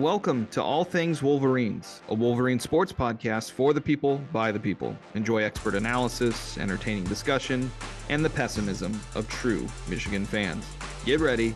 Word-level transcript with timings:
Welcome 0.00 0.46
to 0.52 0.62
All 0.62 0.82
Things 0.82 1.22
Wolverines, 1.22 2.00
a 2.08 2.14
Wolverine 2.14 2.58
sports 2.58 2.90
podcast 2.90 3.50
for 3.50 3.74
the 3.74 3.82
people, 3.82 4.16
by 4.32 4.50
the 4.50 4.58
people. 4.58 4.96
Enjoy 5.14 5.42
expert 5.42 5.74
analysis, 5.74 6.56
entertaining 6.56 7.04
discussion, 7.04 7.70
and 8.08 8.24
the 8.24 8.30
pessimism 8.30 8.98
of 9.14 9.28
true 9.28 9.66
Michigan 9.90 10.24
fans. 10.24 10.64
Get 11.04 11.20
ready 11.20 11.50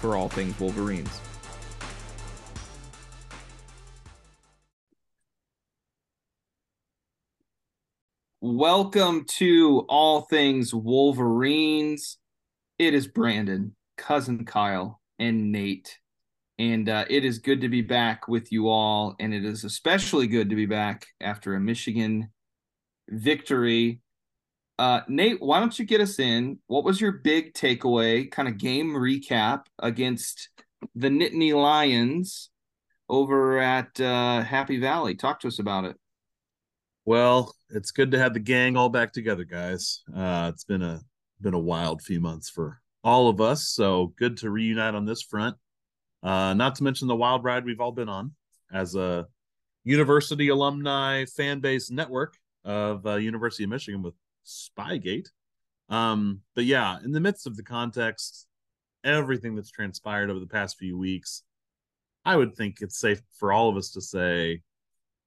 for 0.00 0.16
All 0.16 0.30
Things 0.30 0.58
Wolverines. 0.58 1.20
Welcome 8.40 9.26
to 9.36 9.84
All 9.90 10.22
Things 10.22 10.72
Wolverines. 10.72 12.16
It 12.78 12.94
is 12.94 13.06
Brandon, 13.06 13.76
cousin 13.98 14.46
Kyle, 14.46 15.02
and 15.18 15.52
Nate 15.52 15.99
and 16.60 16.90
uh, 16.90 17.06
it 17.08 17.24
is 17.24 17.38
good 17.38 17.62
to 17.62 17.70
be 17.70 17.80
back 17.80 18.28
with 18.28 18.52
you 18.52 18.68
all. 18.68 19.16
And 19.18 19.32
it 19.32 19.46
is 19.46 19.64
especially 19.64 20.26
good 20.26 20.50
to 20.50 20.56
be 20.56 20.66
back 20.66 21.06
after 21.18 21.54
a 21.54 21.60
Michigan 21.60 22.28
victory. 23.08 24.02
Uh, 24.78 25.00
Nate, 25.08 25.40
why 25.40 25.58
don't 25.58 25.78
you 25.78 25.86
get 25.86 26.02
us 26.02 26.18
in? 26.18 26.58
What 26.66 26.84
was 26.84 27.00
your 27.00 27.12
big 27.12 27.54
takeaway, 27.54 28.30
kind 28.30 28.46
of 28.46 28.58
game 28.58 28.90
recap 28.90 29.64
against 29.78 30.50
the 30.94 31.08
Nittany 31.08 31.54
Lions 31.54 32.50
over 33.08 33.58
at 33.58 33.98
uh, 33.98 34.42
Happy 34.42 34.78
Valley? 34.78 35.14
Talk 35.14 35.40
to 35.40 35.48
us 35.48 35.60
about 35.60 35.86
it. 35.86 35.96
Well, 37.06 37.54
it's 37.70 37.90
good 37.90 38.10
to 38.10 38.18
have 38.18 38.34
the 38.34 38.38
gang 38.40 38.76
all 38.76 38.90
back 38.90 39.14
together, 39.14 39.44
guys. 39.44 40.02
Uh, 40.14 40.50
it's 40.52 40.64
been 40.64 40.82
a 40.82 41.00
been 41.40 41.54
a 41.54 41.58
wild 41.58 42.02
few 42.02 42.20
months 42.20 42.50
for 42.50 42.82
all 43.02 43.30
of 43.30 43.40
us, 43.40 43.66
so 43.66 44.12
good 44.18 44.36
to 44.36 44.50
reunite 44.50 44.94
on 44.94 45.06
this 45.06 45.22
front. 45.22 45.56
Uh, 46.22 46.54
not 46.54 46.74
to 46.74 46.84
mention 46.84 47.08
the 47.08 47.16
wild 47.16 47.44
ride 47.44 47.64
we've 47.64 47.80
all 47.80 47.92
been 47.92 48.08
on 48.08 48.32
as 48.72 48.94
a 48.94 49.26
university 49.84 50.48
alumni 50.48 51.24
fan 51.24 51.60
base 51.60 51.90
network 51.90 52.36
of 52.64 53.06
uh, 53.06 53.14
University 53.14 53.64
of 53.64 53.70
Michigan 53.70 54.02
with 54.02 54.14
Spygate. 54.46 55.28
Um, 55.88 56.40
but 56.54 56.64
yeah, 56.64 56.98
in 57.02 57.12
the 57.12 57.20
midst 57.20 57.46
of 57.46 57.56
the 57.56 57.62
context, 57.62 58.46
everything 59.02 59.54
that's 59.54 59.70
transpired 59.70 60.30
over 60.30 60.40
the 60.40 60.46
past 60.46 60.78
few 60.78 60.96
weeks, 60.98 61.42
I 62.24 62.36
would 62.36 62.54
think 62.54 62.78
it's 62.80 62.98
safe 62.98 63.22
for 63.38 63.52
all 63.52 63.68
of 63.68 63.76
us 63.76 63.90
to 63.92 64.00
say, 64.00 64.62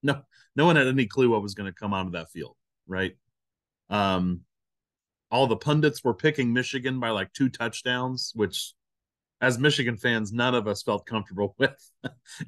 no, 0.02 0.22
no 0.54 0.64
one 0.64 0.76
had 0.76 0.86
any 0.86 1.06
clue 1.06 1.30
what 1.30 1.42
was 1.42 1.54
going 1.54 1.70
to 1.70 1.78
come 1.78 1.92
out 1.92 2.06
of 2.06 2.12
that 2.12 2.30
field, 2.30 2.56
right? 2.86 3.16
Um, 3.90 4.42
all 5.30 5.46
the 5.46 5.56
pundits 5.56 6.04
were 6.04 6.14
picking 6.14 6.52
Michigan 6.52 7.00
by 7.00 7.10
like 7.10 7.32
two 7.32 7.48
touchdowns, 7.48 8.32
which 8.34 8.72
as 9.40 9.58
Michigan 9.58 9.96
fans, 9.96 10.32
none 10.32 10.54
of 10.54 10.66
us 10.66 10.82
felt 10.82 11.06
comfortable 11.06 11.54
with. 11.58 11.90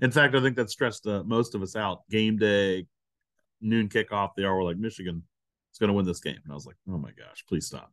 In 0.00 0.10
fact, 0.10 0.34
I 0.34 0.40
think 0.40 0.56
that 0.56 0.70
stressed 0.70 1.06
uh, 1.06 1.22
most 1.24 1.54
of 1.54 1.62
us 1.62 1.76
out. 1.76 2.08
Game 2.10 2.36
day, 2.36 2.86
noon 3.60 3.88
kickoff, 3.88 4.30
they 4.36 4.44
all 4.44 4.56
were 4.56 4.64
like, 4.64 4.78
Michigan 4.78 5.22
is 5.72 5.78
going 5.78 5.88
to 5.88 5.94
win 5.94 6.06
this 6.06 6.20
game. 6.20 6.38
And 6.42 6.52
I 6.52 6.54
was 6.54 6.66
like, 6.66 6.76
oh 6.88 6.98
my 6.98 7.10
gosh, 7.10 7.44
please 7.48 7.66
stop. 7.66 7.92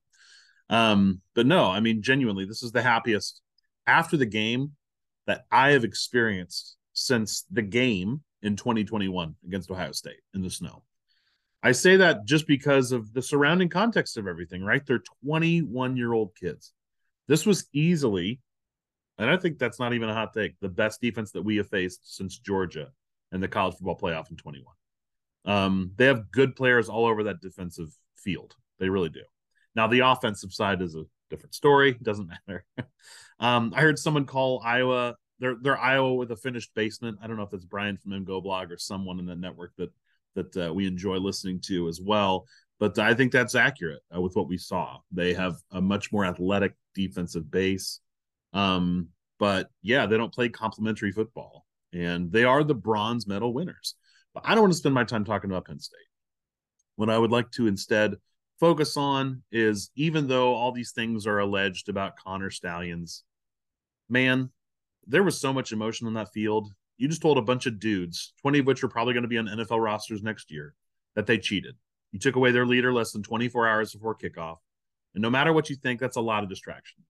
Um, 0.70 1.22
but 1.36 1.46
no, 1.46 1.66
I 1.66 1.80
mean, 1.80 2.02
genuinely, 2.02 2.46
this 2.46 2.64
is 2.64 2.72
the 2.72 2.82
happiest 2.82 3.42
after 3.86 4.18
the 4.18 4.26
game 4.26 4.72
that 5.28 5.46
I 5.52 5.72
have 5.72 5.84
experienced 5.84 6.78
since 6.94 7.46
the 7.52 7.62
game 7.62 8.22
in 8.42 8.56
2021 8.56 9.36
against 9.46 9.72
Ohio 9.72 9.92
State 9.92 10.22
in 10.34 10.42
the 10.42 10.50
snow. 10.50 10.84
I 11.62 11.72
say 11.72 11.98
that 11.98 12.26
just 12.26 12.46
because 12.46 12.92
of 12.92 13.14
the 13.14 13.22
surrounding 13.22 13.70
context 13.70 14.18
of 14.18 14.28
everything, 14.28 14.64
right? 14.64 14.86
They're 14.86 15.04
21 15.26 15.96
year 15.96 16.12
old 16.12 16.36
kids. 16.36 16.74
This 17.28 17.46
was 17.46 17.68
easily 17.72 18.42
and 19.18 19.30
I 19.30 19.38
think 19.38 19.60
that's 19.60 19.80
not 19.80 19.94
even 19.94 20.10
a 20.10 20.14
hot 20.14 20.34
take. 20.34 20.60
The 20.60 20.70
best 20.70 21.02
defense 21.02 21.32
that 21.32 21.44
we 21.44 21.58
have 21.58 21.70
faced 21.70 22.16
since 22.16 22.38
Georgia 22.38 22.92
in 23.32 23.42
the 23.42 23.48
college 23.48 23.76
football 23.76 23.98
playoff 23.98 24.30
in 24.30 24.38
21. 24.38 24.74
Um, 25.46 25.92
they 25.96 26.06
have 26.06 26.32
good 26.32 26.56
players 26.56 26.90
all 26.90 27.06
over 27.06 27.24
that 27.24 27.42
defensive 27.42 27.90
field. 28.16 28.56
They 28.80 28.90
really 28.90 29.10
do. 29.10 29.24
Now 29.76 29.88
the 29.88 30.00
offensive 30.02 30.54
side 30.54 30.82
is 30.82 30.96
a 30.96 31.04
different 31.30 31.56
story. 31.56 31.98
Doesn't 32.02 32.30
matter. 32.48 32.66
um, 33.40 33.74
I 33.76 33.82
heard 33.82 34.00
someone 34.00 34.26
call 34.26 34.62
Iowa 34.64 35.16
they're 35.44 35.58
they're 35.62 35.78
Iowa 35.78 36.14
with 36.14 36.32
a 36.32 36.38
finished 36.38 36.74
basement. 36.74 37.18
I 37.22 37.28
don't 37.28 37.36
know 37.38 37.44
if 37.44 37.54
it's 37.54 37.66
Brian 37.66 37.98
from 37.98 38.12
MGoBlog 38.12 38.72
or 38.72 38.78
someone 38.78 39.20
in 39.20 39.26
the 39.26 39.36
network 39.36 39.74
that 39.78 39.92
that 40.36 40.68
uh, 40.70 40.74
we 40.74 40.88
enjoy 40.88 41.18
listening 41.18 41.60
to 41.66 41.90
as 41.90 42.00
well. 42.02 42.48
But 42.80 42.98
I 42.98 43.14
think 43.14 43.32
that's 43.32 43.54
accurate 43.54 44.02
uh, 44.16 44.22
with 44.22 44.36
what 44.36 44.48
we 44.48 44.58
saw. 44.58 44.98
They 45.12 45.34
have 45.34 45.58
a 45.72 45.82
much 45.82 46.12
more 46.12 46.26
athletic 46.26 46.76
defensive 46.96 47.52
base. 47.52 48.00
Um, 48.54 49.10
but 49.40 49.70
yeah, 49.82 50.06
they 50.06 50.18
don't 50.18 50.34
play 50.34 50.50
complementary 50.50 51.12
football, 51.12 51.66
and 51.92 52.32
they 52.32 52.44
are 52.44 52.64
the 52.64 52.76
bronze 52.76 53.28
medal 53.28 53.54
winners. 53.54 53.96
But 54.34 54.44
I 54.46 54.54
don't 54.54 54.64
want 54.64 54.74
to 54.74 54.80
spend 54.80 54.96
my 54.96 55.04
time 55.04 55.26
talking 55.26 55.50
about 55.50 55.66
Penn 55.66 55.80
State. 55.80 55.98
What 56.96 57.10
I 57.10 57.18
would 57.18 57.32
like 57.32 57.52
to 57.52 57.68
instead 57.68 58.16
focus 58.60 58.98
on 58.98 59.44
is 59.52 59.92
even 59.96 60.28
though 60.28 60.54
all 60.54 60.72
these 60.72 60.92
things 60.92 61.28
are 61.28 61.40
alleged 61.40 61.90
about 61.90 62.18
Connor 62.18 62.50
Stalions, 62.50 63.24
man, 64.10 64.50
there 65.08 65.24
was 65.24 65.40
so 65.40 65.52
much 65.52 65.72
emotion 65.72 66.08
on 66.08 66.14
that 66.14 66.32
field. 66.34 66.72
You 66.98 67.08
just 67.08 67.22
told 67.22 67.38
a 67.38 67.42
bunch 67.42 67.66
of 67.66 67.80
dudes, 67.80 68.34
20 68.42 68.60
of 68.60 68.68
which 68.68 68.84
are 68.84 68.88
probably 68.88 69.14
going 69.14 69.24
to 69.24 69.28
be 69.28 69.38
on 69.38 69.48
NFL 69.48 69.84
rosters 69.84 70.24
next 70.24 70.52
year, 70.52 70.76
that 71.16 71.26
they 71.26 71.38
cheated. 71.38 71.76
You 72.12 72.20
took 72.20 72.36
away 72.36 72.52
their 72.52 72.68
leader 72.68 72.94
less 72.94 73.12
than 73.12 73.24
24 73.24 73.68
hours 73.68 73.94
before 73.94 74.16
kickoff. 74.16 74.58
And 75.16 75.22
no 75.22 75.30
matter 75.30 75.52
what 75.52 75.70
you 75.70 75.76
think, 75.76 76.00
that's 76.00 76.18
a 76.18 76.22
lot 76.22 76.44
of 76.44 76.50
distraction. 76.50 77.04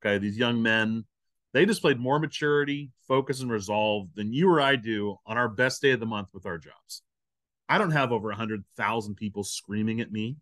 Okay. 0.00 0.18
These 0.18 0.38
young 0.38 0.62
men, 0.62 1.04
they 1.52 1.64
displayed 1.64 1.98
more 1.98 2.18
maturity, 2.18 2.92
focus, 3.06 3.40
and 3.40 3.50
resolve 3.50 4.08
than 4.14 4.32
you 4.32 4.48
or 4.48 4.60
I 4.60 4.76
do 4.76 5.16
on 5.26 5.38
our 5.38 5.48
best 5.48 5.82
day 5.82 5.90
of 5.90 6.00
the 6.00 6.06
month 6.06 6.28
with 6.32 6.46
our 6.46 6.58
jobs. 6.58 7.02
I 7.68 7.78
don't 7.78 7.90
have 7.90 8.12
over 8.12 8.28
100,000 8.28 9.14
people 9.14 9.44
screaming 9.44 10.00
at 10.00 10.10
me 10.10 10.36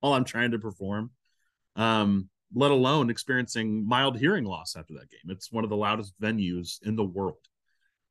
while 0.00 0.14
I'm 0.14 0.24
trying 0.24 0.52
to 0.52 0.58
perform, 0.58 1.10
um, 1.76 2.28
let 2.54 2.70
alone 2.70 3.10
experiencing 3.10 3.86
mild 3.86 4.18
hearing 4.18 4.44
loss 4.44 4.76
after 4.76 4.94
that 4.94 5.10
game. 5.10 5.28
It's 5.28 5.52
one 5.52 5.64
of 5.64 5.70
the 5.70 5.76
loudest 5.76 6.18
venues 6.20 6.78
in 6.82 6.96
the 6.96 7.04
world. 7.04 7.36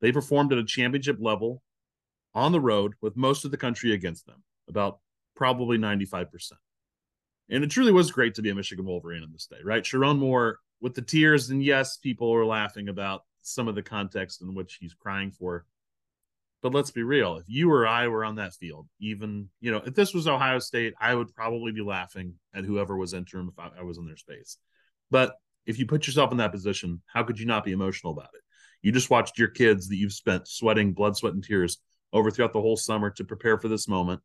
They 0.00 0.12
performed 0.12 0.52
at 0.52 0.58
a 0.58 0.64
championship 0.64 1.18
level 1.20 1.62
on 2.32 2.52
the 2.52 2.60
road 2.60 2.94
with 3.00 3.16
most 3.16 3.44
of 3.44 3.50
the 3.50 3.56
country 3.56 3.92
against 3.92 4.26
them, 4.26 4.42
about 4.68 5.00
probably 5.34 5.78
95%. 5.78 6.52
And 7.50 7.64
it 7.64 7.70
truly 7.70 7.92
was 7.92 8.12
great 8.12 8.36
to 8.36 8.42
be 8.42 8.50
a 8.50 8.54
Michigan 8.54 8.86
Wolverine 8.86 9.24
on 9.24 9.32
this 9.32 9.46
day, 9.46 9.58
right? 9.64 9.82
Sherrone 9.82 10.18
Moore 10.18 10.60
with 10.80 10.94
the 10.94 11.02
tears, 11.02 11.50
and 11.50 11.62
yes, 11.62 11.96
people 11.96 12.34
are 12.34 12.44
laughing 12.44 12.88
about 12.88 13.22
some 13.42 13.68
of 13.68 13.74
the 13.74 13.82
context 13.82 14.42
in 14.42 14.54
which 14.54 14.78
he's 14.80 14.94
crying 14.94 15.30
for. 15.30 15.64
But 16.62 16.74
let's 16.74 16.90
be 16.90 17.02
real. 17.02 17.38
If 17.38 17.44
you 17.46 17.72
or 17.72 17.86
I 17.86 18.08
were 18.08 18.24
on 18.24 18.36
that 18.36 18.52
field, 18.54 18.86
even, 19.00 19.48
you 19.60 19.70
know, 19.70 19.82
if 19.84 19.94
this 19.94 20.12
was 20.12 20.28
Ohio 20.28 20.58
State, 20.58 20.92
I 21.00 21.14
would 21.14 21.34
probably 21.34 21.72
be 21.72 21.80
laughing 21.80 22.34
at 22.54 22.64
whoever 22.64 22.96
was 22.96 23.14
interim 23.14 23.48
if 23.48 23.58
I, 23.58 23.80
I 23.80 23.82
was 23.82 23.96
in 23.96 24.06
their 24.06 24.16
space. 24.16 24.58
But 25.10 25.36
if 25.64 25.78
you 25.78 25.86
put 25.86 26.06
yourself 26.06 26.32
in 26.32 26.38
that 26.38 26.52
position, 26.52 27.00
how 27.06 27.22
could 27.22 27.38
you 27.38 27.46
not 27.46 27.64
be 27.64 27.72
emotional 27.72 28.12
about 28.12 28.30
it? 28.34 28.42
You 28.82 28.92
just 28.92 29.10
watched 29.10 29.38
your 29.38 29.48
kids 29.48 29.88
that 29.88 29.96
you've 29.96 30.12
spent 30.12 30.48
sweating 30.48 30.92
blood, 30.92 31.16
sweat, 31.16 31.34
and 31.34 31.44
tears 31.44 31.78
over 32.12 32.30
throughout 32.30 32.52
the 32.52 32.60
whole 32.60 32.76
summer 32.76 33.10
to 33.10 33.24
prepare 33.24 33.58
for 33.58 33.68
this 33.68 33.88
moment, 33.88 34.20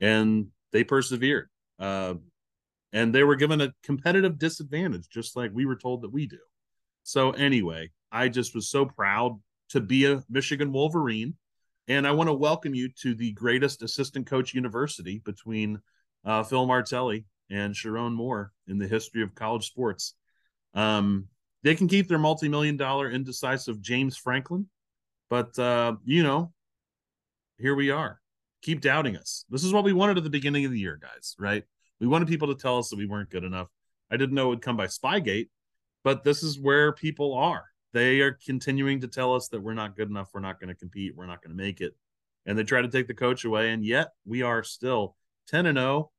and 0.00 0.48
they 0.72 0.84
persevered. 0.84 1.48
Uh, 1.78 2.14
and 2.92 3.14
they 3.14 3.24
were 3.24 3.36
given 3.36 3.60
a 3.60 3.72
competitive 3.82 4.38
disadvantage, 4.38 5.08
just 5.08 5.36
like 5.36 5.50
we 5.52 5.66
were 5.66 5.76
told 5.76 6.02
that 6.02 6.12
we 6.12 6.26
do. 6.26 6.38
So, 7.02 7.30
anyway, 7.32 7.90
I 8.10 8.28
just 8.28 8.54
was 8.54 8.68
so 8.68 8.86
proud 8.86 9.40
to 9.70 9.80
be 9.80 10.06
a 10.06 10.22
Michigan 10.28 10.72
Wolverine. 10.72 11.34
And 11.88 12.06
I 12.06 12.12
want 12.12 12.28
to 12.28 12.34
welcome 12.34 12.74
you 12.74 12.88
to 13.02 13.14
the 13.14 13.32
greatest 13.32 13.82
assistant 13.82 14.26
coach 14.26 14.54
university 14.54 15.20
between 15.24 15.80
uh, 16.24 16.42
Phil 16.42 16.66
Martelli 16.66 17.26
and 17.48 17.74
Sherrone 17.74 18.12
Moore 18.12 18.52
in 18.66 18.78
the 18.78 18.88
history 18.88 19.22
of 19.22 19.34
college 19.34 19.66
sports. 19.66 20.14
Um, 20.74 21.28
they 21.62 21.76
can 21.76 21.86
keep 21.86 22.08
their 22.08 22.18
multi-million 22.18 22.76
dollar 22.76 23.10
indecisive 23.10 23.80
James 23.80 24.16
Franklin, 24.16 24.68
but 25.30 25.56
uh, 25.58 25.94
you 26.04 26.22
know, 26.22 26.52
here 27.58 27.74
we 27.74 27.90
are. 27.90 28.20
Keep 28.62 28.80
doubting 28.80 29.16
us. 29.16 29.44
This 29.48 29.62
is 29.62 29.72
what 29.72 29.84
we 29.84 29.92
wanted 29.92 30.18
at 30.18 30.24
the 30.24 30.30
beginning 30.30 30.64
of 30.64 30.72
the 30.72 30.80
year, 30.80 30.98
guys. 31.00 31.36
Right? 31.38 31.64
We 32.00 32.06
wanted 32.06 32.28
people 32.28 32.48
to 32.48 32.60
tell 32.60 32.78
us 32.78 32.90
that 32.90 32.98
we 32.98 33.06
weren't 33.06 33.30
good 33.30 33.44
enough. 33.44 33.68
I 34.10 34.16
didn't 34.16 34.34
know 34.34 34.46
it 34.46 34.50
would 34.50 34.62
come 34.62 34.76
by 34.76 34.86
Spygate, 34.86 35.48
but 36.04 36.24
this 36.24 36.42
is 36.42 36.60
where 36.60 36.92
people 36.92 37.34
are. 37.34 37.64
They 37.92 38.20
are 38.20 38.38
continuing 38.44 39.00
to 39.00 39.08
tell 39.08 39.34
us 39.34 39.48
that 39.48 39.60
we're 39.60 39.74
not 39.74 39.96
good 39.96 40.10
enough. 40.10 40.30
We're 40.34 40.40
not 40.40 40.60
going 40.60 40.68
to 40.68 40.74
compete. 40.74 41.16
We're 41.16 41.26
not 41.26 41.42
going 41.42 41.56
to 41.56 41.62
make 41.62 41.80
it. 41.80 41.96
And 42.44 42.56
they 42.56 42.64
try 42.64 42.82
to 42.82 42.88
take 42.88 43.08
the 43.08 43.14
coach 43.14 43.44
away. 43.44 43.72
And 43.72 43.84
yet 43.84 44.08
we 44.24 44.42
are 44.42 44.62
still 44.62 45.16
10 45.48 45.66
and 45.66 45.78
0, 45.78 46.10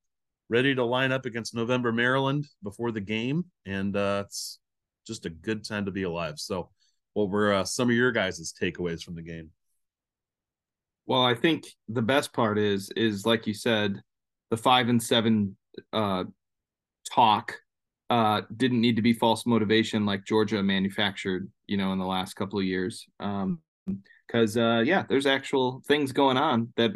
ready 0.49 0.73
to 0.73 0.83
line 0.83 1.11
up 1.11 1.25
against 1.25 1.53
November 1.53 1.91
Maryland 1.91 2.47
before 2.63 2.91
the 2.91 3.01
game. 3.01 3.45
And 3.65 3.95
uh, 3.95 4.23
it's 4.25 4.59
just 5.05 5.25
a 5.25 5.29
good 5.29 5.63
time 5.63 5.85
to 5.85 5.91
be 5.91 6.03
alive. 6.03 6.39
So, 6.39 6.69
what 7.13 7.29
were 7.29 7.53
uh, 7.53 7.63
some 7.63 7.89
of 7.89 7.95
your 7.95 8.11
guys' 8.11 8.53
takeaways 8.59 9.03
from 9.03 9.15
the 9.15 9.21
game? 9.21 9.51
Well, 11.05 11.23
I 11.23 11.33
think 11.33 11.65
the 11.87 12.01
best 12.01 12.33
part 12.33 12.59
is 12.59 12.91
is 12.95 13.25
like 13.25 13.47
you 13.47 13.53
said, 13.53 14.01
the 14.49 14.57
five 14.57 14.89
and 14.89 15.01
seven 15.01 15.55
uh, 15.93 16.23
talk 17.11 17.55
uh, 18.09 18.41
didn't 18.55 18.81
need 18.81 18.95
to 18.95 19.01
be 19.01 19.13
false 19.13 19.45
motivation 19.45 20.05
like 20.05 20.25
Georgia 20.25 20.63
manufactured, 20.63 21.51
you 21.65 21.77
know, 21.77 21.91
in 21.91 21.99
the 21.99 22.05
last 22.05 22.35
couple 22.35 22.59
of 22.59 22.65
years. 22.65 23.05
Um, 23.19 23.59
because 24.27 24.57
uh, 24.57 24.83
yeah, 24.85 25.03
there's 25.07 25.25
actual 25.25 25.81
things 25.87 26.11
going 26.11 26.35
on 26.35 26.73
that 26.75 26.91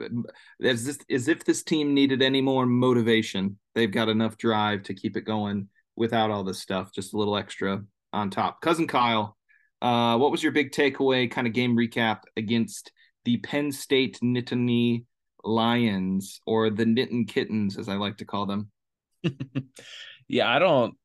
as 0.61 0.85
this 0.85 0.99
as 1.09 1.27
if 1.29 1.45
this 1.45 1.63
team 1.63 1.93
needed 1.93 2.21
any 2.21 2.41
more 2.41 2.65
motivation. 2.65 3.57
They've 3.73 3.91
got 3.91 4.09
enough 4.09 4.37
drive 4.37 4.83
to 4.83 4.93
keep 4.93 5.15
it 5.15 5.21
going 5.21 5.69
without 5.95 6.29
all 6.29 6.43
this 6.43 6.59
stuff. 6.59 6.91
Just 6.93 7.13
a 7.13 7.17
little 7.17 7.37
extra 7.37 7.83
on 8.11 8.29
top. 8.29 8.59
Cousin 8.61 8.87
Kyle, 8.87 9.37
uh, 9.81 10.17
what 10.17 10.31
was 10.31 10.43
your 10.43 10.51
big 10.51 10.71
takeaway? 10.71 11.31
Kind 11.31 11.47
of 11.47 11.53
game 11.53 11.77
recap 11.77 12.23
against 12.35 12.91
the 13.23 13.37
Penn 13.37 13.71
State 13.71 14.19
Nittany 14.21 15.05
Lions 15.43 16.41
or 16.45 16.69
the 16.69 16.85
Nittany 16.85 17.27
Kittens, 17.27 17.77
as 17.77 17.89
I 17.89 17.95
like 17.95 18.17
to 18.17 18.25
call 18.25 18.45
them. 18.45 18.71
yeah, 20.27 20.49
I 20.49 20.59
don't 20.59 20.95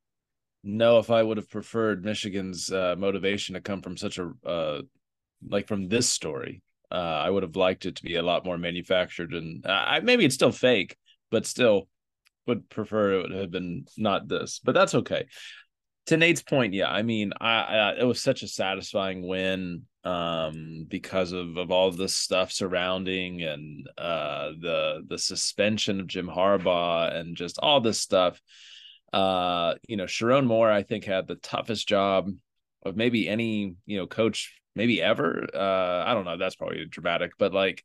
know 0.65 0.99
if 0.99 1.11
I 1.11 1.23
would 1.23 1.37
have 1.37 1.51
preferred 1.51 2.05
Michigan's 2.05 2.71
uh, 2.71 2.97
motivation 2.99 3.55
to 3.55 3.61
come 3.61 3.83
from 3.83 3.97
such 3.97 4.19
a 4.19 4.33
uh, 4.45 4.83
like 5.49 5.69
from 5.69 5.89
this 5.89 6.09
story. 6.09 6.63
Uh, 6.91 6.95
I 6.95 7.31
would 7.31 7.43
have 7.43 7.57
liked 7.57 7.87
it 7.87 7.97
to 7.97 8.03
be 8.03 8.17
a 8.17 8.23
lot 8.23 8.45
more 8.45 8.59
manufactured, 8.59 9.33
and 9.33 9.65
uh, 9.67 10.01
maybe 10.03 10.25
it's 10.25 10.35
still 10.35 10.53
fake, 10.53 10.97
but 11.31 11.47
still 11.47 11.89
would 12.47 12.69
prefer 12.69 13.15
it 13.15 13.23
would 13.23 13.33
have 13.33 13.51
been 13.51 13.87
not 13.97 14.29
this. 14.29 14.61
But 14.63 14.75
that's 14.75 14.95
okay. 14.95 15.27
To 16.07 16.17
Nate's 16.17 16.43
point, 16.43 16.75
yeah, 16.75 16.89
I 16.89 17.03
mean, 17.03 17.33
I, 17.41 17.63
I 17.63 17.95
it 18.01 18.05
was 18.05 18.23
such 18.23 18.43
a 18.43 18.49
satisfying 18.49 19.27
win 19.27 19.83
um, 20.07 20.87
because 20.89 21.33
of 21.33 21.57
of 21.57 21.73
all 21.73 21.91
the 21.91 22.09
stuff 22.09 22.53
surrounding 22.53 23.43
and 23.43 23.89
uh, 23.99 24.53
the 24.61 25.05
the 25.09 25.19
suspension 25.19 25.99
of 25.99 26.07
Jim 26.07 26.29
Harbaugh 26.29 27.13
and 27.13 27.37
just 27.37 27.59
all 27.59 27.81
this 27.81 28.01
stuff. 28.01 28.41
Uh, 29.13 29.75
you 29.89 29.97
know, 29.97 30.05
Sherrone 30.05 30.47
Moore, 30.47 30.71
I 30.71 30.85
think, 30.85 31.05
had 31.05 31.27
the 31.27 31.35
toughest 31.35 31.89
job 31.89 32.31
of 32.85 32.97
maybe 32.97 33.29
any 33.29 33.75
you 33.85 33.99
know 33.99 34.07
coach 34.07 34.61
maybe 34.77 35.03
ever. 35.03 35.45
Uh, 35.53 36.05
I 36.07 36.15
don't 36.15 36.25
know. 36.25 36.37
That's 36.37 36.55
probably 36.55 36.85
dramatic, 36.87 37.33
but 37.37 37.53
like 37.53 37.83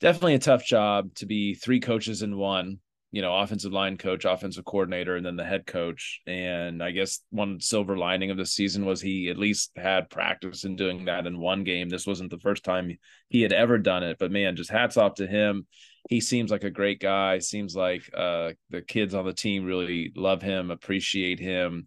definitely 0.00 0.34
a 0.34 0.38
tough 0.38 0.64
job 0.64 1.14
to 1.16 1.26
be 1.26 1.54
three 1.54 1.80
coaches 1.80 2.22
in 2.22 2.36
one. 2.36 2.78
You 3.12 3.22
know, 3.22 3.36
offensive 3.36 3.72
line 3.72 3.96
coach, 3.96 4.24
offensive 4.24 4.64
coordinator, 4.64 5.16
and 5.16 5.24
then 5.24 5.36
the 5.36 5.44
head 5.44 5.66
coach. 5.66 6.20
And 6.26 6.82
I 6.82 6.90
guess 6.90 7.20
one 7.30 7.60
silver 7.60 7.96
lining 7.96 8.30
of 8.30 8.36
the 8.36 8.44
season 8.44 8.84
was 8.84 9.00
he 9.00 9.30
at 9.30 9.38
least 9.38 9.70
had 9.76 10.10
practice 10.10 10.64
in 10.64 10.76
doing 10.76 11.06
that 11.06 11.26
in 11.26 11.38
one 11.38 11.64
game. 11.64 11.88
This 11.88 12.06
wasn't 12.06 12.30
the 12.30 12.38
first 12.38 12.64
time 12.64 12.96
he 13.28 13.42
had 13.42 13.52
ever 13.52 13.78
done 13.78 14.02
it, 14.02 14.18
but 14.18 14.32
man, 14.32 14.56
just 14.56 14.70
hats 14.70 14.96
off 14.96 15.14
to 15.14 15.26
him. 15.26 15.66
He 16.10 16.20
seems 16.20 16.50
like 16.50 16.64
a 16.64 16.70
great 16.70 17.00
guy. 17.00 17.38
Seems 17.38 17.74
like 17.74 18.02
uh, 18.14 18.52
the 18.70 18.82
kids 18.82 19.14
on 19.14 19.24
the 19.24 19.32
team 19.32 19.64
really 19.64 20.12
love 20.14 20.42
him, 20.42 20.70
appreciate 20.70 21.40
him 21.40 21.86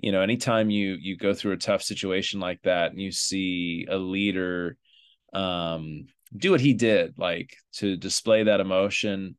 you 0.00 0.12
know 0.12 0.20
anytime 0.20 0.70
you 0.70 0.96
you 1.00 1.16
go 1.16 1.34
through 1.34 1.52
a 1.52 1.56
tough 1.56 1.82
situation 1.82 2.40
like 2.40 2.62
that 2.62 2.92
and 2.92 3.00
you 3.00 3.10
see 3.10 3.86
a 3.90 3.96
leader 3.96 4.76
um 5.32 6.06
do 6.36 6.50
what 6.50 6.60
he 6.60 6.74
did 6.74 7.14
like 7.18 7.54
to 7.72 7.96
display 7.96 8.44
that 8.44 8.60
emotion 8.60 9.36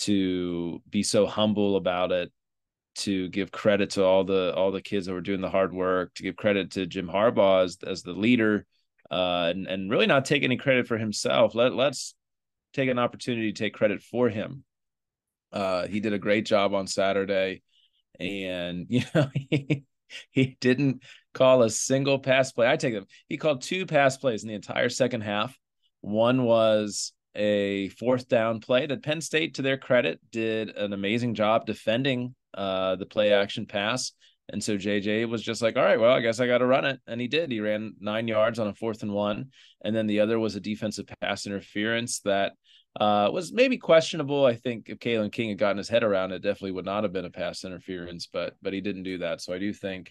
to 0.00 0.80
be 0.88 1.02
so 1.02 1.26
humble 1.26 1.76
about 1.76 2.12
it 2.12 2.32
to 2.96 3.28
give 3.28 3.52
credit 3.52 3.90
to 3.90 4.04
all 4.04 4.24
the 4.24 4.52
all 4.54 4.72
the 4.72 4.82
kids 4.82 5.06
that 5.06 5.12
were 5.12 5.20
doing 5.20 5.40
the 5.40 5.50
hard 5.50 5.72
work 5.72 6.12
to 6.14 6.22
give 6.22 6.36
credit 6.36 6.72
to 6.72 6.86
Jim 6.86 7.08
Harbaugh 7.08 7.64
as, 7.64 7.78
as 7.86 8.02
the 8.02 8.12
leader 8.12 8.66
uh 9.10 9.50
and, 9.54 9.66
and 9.66 9.90
really 9.90 10.06
not 10.06 10.24
take 10.24 10.42
any 10.42 10.56
credit 10.56 10.86
for 10.86 10.98
himself 10.98 11.54
let 11.54 11.74
let's 11.74 12.14
take 12.72 12.88
an 12.88 12.98
opportunity 12.98 13.52
to 13.52 13.64
take 13.64 13.74
credit 13.74 14.02
for 14.02 14.28
him 14.28 14.64
uh 15.52 15.86
he 15.86 16.00
did 16.00 16.12
a 16.12 16.18
great 16.18 16.46
job 16.46 16.74
on 16.74 16.86
Saturday 16.86 17.62
and 18.18 18.86
you 18.90 19.02
know 19.14 19.30
he, 19.34 19.84
he 20.30 20.56
didn't 20.60 21.02
call 21.34 21.62
a 21.62 21.70
single 21.70 22.18
pass 22.18 22.52
play. 22.52 22.68
I 22.68 22.76
take 22.76 22.94
him. 22.94 23.06
He 23.28 23.36
called 23.36 23.62
two 23.62 23.86
pass 23.86 24.16
plays 24.16 24.42
in 24.42 24.48
the 24.48 24.54
entire 24.54 24.88
second 24.88 25.22
half. 25.22 25.56
One 26.00 26.44
was 26.44 27.12
a 27.34 27.88
fourth 27.90 28.28
down 28.28 28.60
play 28.60 28.86
that 28.86 29.02
Penn 29.02 29.20
State, 29.20 29.54
to 29.54 29.62
their 29.62 29.78
credit, 29.78 30.20
did 30.30 30.70
an 30.70 30.92
amazing 30.92 31.34
job 31.34 31.66
defending 31.66 32.34
uh, 32.54 32.96
the 32.96 33.06
play 33.06 33.32
action 33.32 33.66
pass. 33.66 34.12
And 34.52 34.62
so 34.62 34.76
JJ 34.76 35.28
was 35.28 35.42
just 35.42 35.62
like, 35.62 35.76
all 35.76 35.84
right, 35.84 36.00
well, 36.00 36.12
I 36.12 36.20
guess 36.20 36.40
I 36.40 36.48
got 36.48 36.58
to 36.58 36.66
run 36.66 36.84
it. 36.84 36.98
And 37.06 37.20
he 37.20 37.28
did. 37.28 37.52
He 37.52 37.60
ran 37.60 37.94
nine 38.00 38.26
yards 38.26 38.58
on 38.58 38.66
a 38.66 38.74
fourth 38.74 39.02
and 39.02 39.12
one. 39.12 39.50
And 39.84 39.94
then 39.94 40.08
the 40.08 40.20
other 40.20 40.40
was 40.40 40.56
a 40.56 40.60
defensive 40.60 41.06
pass 41.20 41.46
interference 41.46 42.20
that 42.20 42.54
uh, 42.98 43.30
was 43.32 43.52
maybe 43.52 43.78
questionable. 43.78 44.44
I 44.44 44.56
think 44.56 44.88
if 44.88 44.98
Kalen 44.98 45.30
King 45.30 45.50
had 45.50 45.58
gotten 45.58 45.78
his 45.78 45.88
head 45.88 46.02
around 46.02 46.32
it, 46.32 46.42
definitely 46.42 46.72
would 46.72 46.84
not 46.84 47.04
have 47.04 47.12
been 47.12 47.24
a 47.24 47.30
pass 47.30 47.64
interference, 47.64 48.26
but 48.26 48.56
but 48.62 48.72
he 48.72 48.80
didn't 48.80 49.04
do 49.04 49.18
that. 49.18 49.40
So 49.40 49.54
I 49.54 49.58
do 49.58 49.72
think 49.72 50.10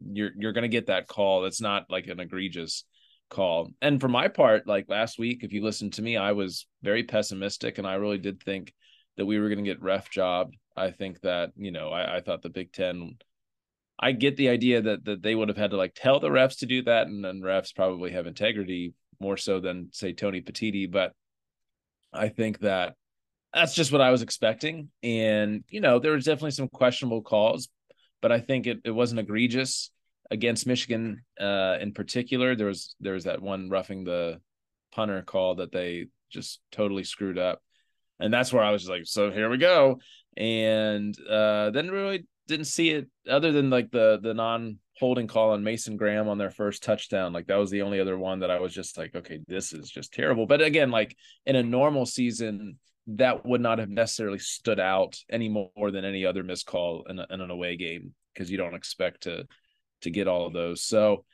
you're 0.00 0.30
you're 0.38 0.52
gonna 0.52 0.68
get 0.68 0.86
that 0.86 1.08
call. 1.08 1.44
It's 1.44 1.60
not 1.60 1.86
like 1.90 2.06
an 2.06 2.20
egregious 2.20 2.84
call. 3.28 3.70
And 3.82 4.00
for 4.00 4.08
my 4.08 4.28
part, 4.28 4.66
like 4.66 4.88
last 4.88 5.18
week, 5.18 5.44
if 5.44 5.52
you 5.52 5.62
listened 5.62 5.94
to 5.94 6.02
me, 6.02 6.16
I 6.16 6.32
was 6.32 6.66
very 6.82 7.04
pessimistic 7.04 7.78
and 7.78 7.86
I 7.86 7.94
really 7.94 8.18
did 8.18 8.42
think 8.42 8.72
that 9.16 9.26
we 9.26 9.38
were 9.38 9.48
gonna 9.48 9.62
get 9.62 9.82
ref 9.82 10.10
job. 10.10 10.52
I 10.76 10.90
think 10.90 11.20
that, 11.22 11.50
you 11.56 11.70
know, 11.70 11.90
I, 11.90 12.16
I 12.16 12.20
thought 12.20 12.42
the 12.42 12.50
Big 12.50 12.72
Ten 12.72 13.16
I 14.00 14.12
get 14.12 14.36
the 14.36 14.48
idea 14.48 14.80
that 14.82 15.04
that 15.06 15.22
they 15.22 15.34
would 15.34 15.48
have 15.48 15.56
had 15.56 15.72
to 15.72 15.76
like 15.76 15.94
tell 15.94 16.20
the 16.20 16.28
refs 16.28 16.58
to 16.60 16.66
do 16.66 16.82
that, 16.82 17.08
and 17.08 17.24
then 17.24 17.40
refs 17.40 17.74
probably 17.74 18.12
have 18.12 18.26
integrity 18.26 18.94
more 19.20 19.36
so 19.36 19.60
than 19.60 19.90
say 19.92 20.12
Tony 20.12 20.40
Petitti, 20.40 20.90
but 20.90 21.12
I 22.12 22.28
think 22.28 22.60
that 22.60 22.94
that's 23.52 23.74
just 23.74 23.92
what 23.92 24.00
I 24.00 24.10
was 24.10 24.22
expecting. 24.22 24.90
And, 25.02 25.64
you 25.68 25.80
know, 25.80 25.98
there 25.98 26.12
was 26.12 26.24
definitely 26.24 26.52
some 26.52 26.68
questionable 26.68 27.22
calls, 27.22 27.68
but 28.20 28.30
I 28.30 28.40
think 28.40 28.66
it, 28.66 28.78
it 28.84 28.90
wasn't 28.90 29.20
egregious 29.20 29.90
against 30.30 30.66
Michigan 30.66 31.22
uh, 31.40 31.76
in 31.80 31.92
particular. 31.92 32.54
There 32.54 32.66
was 32.66 32.94
there 33.00 33.14
was 33.14 33.24
that 33.24 33.42
one 33.42 33.68
roughing 33.68 34.04
the 34.04 34.40
punter 34.92 35.22
call 35.22 35.56
that 35.56 35.72
they 35.72 36.06
just 36.30 36.60
totally 36.72 37.04
screwed 37.04 37.38
up. 37.38 37.60
And 38.20 38.32
that's 38.32 38.52
where 38.52 38.62
I 38.62 38.72
was 38.72 38.82
just 38.82 38.90
like, 38.90 39.06
so 39.06 39.30
here 39.30 39.48
we 39.48 39.58
go. 39.58 40.00
And 40.36 41.16
uh, 41.28 41.70
then 41.70 41.90
really 41.90 42.26
didn't 42.46 42.66
see 42.66 42.90
it 42.90 43.08
other 43.28 43.52
than 43.52 43.70
like 43.70 43.90
the 43.90 44.18
the 44.22 44.34
non 44.34 44.78
holding 44.98 45.28
call 45.28 45.50
on 45.50 45.62
Mason 45.62 45.96
Graham 45.96 46.28
on 46.28 46.38
their 46.38 46.50
first 46.50 46.82
touchdown. 46.82 47.32
Like 47.32 47.46
that 47.46 47.56
was 47.56 47.70
the 47.70 47.82
only 47.82 48.00
other 48.00 48.18
one 48.18 48.40
that 48.40 48.50
I 48.50 48.58
was 48.58 48.74
just 48.74 48.98
like, 48.98 49.14
okay, 49.14 49.38
this 49.46 49.72
is 49.72 49.88
just 49.88 50.12
terrible. 50.12 50.46
But 50.46 50.60
again, 50.60 50.90
like 50.90 51.16
in 51.46 51.54
a 51.54 51.62
normal 51.62 52.04
season, 52.04 52.78
that 53.06 53.46
would 53.46 53.60
not 53.60 53.78
have 53.78 53.88
necessarily 53.88 54.40
stood 54.40 54.80
out 54.80 55.16
any 55.30 55.48
more 55.48 55.90
than 55.92 56.04
any 56.04 56.26
other 56.26 56.42
missed 56.42 56.66
call 56.66 57.04
in, 57.08 57.18
a, 57.18 57.26
in 57.30 57.40
an 57.40 57.50
away 57.50 57.76
game 57.76 58.12
because 58.34 58.50
you 58.50 58.58
don't 58.58 58.74
expect 58.74 59.22
to 59.22 59.46
to 60.02 60.10
get 60.10 60.28
all 60.28 60.46
of 60.46 60.52
those. 60.52 60.82
So 60.82 61.24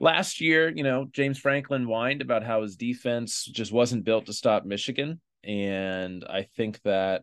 last 0.00 0.40
year, 0.40 0.72
you 0.74 0.82
know, 0.82 1.06
James 1.12 1.38
Franklin 1.38 1.86
whined 1.86 2.22
about 2.22 2.44
how 2.44 2.62
his 2.62 2.76
defense 2.76 3.44
just 3.44 3.72
wasn't 3.72 4.04
built 4.04 4.26
to 4.26 4.32
stop 4.32 4.64
Michigan. 4.64 5.20
And 5.44 6.24
I 6.28 6.46
think 6.56 6.80
that 6.82 7.22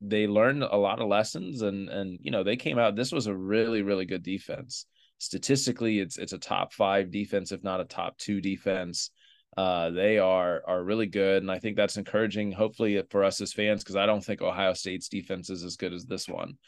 they 0.00 0.26
learned 0.26 0.62
a 0.62 0.76
lot 0.76 1.00
of 1.00 1.08
lessons 1.08 1.62
and 1.62 1.88
and 1.88 2.18
you 2.20 2.30
know 2.30 2.42
they 2.42 2.56
came 2.56 2.78
out 2.78 2.96
this 2.96 3.12
was 3.12 3.26
a 3.26 3.34
really 3.34 3.82
really 3.82 4.04
good 4.04 4.22
defense 4.22 4.86
statistically 5.18 5.98
it's 5.98 6.18
it's 6.18 6.32
a 6.32 6.38
top 6.38 6.72
5 6.72 7.10
defense 7.10 7.52
if 7.52 7.62
not 7.62 7.80
a 7.80 7.84
top 7.84 8.18
2 8.18 8.40
defense 8.40 9.10
uh, 9.56 9.90
they 9.90 10.18
are 10.18 10.62
are 10.66 10.82
really 10.82 11.06
good 11.06 11.42
and 11.42 11.50
I 11.50 11.60
think 11.60 11.76
that's 11.76 11.96
encouraging 11.96 12.50
hopefully 12.50 13.00
for 13.10 13.22
us 13.22 13.40
as 13.40 13.52
fans 13.52 13.84
cuz 13.84 13.94
I 13.94 14.04
don't 14.04 14.24
think 14.24 14.42
Ohio 14.42 14.74
State's 14.74 15.08
defense 15.08 15.48
is 15.48 15.62
as 15.62 15.76
good 15.76 15.92
as 15.92 16.04
this 16.04 16.28
one 16.28 16.58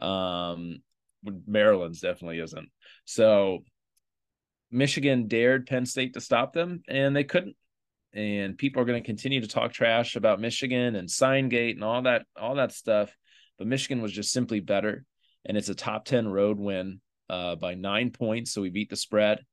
um, 0.00 0.78
Maryland's 1.46 2.00
definitely 2.00 2.40
isn't 2.40 2.68
so 3.04 3.60
Michigan 4.70 5.28
dared 5.28 5.66
Penn 5.66 5.86
State 5.86 6.14
to 6.14 6.20
stop 6.20 6.52
them 6.52 6.82
and 6.88 7.14
they 7.14 7.24
couldn't 7.24 7.56
and 8.16 8.56
people 8.56 8.80
are 8.80 8.86
going 8.86 9.00
to 9.00 9.06
continue 9.06 9.42
to 9.42 9.46
talk 9.46 9.72
trash 9.72 10.16
about 10.16 10.40
Michigan 10.40 10.96
and 10.96 11.08
Signgate 11.08 11.74
and 11.74 11.84
all 11.84 12.02
that 12.02 12.24
all 12.36 12.56
that 12.56 12.72
stuff. 12.72 13.14
But 13.58 13.66
Michigan 13.66 14.02
was 14.02 14.12
just 14.12 14.32
simply 14.32 14.60
better, 14.60 15.04
and 15.44 15.56
it's 15.56 15.68
a 15.68 15.74
top 15.74 16.06
ten 16.06 16.26
road 16.26 16.58
win 16.58 17.00
uh, 17.28 17.56
by 17.56 17.74
nine 17.74 18.10
points, 18.10 18.52
so 18.52 18.62
we 18.62 18.70
beat 18.70 18.90
the 18.90 18.96
spread. 18.96 19.44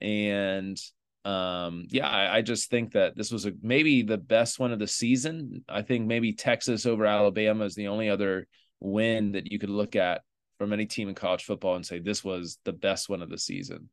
And 0.00 0.78
um, 1.24 1.86
yeah, 1.90 2.08
I, 2.08 2.38
I, 2.38 2.42
just 2.42 2.68
think 2.68 2.92
that 2.92 3.16
this 3.16 3.30
was 3.30 3.46
a 3.46 3.52
maybe 3.62 4.02
the 4.02 4.18
best 4.18 4.58
one 4.58 4.72
of 4.72 4.78
the 4.78 4.86
season. 4.86 5.64
I 5.68 5.80
think 5.80 6.06
maybe 6.06 6.34
Texas 6.34 6.84
over 6.84 7.06
Alabama 7.06 7.64
is 7.64 7.74
the 7.74 7.88
only 7.88 8.10
other 8.10 8.46
win 8.80 9.32
that 9.32 9.50
you 9.50 9.58
could 9.58 9.70
look 9.70 9.96
at 9.96 10.20
from 10.58 10.72
any 10.72 10.86
team 10.86 11.08
in 11.08 11.14
college 11.14 11.44
football 11.44 11.76
and 11.76 11.84
say 11.84 11.98
this 11.98 12.24
was 12.24 12.58
the 12.64 12.72
best 12.72 13.08
one 13.08 13.22
of 13.22 13.30
the 13.30 13.38
season. 13.38 13.88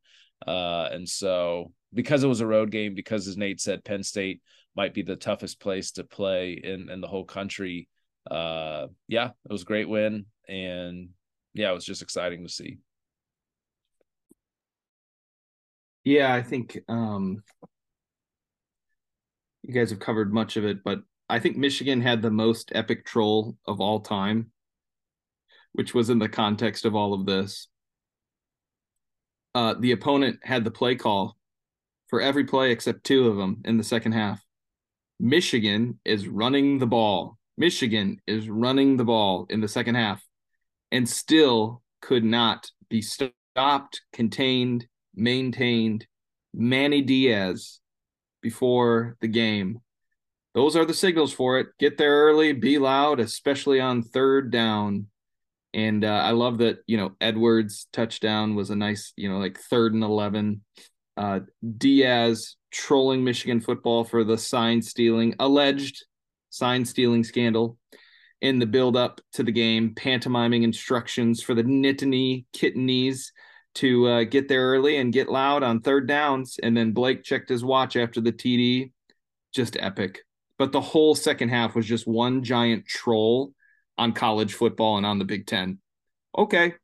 Uh, 0.46 0.88
and 0.90 1.08
so 1.08 1.72
because 1.94 2.24
it 2.24 2.28
was 2.28 2.40
a 2.40 2.46
road 2.46 2.70
game, 2.70 2.94
because 2.94 3.28
as 3.28 3.36
Nate 3.36 3.60
said, 3.60 3.84
Penn 3.84 4.02
State 4.02 4.42
might 4.74 4.94
be 4.94 5.02
the 5.02 5.16
toughest 5.16 5.60
place 5.60 5.92
to 5.92 6.04
play 6.04 6.52
in, 6.52 6.88
in 6.88 7.00
the 7.00 7.08
whole 7.08 7.24
country. 7.24 7.88
Uh, 8.30 8.86
yeah, 9.08 9.30
it 9.48 9.52
was 9.52 9.62
a 9.62 9.66
great 9.66 9.88
win. 9.88 10.26
And 10.48 11.10
yeah, 11.54 11.70
it 11.70 11.74
was 11.74 11.84
just 11.84 12.02
exciting 12.02 12.42
to 12.42 12.52
see. 12.52 12.78
Yeah, 16.04 16.34
I 16.34 16.42
think 16.42 16.78
um, 16.88 17.42
you 19.62 19.72
guys 19.72 19.90
have 19.90 20.00
covered 20.00 20.32
much 20.32 20.56
of 20.56 20.64
it, 20.64 20.82
but 20.82 21.00
I 21.28 21.38
think 21.38 21.56
Michigan 21.56 22.00
had 22.00 22.22
the 22.22 22.30
most 22.30 22.72
epic 22.74 23.06
troll 23.06 23.56
of 23.66 23.80
all 23.80 24.00
time, 24.00 24.51
which 25.72 25.94
was 25.94 26.10
in 26.10 26.18
the 26.18 26.28
context 26.28 26.84
of 26.84 26.94
all 26.94 27.14
of 27.14 27.26
this. 27.26 27.68
Uh, 29.54 29.74
the 29.78 29.92
opponent 29.92 30.38
had 30.42 30.64
the 30.64 30.70
play 30.70 30.94
call 30.94 31.36
for 32.08 32.20
every 32.20 32.44
play 32.44 32.70
except 32.70 33.04
two 33.04 33.28
of 33.28 33.36
them 33.36 33.62
in 33.64 33.76
the 33.76 33.84
second 33.84 34.12
half. 34.12 34.42
Michigan 35.20 35.98
is 36.04 36.28
running 36.28 36.78
the 36.78 36.86
ball. 36.86 37.38
Michigan 37.56 38.20
is 38.26 38.48
running 38.48 38.96
the 38.96 39.04
ball 39.04 39.46
in 39.50 39.60
the 39.60 39.68
second 39.68 39.94
half 39.94 40.22
and 40.90 41.08
still 41.08 41.82
could 42.00 42.24
not 42.24 42.70
be 42.88 43.02
stopped, 43.02 44.02
contained, 44.12 44.86
maintained. 45.14 46.06
Manny 46.54 47.00
Diaz 47.00 47.80
before 48.42 49.16
the 49.20 49.28
game. 49.28 49.80
Those 50.54 50.76
are 50.76 50.84
the 50.84 50.92
signals 50.92 51.32
for 51.32 51.58
it. 51.58 51.68
Get 51.78 51.96
there 51.96 52.26
early, 52.26 52.52
be 52.52 52.76
loud, 52.78 53.20
especially 53.20 53.80
on 53.80 54.02
third 54.02 54.50
down. 54.50 55.06
And 55.74 56.04
uh, 56.04 56.08
I 56.08 56.32
love 56.32 56.58
that, 56.58 56.78
you 56.86 56.96
know, 56.96 57.12
Edwards' 57.20 57.86
touchdown 57.92 58.54
was 58.54 58.70
a 58.70 58.76
nice, 58.76 59.12
you 59.16 59.28
know, 59.28 59.38
like 59.38 59.58
third 59.58 59.94
and 59.94 60.04
11. 60.04 60.62
Uh, 61.16 61.40
Diaz 61.78 62.56
trolling 62.70 63.24
Michigan 63.24 63.60
football 63.60 64.04
for 64.04 64.24
the 64.24 64.36
sign 64.36 64.82
stealing, 64.82 65.34
alleged 65.38 66.04
sign 66.50 66.84
stealing 66.84 67.24
scandal 67.24 67.78
in 68.40 68.58
the 68.58 68.66
build 68.66 68.96
up 68.96 69.20
to 69.34 69.42
the 69.42 69.52
game, 69.52 69.94
pantomiming 69.94 70.62
instructions 70.62 71.42
for 71.42 71.54
the 71.54 71.62
Nittany 71.62 72.44
Kittenies 72.54 73.28
to 73.74 74.06
uh, 74.08 74.24
get 74.24 74.48
there 74.48 74.68
early 74.68 74.98
and 74.98 75.12
get 75.12 75.30
loud 75.30 75.62
on 75.62 75.80
third 75.80 76.06
downs. 76.06 76.58
And 76.62 76.76
then 76.76 76.92
Blake 76.92 77.22
checked 77.22 77.48
his 77.48 77.64
watch 77.64 77.96
after 77.96 78.20
the 78.20 78.32
TD. 78.32 78.92
Just 79.54 79.76
epic. 79.78 80.20
But 80.58 80.72
the 80.72 80.80
whole 80.80 81.14
second 81.14 81.50
half 81.50 81.74
was 81.74 81.86
just 81.86 82.06
one 82.06 82.42
giant 82.42 82.86
troll 82.86 83.52
on 83.98 84.12
college 84.12 84.54
football 84.54 84.96
and 84.96 85.06
on 85.06 85.18
the 85.18 85.24
Big 85.24 85.46
Ten. 85.46 85.78
Okay. 86.36 86.74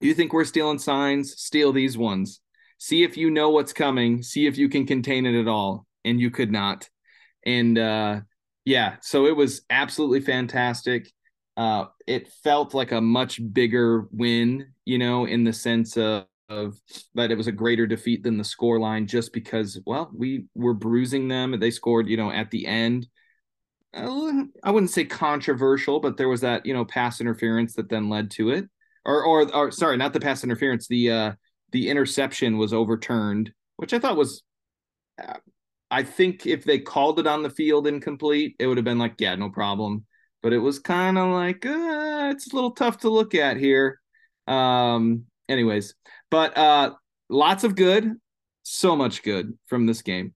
You 0.00 0.14
think 0.14 0.32
we're 0.32 0.44
stealing 0.44 0.78
signs? 0.78 1.40
Steal 1.40 1.72
these 1.72 1.98
ones. 1.98 2.40
See 2.78 3.02
if 3.02 3.16
you 3.16 3.30
know 3.30 3.50
what's 3.50 3.72
coming. 3.72 4.22
See 4.22 4.46
if 4.46 4.56
you 4.56 4.68
can 4.68 4.86
contain 4.86 5.26
it 5.26 5.38
at 5.38 5.48
all. 5.48 5.86
And 6.04 6.20
you 6.20 6.30
could 6.30 6.52
not. 6.52 6.88
And 7.44 7.76
uh, 7.78 8.20
yeah, 8.64 8.96
so 9.00 9.26
it 9.26 9.36
was 9.36 9.62
absolutely 9.70 10.20
fantastic. 10.20 11.10
Uh, 11.56 11.86
it 12.06 12.28
felt 12.44 12.74
like 12.74 12.92
a 12.92 13.00
much 13.00 13.40
bigger 13.52 14.06
win, 14.12 14.68
you 14.84 14.98
know, 14.98 15.26
in 15.26 15.42
the 15.42 15.52
sense 15.52 15.96
of, 15.96 16.26
of 16.48 16.80
that 17.14 17.32
it 17.32 17.36
was 17.36 17.48
a 17.48 17.52
greater 17.52 17.86
defeat 17.86 18.22
than 18.22 18.38
the 18.38 18.44
score 18.44 18.78
line 18.78 19.06
just 19.06 19.32
because, 19.32 19.80
well, 19.84 20.10
we 20.16 20.44
were 20.54 20.74
bruising 20.74 21.26
them. 21.26 21.58
They 21.58 21.70
scored, 21.72 22.08
you 22.08 22.16
know, 22.16 22.30
at 22.30 22.50
the 22.50 22.66
end 22.66 23.08
I 23.94 24.70
wouldn't 24.70 24.90
say 24.90 25.04
controversial, 25.04 26.00
but 26.00 26.16
there 26.16 26.28
was 26.28 26.42
that 26.42 26.66
you 26.66 26.74
know 26.74 26.84
pass 26.84 27.20
interference 27.20 27.74
that 27.74 27.88
then 27.88 28.08
led 28.08 28.30
to 28.32 28.50
it, 28.50 28.68
or 29.04 29.24
or, 29.24 29.54
or 29.54 29.70
sorry, 29.70 29.96
not 29.96 30.12
the 30.12 30.20
pass 30.20 30.44
interference. 30.44 30.86
The 30.86 31.10
uh, 31.10 31.32
the 31.72 31.88
interception 31.88 32.58
was 32.58 32.72
overturned, 32.72 33.52
which 33.76 33.94
I 33.94 33.98
thought 33.98 34.16
was. 34.16 34.42
Uh, 35.22 35.34
I 35.90 36.02
think 36.02 36.46
if 36.46 36.64
they 36.64 36.78
called 36.78 37.18
it 37.18 37.26
on 37.26 37.42
the 37.42 37.50
field 37.50 37.86
incomplete, 37.86 38.56
it 38.58 38.66
would 38.66 38.76
have 38.76 38.84
been 38.84 38.98
like, 38.98 39.14
yeah, 39.18 39.34
no 39.36 39.48
problem. 39.48 40.04
But 40.42 40.52
it 40.52 40.58
was 40.58 40.78
kind 40.78 41.18
of 41.18 41.28
like, 41.28 41.64
uh, 41.64 42.30
it's 42.30 42.52
a 42.52 42.54
little 42.54 42.72
tough 42.72 42.98
to 42.98 43.08
look 43.08 43.34
at 43.34 43.56
here. 43.56 43.98
Um, 44.46 45.24
anyways, 45.48 45.94
but 46.30 46.56
uh, 46.56 46.92
lots 47.30 47.64
of 47.64 47.74
good, 47.74 48.14
so 48.62 48.96
much 48.96 49.22
good 49.22 49.56
from 49.66 49.86
this 49.86 50.02
game. 50.02 50.34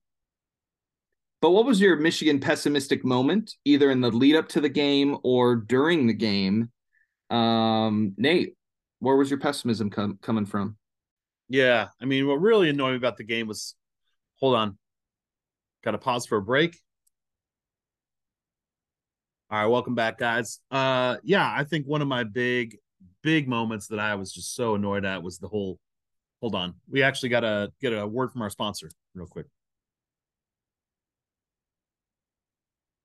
But 1.42 1.50
what 1.50 1.66
was 1.66 1.80
your 1.80 1.96
Michigan 1.96 2.38
pessimistic 2.38 3.04
moment, 3.04 3.56
either 3.64 3.90
in 3.90 4.00
the 4.00 4.12
lead 4.12 4.37
up 4.37 4.49
to 4.50 4.61
the 4.61 4.68
game 4.68 5.18
or 5.25 5.56
during 5.56 6.06
the 6.06 6.14
game? 6.14 6.70
Um, 7.30 8.14
Nate, 8.16 8.54
where 9.00 9.16
was 9.16 9.28
your 9.28 9.40
pessimism 9.40 9.90
com- 9.90 10.20
coming 10.22 10.46
from? 10.46 10.76
Yeah, 11.49 11.88
I 12.00 12.04
mean, 12.04 12.28
what 12.28 12.40
really 12.40 12.68
annoyed 12.68 12.92
me 12.92 12.96
about 12.96 13.16
the 13.16 13.25
game 13.25 13.49
was, 13.49 13.75
hold 14.38 14.54
on, 14.54 14.78
got 15.82 15.90
to 15.90 15.99
pause 15.99 16.26
for 16.26 16.38
a 16.38 16.42
break. 16.42 16.78
All 19.50 19.58
right, 19.58 19.66
welcome 19.66 19.96
back, 19.96 20.18
guys. 20.18 20.61
Uh, 20.70 21.16
yeah, 21.25 21.52
I 21.52 21.64
think 21.64 21.87
one 21.87 22.02
of 22.02 22.08
my 22.08 22.22
big, 22.22 22.78
big 23.25 23.49
moments 23.49 23.88
that 23.88 23.99
I 23.99 24.14
was 24.14 24.32
just 24.32 24.54
so 24.54 24.76
annoyed 24.76 25.04
at 25.04 25.25
was 25.25 25.38
the 25.38 25.49
whole. 25.49 25.80
Hold 26.40 26.54
on, 26.54 26.75
we 26.88 27.02
actually 27.02 27.30
got 27.30 27.40
to 27.40 27.72
get 27.80 27.92
a 27.92 28.06
word 28.06 28.30
from 28.30 28.42
our 28.42 28.50
sponsor 28.50 28.90
real 29.14 29.26
quick. 29.26 29.46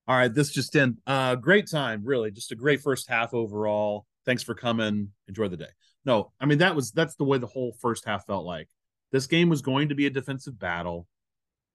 All 0.08 0.16
right, 0.16 0.32
this 0.32 0.50
just 0.50 0.74
in. 0.74 0.96
Uh, 1.06 1.34
great 1.34 1.70
time, 1.70 2.00
really. 2.02 2.30
Just 2.30 2.50
a 2.50 2.56
great 2.56 2.80
first 2.80 3.10
half 3.10 3.34
overall. 3.34 4.06
Thanks 4.24 4.42
for 4.42 4.54
coming. 4.54 5.10
Enjoy 5.28 5.48
the 5.48 5.58
day. 5.58 5.68
No, 6.06 6.32
I 6.40 6.46
mean 6.46 6.58
that 6.58 6.74
was 6.74 6.92
that's 6.92 7.14
the 7.16 7.24
way 7.24 7.36
the 7.36 7.46
whole 7.46 7.76
first 7.80 8.06
half 8.06 8.26
felt 8.26 8.46
like. 8.46 8.68
This 9.12 9.26
game 9.26 9.50
was 9.50 9.60
going 9.60 9.90
to 9.90 9.94
be 9.94 10.06
a 10.06 10.10
defensive 10.10 10.58
battle. 10.58 11.06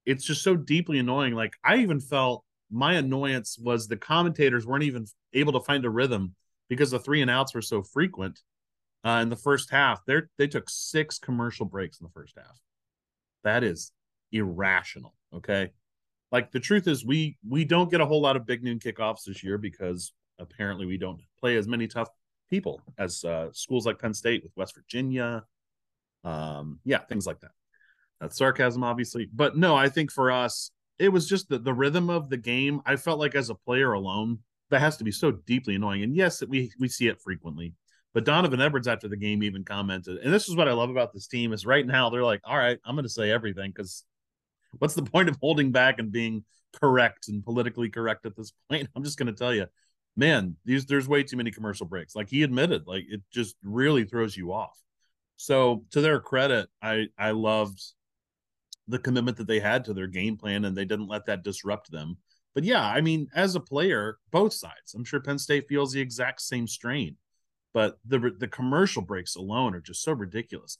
It's 0.05 0.25
just 0.25 0.41
so 0.41 0.55
deeply 0.55 0.97
annoying. 0.97 1.35
Like 1.35 1.53
I 1.63 1.77
even 1.77 1.99
felt 1.99 2.43
my 2.71 2.93
annoyance 2.93 3.59
was 3.59 3.87
the 3.87 3.97
commentators 3.97 4.65
weren't 4.65 4.83
even 4.83 5.05
able 5.33 5.53
to 5.53 5.59
find 5.59 5.85
a 5.85 5.89
rhythm 5.89 6.35
because 6.69 6.89
the 6.89 6.99
three 6.99 7.21
and 7.21 7.29
outs 7.29 7.53
were 7.53 7.61
so 7.61 7.83
frequent 7.83 8.39
uh, 9.05 9.19
in 9.21 9.29
the 9.29 9.35
first 9.35 9.69
half. 9.69 10.03
They 10.05 10.21
they 10.39 10.47
took 10.47 10.71
six 10.71 11.19
commercial 11.19 11.67
breaks 11.67 11.99
in 11.99 12.05
the 12.05 12.13
first 12.13 12.33
half. 12.35 12.59
That 13.43 13.63
is 13.63 13.91
irrational. 14.31 15.13
Okay, 15.31 15.69
like 16.33 16.51
the 16.51 16.59
truth 16.59 16.87
is 16.87 17.05
we 17.05 17.37
we 17.47 17.63
don't 17.63 17.91
get 17.91 18.01
a 18.01 18.05
whole 18.05 18.19
lot 18.19 18.35
of 18.35 18.45
big 18.45 18.63
noon 18.63 18.79
kickoffs 18.79 19.23
this 19.25 19.43
year 19.43 19.57
because 19.57 20.11
apparently 20.39 20.85
we 20.85 20.97
don't 20.97 21.21
play 21.39 21.55
as 21.55 21.67
many 21.67 21.87
tough 21.87 22.09
people 22.49 22.81
as 22.97 23.23
uh, 23.23 23.49
schools 23.53 23.85
like 23.85 23.99
Penn 23.99 24.13
State 24.13 24.43
with 24.43 24.51
West 24.57 24.75
Virginia. 24.75 25.45
Um, 26.23 26.79
yeah, 26.83 26.97
things 26.97 27.27
like 27.27 27.39
that. 27.41 27.51
That's 28.19 28.37
sarcasm, 28.37 28.83
obviously, 28.83 29.29
but 29.31 29.55
no, 29.55 29.75
I 29.75 29.89
think 29.89 30.11
for 30.11 30.31
us 30.31 30.71
it 30.97 31.09
was 31.09 31.29
just 31.29 31.49
the 31.49 31.59
the 31.59 31.73
rhythm 31.73 32.09
of 32.09 32.29
the 32.29 32.37
game. 32.37 32.81
I 32.85 32.95
felt 32.95 33.19
like 33.19 33.35
as 33.35 33.49
a 33.49 33.55
player 33.55 33.93
alone, 33.93 34.39
that 34.71 34.81
has 34.81 34.97
to 34.97 35.03
be 35.03 35.11
so 35.11 35.31
deeply 35.31 35.75
annoying. 35.75 36.01
And 36.01 36.15
yes, 36.15 36.43
we 36.45 36.71
we 36.79 36.87
see 36.87 37.07
it 37.07 37.21
frequently. 37.21 37.75
But 38.13 38.25
Donovan 38.25 38.61
Edwards 38.61 38.87
after 38.87 39.07
the 39.07 39.17
game 39.17 39.43
even 39.43 39.63
commented, 39.63 40.17
and 40.17 40.33
this 40.33 40.47
is 40.47 40.55
what 40.55 40.67
I 40.67 40.73
love 40.73 40.89
about 40.89 41.13
this 41.13 41.27
team 41.27 41.51
is 41.51 41.65
right 41.65 41.85
now 41.85 42.09
they're 42.09 42.23
like, 42.23 42.41
all 42.43 42.57
right, 42.57 42.77
I'm 42.85 42.95
going 42.95 43.05
to 43.05 43.09
say 43.09 43.31
everything 43.31 43.71
because 43.71 44.03
what's 44.79 44.95
the 44.95 45.03
point 45.03 45.29
of 45.29 45.37
holding 45.41 45.71
back 45.71 45.99
and 45.99 46.11
being 46.11 46.43
correct 46.79 47.27
and 47.27 47.43
politically 47.43 47.89
correct 47.89 48.25
at 48.25 48.35
this 48.35 48.53
point? 48.69 48.89
I'm 48.95 49.03
just 49.03 49.17
going 49.17 49.27
to 49.27 49.37
tell 49.37 49.53
you, 49.53 49.67
man, 50.15 50.55
these 50.65 50.85
there's 50.85 51.07
way 51.07 51.23
too 51.23 51.37
many 51.37 51.51
commercial 51.51 51.85
breaks. 51.85 52.15
Like 52.15 52.29
he 52.29 52.43
admitted, 52.43 52.87
like 52.87 53.05
it 53.09 53.21
just 53.31 53.55
really 53.63 54.05
throws 54.05 54.35
you 54.35 54.53
off. 54.53 54.77
So 55.37 55.85
to 55.91 56.01
their 56.01 56.19
credit, 56.19 56.69
I 56.81 57.07
I 57.17 57.31
loved 57.31 57.81
the 58.87 58.99
commitment 58.99 59.37
that 59.37 59.47
they 59.47 59.59
had 59.59 59.85
to 59.85 59.93
their 59.93 60.07
game 60.07 60.37
plan 60.37 60.65
and 60.65 60.75
they 60.75 60.85
didn't 60.85 61.07
let 61.07 61.25
that 61.27 61.43
disrupt 61.43 61.89
them. 61.89 62.17
But 62.53 62.63
yeah, 62.65 62.85
I 62.85 63.01
mean, 63.01 63.27
as 63.33 63.55
a 63.55 63.59
player, 63.59 64.17
both 64.31 64.53
sides. 64.53 64.93
I'm 64.93 65.05
sure 65.05 65.19
Penn 65.19 65.39
State 65.39 65.67
feels 65.67 65.91
the 65.91 66.01
exact 66.01 66.41
same 66.41 66.67
strain. 66.67 67.17
But 67.73 67.97
the 68.05 68.31
the 68.37 68.47
commercial 68.47 69.01
breaks 69.01 69.35
alone 69.35 69.73
are 69.73 69.81
just 69.81 70.03
so 70.03 70.11
ridiculous. 70.11 70.77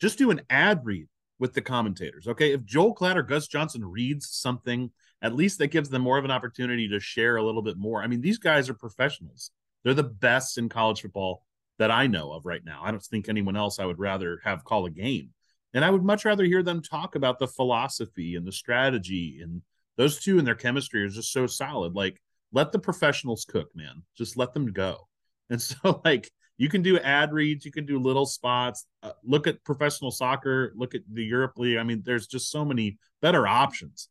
Just 0.00 0.18
do 0.18 0.30
an 0.30 0.42
ad 0.50 0.84
read 0.84 1.08
with 1.44 1.52
the 1.52 1.60
commentators. 1.60 2.26
Okay. 2.26 2.54
If 2.54 2.64
Joel 2.64 2.94
Klatt 2.94 3.16
or 3.16 3.22
Gus 3.22 3.48
Johnson 3.48 3.84
reads 3.84 4.30
something, 4.30 4.90
at 5.20 5.34
least 5.34 5.58
that 5.58 5.66
gives 5.66 5.90
them 5.90 6.00
more 6.00 6.16
of 6.16 6.24
an 6.24 6.30
opportunity 6.30 6.88
to 6.88 6.98
share 6.98 7.36
a 7.36 7.42
little 7.42 7.60
bit 7.60 7.76
more. 7.76 8.02
I 8.02 8.06
mean, 8.06 8.22
these 8.22 8.38
guys 8.38 8.70
are 8.70 8.74
professionals. 8.74 9.50
They're 9.82 9.92
the 9.92 10.04
best 10.04 10.56
in 10.56 10.70
college 10.70 11.02
football 11.02 11.44
that 11.78 11.90
I 11.90 12.06
know 12.06 12.32
of 12.32 12.46
right 12.46 12.64
now. 12.64 12.80
I 12.82 12.92
don't 12.92 13.02
think 13.02 13.28
anyone 13.28 13.56
else 13.56 13.78
I 13.78 13.84
would 13.84 13.98
rather 13.98 14.40
have 14.42 14.64
call 14.64 14.86
a 14.86 14.90
game. 14.90 15.34
And 15.74 15.84
I 15.84 15.90
would 15.90 16.02
much 16.02 16.24
rather 16.24 16.44
hear 16.44 16.62
them 16.62 16.80
talk 16.80 17.14
about 17.14 17.38
the 17.38 17.46
philosophy 17.46 18.36
and 18.36 18.46
the 18.46 18.52
strategy. 18.52 19.40
And 19.42 19.60
those 19.98 20.20
two 20.20 20.38
and 20.38 20.46
their 20.46 20.54
chemistry 20.54 21.02
are 21.02 21.10
just 21.10 21.30
so 21.30 21.46
solid. 21.46 21.94
Like, 21.94 22.22
let 22.52 22.72
the 22.72 22.78
professionals 22.78 23.44
cook, 23.44 23.68
man. 23.76 24.02
Just 24.16 24.38
let 24.38 24.54
them 24.54 24.72
go. 24.72 25.08
And 25.50 25.60
so, 25.62 26.00
like, 26.06 26.30
you 26.56 26.68
can 26.68 26.82
do 26.82 26.98
ad 26.98 27.32
reads, 27.32 27.64
you 27.64 27.72
can 27.72 27.86
do 27.86 27.98
little 27.98 28.26
spots. 28.26 28.86
Uh, 29.02 29.12
look 29.24 29.46
at 29.46 29.64
professional 29.64 30.10
soccer, 30.10 30.72
look 30.76 30.94
at 30.94 31.02
the 31.12 31.24
Europe 31.24 31.54
League. 31.56 31.78
I 31.78 31.82
mean, 31.82 32.02
there's 32.04 32.26
just 32.26 32.50
so 32.50 32.64
many 32.64 32.98
better 33.20 33.46
options 33.46 34.08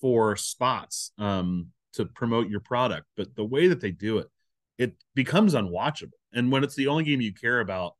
for 0.00 0.36
spots 0.36 1.12
um, 1.18 1.68
to 1.94 2.04
promote 2.04 2.48
your 2.48 2.60
product. 2.60 3.06
But 3.16 3.34
the 3.34 3.44
way 3.44 3.68
that 3.68 3.80
they 3.80 3.90
do 3.90 4.18
it, 4.18 4.28
it 4.78 4.94
becomes 5.14 5.54
unwatchable. 5.54 6.10
And 6.32 6.52
when 6.52 6.64
it's 6.64 6.74
the 6.74 6.88
only 6.88 7.04
game 7.04 7.20
you 7.20 7.32
care 7.32 7.60
about, 7.60 7.94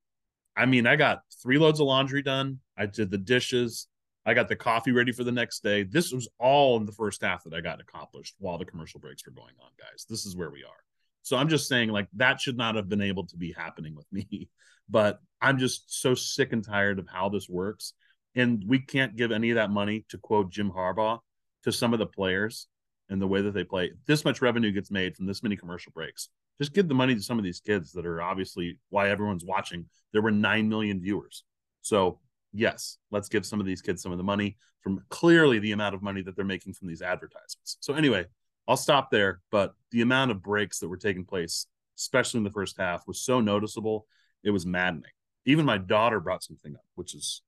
I 0.57 0.67
mean, 0.67 0.87
I 0.87 0.97
got 0.97 1.23
three 1.43 1.59
loads 1.59 1.81
of 1.81 1.87
laundry 1.87 2.23
done. 2.23 2.61
I 2.77 2.87
did 2.87 3.11
the 3.11 3.19
dishes. 3.19 3.89
I 4.27 4.35
got 4.35 4.49
the 4.49 4.57
coffee 4.57 4.93
ready 4.93 5.13
for 5.13 5.25
the 5.25 5.33
next 5.33 5.63
day. 5.63 5.85
This 5.85 6.13
was 6.13 6.29
all 6.39 6.77
in 6.79 6.85
the 6.85 6.93
first 6.93 7.23
half 7.23 7.45
that 7.45 7.55
I 7.55 7.61
got 7.61 7.81
accomplished 7.81 8.35
while 8.39 8.59
the 8.59 8.65
commercial 8.65 9.01
breaks 9.01 9.25
were 9.25 9.33
going 9.33 9.55
on, 9.63 9.71
guys. 9.79 10.05
This 10.09 10.27
is 10.27 10.37
where 10.37 10.51
we 10.51 10.65
are. 10.65 10.86
So 11.27 11.37
I'm 11.37 11.49
just 11.49 11.67
saying, 11.67 11.89
like, 11.89 12.07
that 12.15 12.41
should 12.41 12.57
not 12.57 12.77
have 12.77 12.89
been 12.89 13.01
able 13.01 13.27
to 13.27 13.37
be 13.37 13.53
happening 13.53 13.97
with 13.97 14.07
me. 14.13 14.49
But 14.89 15.19
I'm 15.41 15.59
just 15.59 16.01
so 16.01 16.15
sick 16.15 16.53
and 16.53 16.65
tired 16.65 17.01
of 17.01 17.09
how 17.09 17.29
this 17.29 17.49
works. 17.49 17.95
And 18.37 18.63
we 18.65 18.79
can't 18.79 19.17
give 19.17 19.33
any 19.33 19.51
of 19.51 19.57
that 19.57 19.73
money, 19.73 20.05
to 20.11 20.19
quote 20.19 20.53
Jim 20.53 20.71
Harbaugh, 20.71 21.19
to 21.65 21.73
some 21.73 21.93
of 21.93 21.99
the 21.99 22.07
players 22.07 22.69
and 23.09 23.21
the 23.21 23.27
way 23.27 23.43
that 23.43 23.51
they 23.51 23.65
play. 23.65 23.91
This 24.07 24.25
much 24.25 24.41
revenue 24.41 24.71
gets 24.71 24.93
made 24.93 25.17
from 25.17 25.27
this 25.27 25.43
many 25.43 25.57
commercial 25.57 25.91
breaks. 25.91 26.29
Just 26.59 26.73
give 26.73 26.87
the 26.87 26.95
money 26.95 27.17
to 27.17 27.21
some 27.21 27.37
of 27.37 27.43
these 27.43 27.59
kids 27.59 27.91
that 27.95 28.07
are 28.07 28.23
obviously 28.23 28.79
why 28.91 29.11
everyone's 29.11 29.45
watching. 29.45 29.87
There 30.13 30.23
were 30.23 30.31
9 30.31 30.69
million 30.69 31.01
viewers. 31.01 31.43
So 31.83 32.21
yes, 32.53 32.99
let's 33.11 33.29
give 33.29 33.45
some 33.45 33.59
of 33.59 33.67
these 33.67 33.83
kids 33.83 34.03
some 34.03 34.13
of 34.13 34.19
the 34.19 34.25
money 34.25 34.57
from 34.83 35.03
clearly 35.09 35.59
the 35.59 35.73
amount 35.73 35.97
of 35.97 36.03
money 36.03 36.23
that 36.23 36.37
they're 36.37 36.45
making 36.45 36.75
from 36.75 36.87
these 36.87 37.03
advertisements. 37.03 37.79
So 37.81 37.95
anyway, 37.95 38.27
I'll 38.69 38.77
stop 38.77 39.11
there. 39.11 39.41
But 39.51 39.75
the 39.91 40.03
amount 40.03 40.31
of 40.31 40.43
breaks 40.43 40.79
that 40.81 40.89
were 40.89 40.97
taking 40.97 41.25
place, 41.25 41.67
especially 41.99 42.39
in 42.39 42.45
the 42.45 42.51
first 42.51 42.79
half, 42.79 43.07
was 43.07 43.21
so 43.21 43.41
noticeable. 43.41 44.07
It 44.43 44.51
was 44.51 44.67
maddening. 44.67 45.11
Even 45.45 45.65
my 45.65 45.79
daughter 45.79 46.21
brought 46.21 46.43
something 46.43 46.75
up, 46.75 46.85
which 46.95 47.15
is 47.15 47.43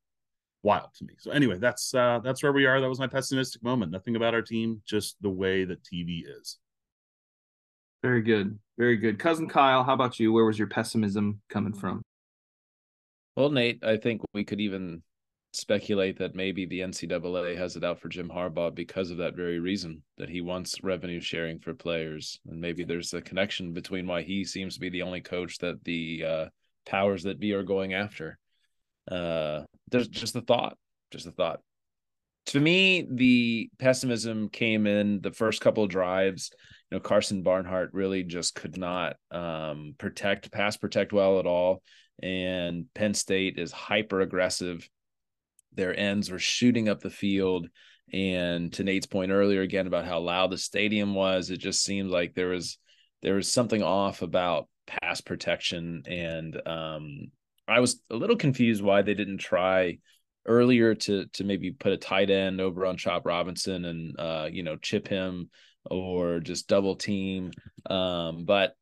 wild 0.62 0.88
to 0.96 1.04
me. 1.04 1.14
So 1.18 1.30
anyway, 1.30 1.58
that's 1.58 1.94
uh 1.94 2.20
that's 2.22 2.42
where 2.42 2.52
we 2.52 2.66
are. 2.66 2.80
That 2.80 2.88
was 2.88 2.98
my 2.98 3.06
pessimistic 3.06 3.62
moment. 3.62 3.92
Nothing 3.92 4.16
about 4.16 4.34
our 4.34 4.42
team, 4.42 4.82
just 4.86 5.16
the 5.20 5.30
way 5.30 5.64
that 5.64 5.84
TV 5.84 6.24
is. 6.40 6.58
Very 8.02 8.22
good. 8.22 8.58
Very 8.78 8.96
good. 8.96 9.18
Cousin 9.18 9.48
Kyle, 9.48 9.82
how 9.82 9.94
about 9.94 10.20
you? 10.20 10.32
Where 10.32 10.44
was 10.44 10.58
your 10.58 10.68
pessimism 10.68 11.40
coming 11.48 11.72
from? 11.72 12.02
Well, 13.36 13.50
Nate, 13.50 13.84
I 13.84 13.96
think 13.96 14.22
we 14.34 14.44
could 14.44 14.60
even 14.60 15.02
speculate 15.52 16.18
that 16.18 16.34
maybe 16.34 16.66
the 16.66 16.80
NCAA 16.80 17.56
has 17.56 17.76
it 17.76 17.84
out 17.84 18.00
for 18.00 18.08
Jim 18.08 18.28
Harbaugh 18.28 18.74
because 18.74 19.10
of 19.10 19.18
that 19.18 19.34
very 19.34 19.58
reason 19.58 20.02
that 20.18 20.28
he 20.28 20.40
wants 20.40 20.82
revenue 20.82 21.20
sharing 21.20 21.58
for 21.58 21.74
players, 21.74 22.38
and 22.48 22.60
maybe 22.60 22.84
there's 22.84 23.14
a 23.14 23.22
connection 23.22 23.72
between 23.72 24.06
why 24.06 24.22
he 24.22 24.44
seems 24.44 24.74
to 24.74 24.80
be 24.80 24.90
the 24.90 25.02
only 25.02 25.20
coach 25.20 25.58
that 25.58 25.82
the 25.84 26.24
uh, 26.26 26.46
powers 26.86 27.22
that 27.24 27.40
be 27.40 27.52
are 27.52 27.62
going 27.62 27.94
after. 27.94 28.38
Uh, 29.10 29.62
there's 29.90 30.08
just 30.08 30.36
a 30.36 30.40
thought, 30.42 30.76
just 31.10 31.26
a 31.26 31.32
thought. 31.32 31.60
To 32.46 32.60
me, 32.60 33.06
the 33.10 33.70
pessimism 33.78 34.48
came 34.48 34.86
in 34.86 35.20
the 35.20 35.32
first 35.32 35.60
couple 35.60 35.84
of 35.84 35.90
drives. 35.90 36.50
You 36.90 36.96
know, 36.96 37.02
Karsen 37.02 37.42
Barnhart 37.42 37.90
really 37.92 38.22
just 38.22 38.54
could 38.54 38.78
not 38.78 39.16
um, 39.30 39.94
protect, 39.98 40.50
pass 40.50 40.76
protect 40.76 41.12
well 41.12 41.38
at 41.40 41.46
all. 41.46 41.82
And 42.22 42.86
Penn 42.94 43.12
State 43.14 43.58
is 43.58 43.70
hyper 43.70 44.22
aggressive. 44.22 44.88
Their 45.78 45.98
ends 45.98 46.30
were 46.30 46.38
shooting 46.38 46.88
up 46.88 47.00
the 47.00 47.08
field. 47.08 47.68
And 48.12 48.72
to 48.72 48.84
Nate's 48.84 49.06
point 49.06 49.30
earlier 49.30 49.62
again 49.62 49.86
about 49.86 50.04
how 50.04 50.18
loud 50.18 50.50
the 50.50 50.58
stadium 50.58 51.14
was, 51.14 51.50
it 51.50 51.58
just 51.58 51.84
seemed 51.84 52.10
like 52.10 52.34
there 52.34 52.48
was 52.48 52.78
there 53.22 53.34
was 53.34 53.50
something 53.50 53.82
off 53.82 54.22
about 54.22 54.68
pass 54.86 55.20
protection 55.20 56.02
and 56.08 56.60
um, 56.66 57.30
I 57.68 57.80
was 57.80 58.00
a 58.10 58.16
little 58.16 58.36
confused 58.36 58.82
why 58.82 59.02
they 59.02 59.14
didn't 59.14 59.38
try 59.38 59.98
earlier 60.46 60.94
to 60.94 61.26
to 61.26 61.44
maybe 61.44 61.70
put 61.70 61.92
a 61.92 61.98
tight 61.98 62.30
end 62.30 62.60
over 62.60 62.86
on 62.86 62.96
Chop 62.96 63.26
Robinson 63.26 63.84
and 63.84 64.18
uh, 64.18 64.48
you 64.50 64.62
know 64.62 64.76
chip 64.76 65.06
him 65.06 65.50
or 65.90 66.40
just 66.40 66.68
double 66.68 66.96
team. 66.96 67.52
Um, 67.88 68.44
but 68.44 68.74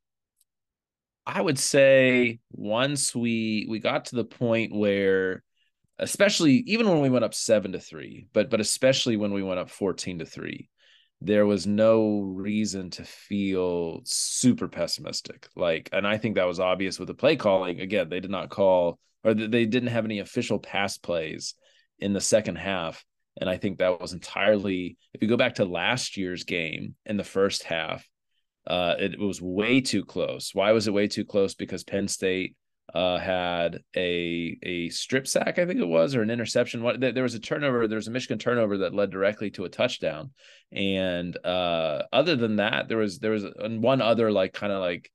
I 1.26 1.40
would 1.40 1.58
say 1.58 2.38
once 2.52 3.14
we 3.14 3.66
we 3.68 3.80
got 3.80 4.06
to 4.06 4.16
the 4.16 4.24
point 4.24 4.72
where 4.72 5.42
especially 5.98 6.62
even 6.66 6.88
when 6.88 7.00
we 7.00 7.10
went 7.10 7.24
up 7.24 7.34
7 7.34 7.72
to 7.72 7.80
3 7.80 8.28
but 8.32 8.50
but 8.50 8.60
especially 8.60 9.16
when 9.16 9.32
we 9.32 9.42
went 9.42 9.60
up 9.60 9.70
14 9.70 10.18
to 10.20 10.26
3 10.26 10.68
there 11.20 11.46
was 11.46 11.66
no 11.66 12.20
reason 12.20 12.90
to 12.90 13.04
feel 13.04 14.00
super 14.04 14.68
pessimistic. 14.68 15.48
Like, 15.56 15.88
and 15.92 16.06
I 16.06 16.18
think 16.18 16.34
that 16.34 16.46
was 16.46 16.60
obvious 16.60 16.98
with 16.98 17.08
the 17.08 17.14
play 17.14 17.36
calling. 17.36 17.80
Again, 17.80 18.08
they 18.10 18.20
did 18.20 18.30
not 18.30 18.50
call 18.50 18.98
or 19.24 19.34
they 19.34 19.66
didn't 19.66 19.88
have 19.88 20.04
any 20.04 20.20
official 20.20 20.58
pass 20.58 20.98
plays 20.98 21.54
in 21.98 22.12
the 22.12 22.20
second 22.20 22.56
half. 22.56 23.04
And 23.40 23.50
I 23.50 23.56
think 23.56 23.78
that 23.78 24.00
was 24.00 24.12
entirely, 24.12 24.96
if 25.12 25.20
you 25.20 25.28
go 25.28 25.36
back 25.36 25.56
to 25.56 25.64
last 25.64 26.16
year's 26.16 26.44
game 26.44 26.94
in 27.04 27.16
the 27.16 27.24
first 27.24 27.64
half, 27.64 28.06
uh, 28.66 28.94
it 28.98 29.18
was 29.18 29.42
way 29.42 29.80
too 29.80 30.04
close. 30.04 30.54
Why 30.54 30.72
was 30.72 30.86
it 30.86 30.94
way 30.94 31.08
too 31.08 31.24
close? 31.24 31.54
Because 31.54 31.82
Penn 31.82 32.08
State 32.08 32.56
uh, 32.96 33.18
had 33.18 33.82
a 33.94 34.58
a 34.62 34.88
strip 34.88 35.26
sack, 35.26 35.58
I 35.58 35.66
think 35.66 35.80
it 35.80 35.86
was, 35.86 36.16
or 36.16 36.22
an 36.22 36.30
interception. 36.30 36.82
What 36.82 36.98
there 36.98 37.22
was 37.22 37.34
a 37.34 37.40
turnover. 37.40 37.86
There 37.86 37.96
was 37.96 38.08
a 38.08 38.10
Michigan 38.10 38.38
turnover 38.38 38.78
that 38.78 38.94
led 38.94 39.10
directly 39.10 39.50
to 39.50 39.66
a 39.66 39.68
touchdown. 39.68 40.30
And 40.72 41.36
uh, 41.44 42.04
other 42.10 42.36
than 42.36 42.56
that, 42.56 42.88
there 42.88 42.96
was 42.96 43.18
there 43.18 43.32
was 43.32 43.44
one 43.58 44.00
other 44.00 44.32
like 44.32 44.54
kind 44.54 44.72
of 44.72 44.80
like 44.80 45.10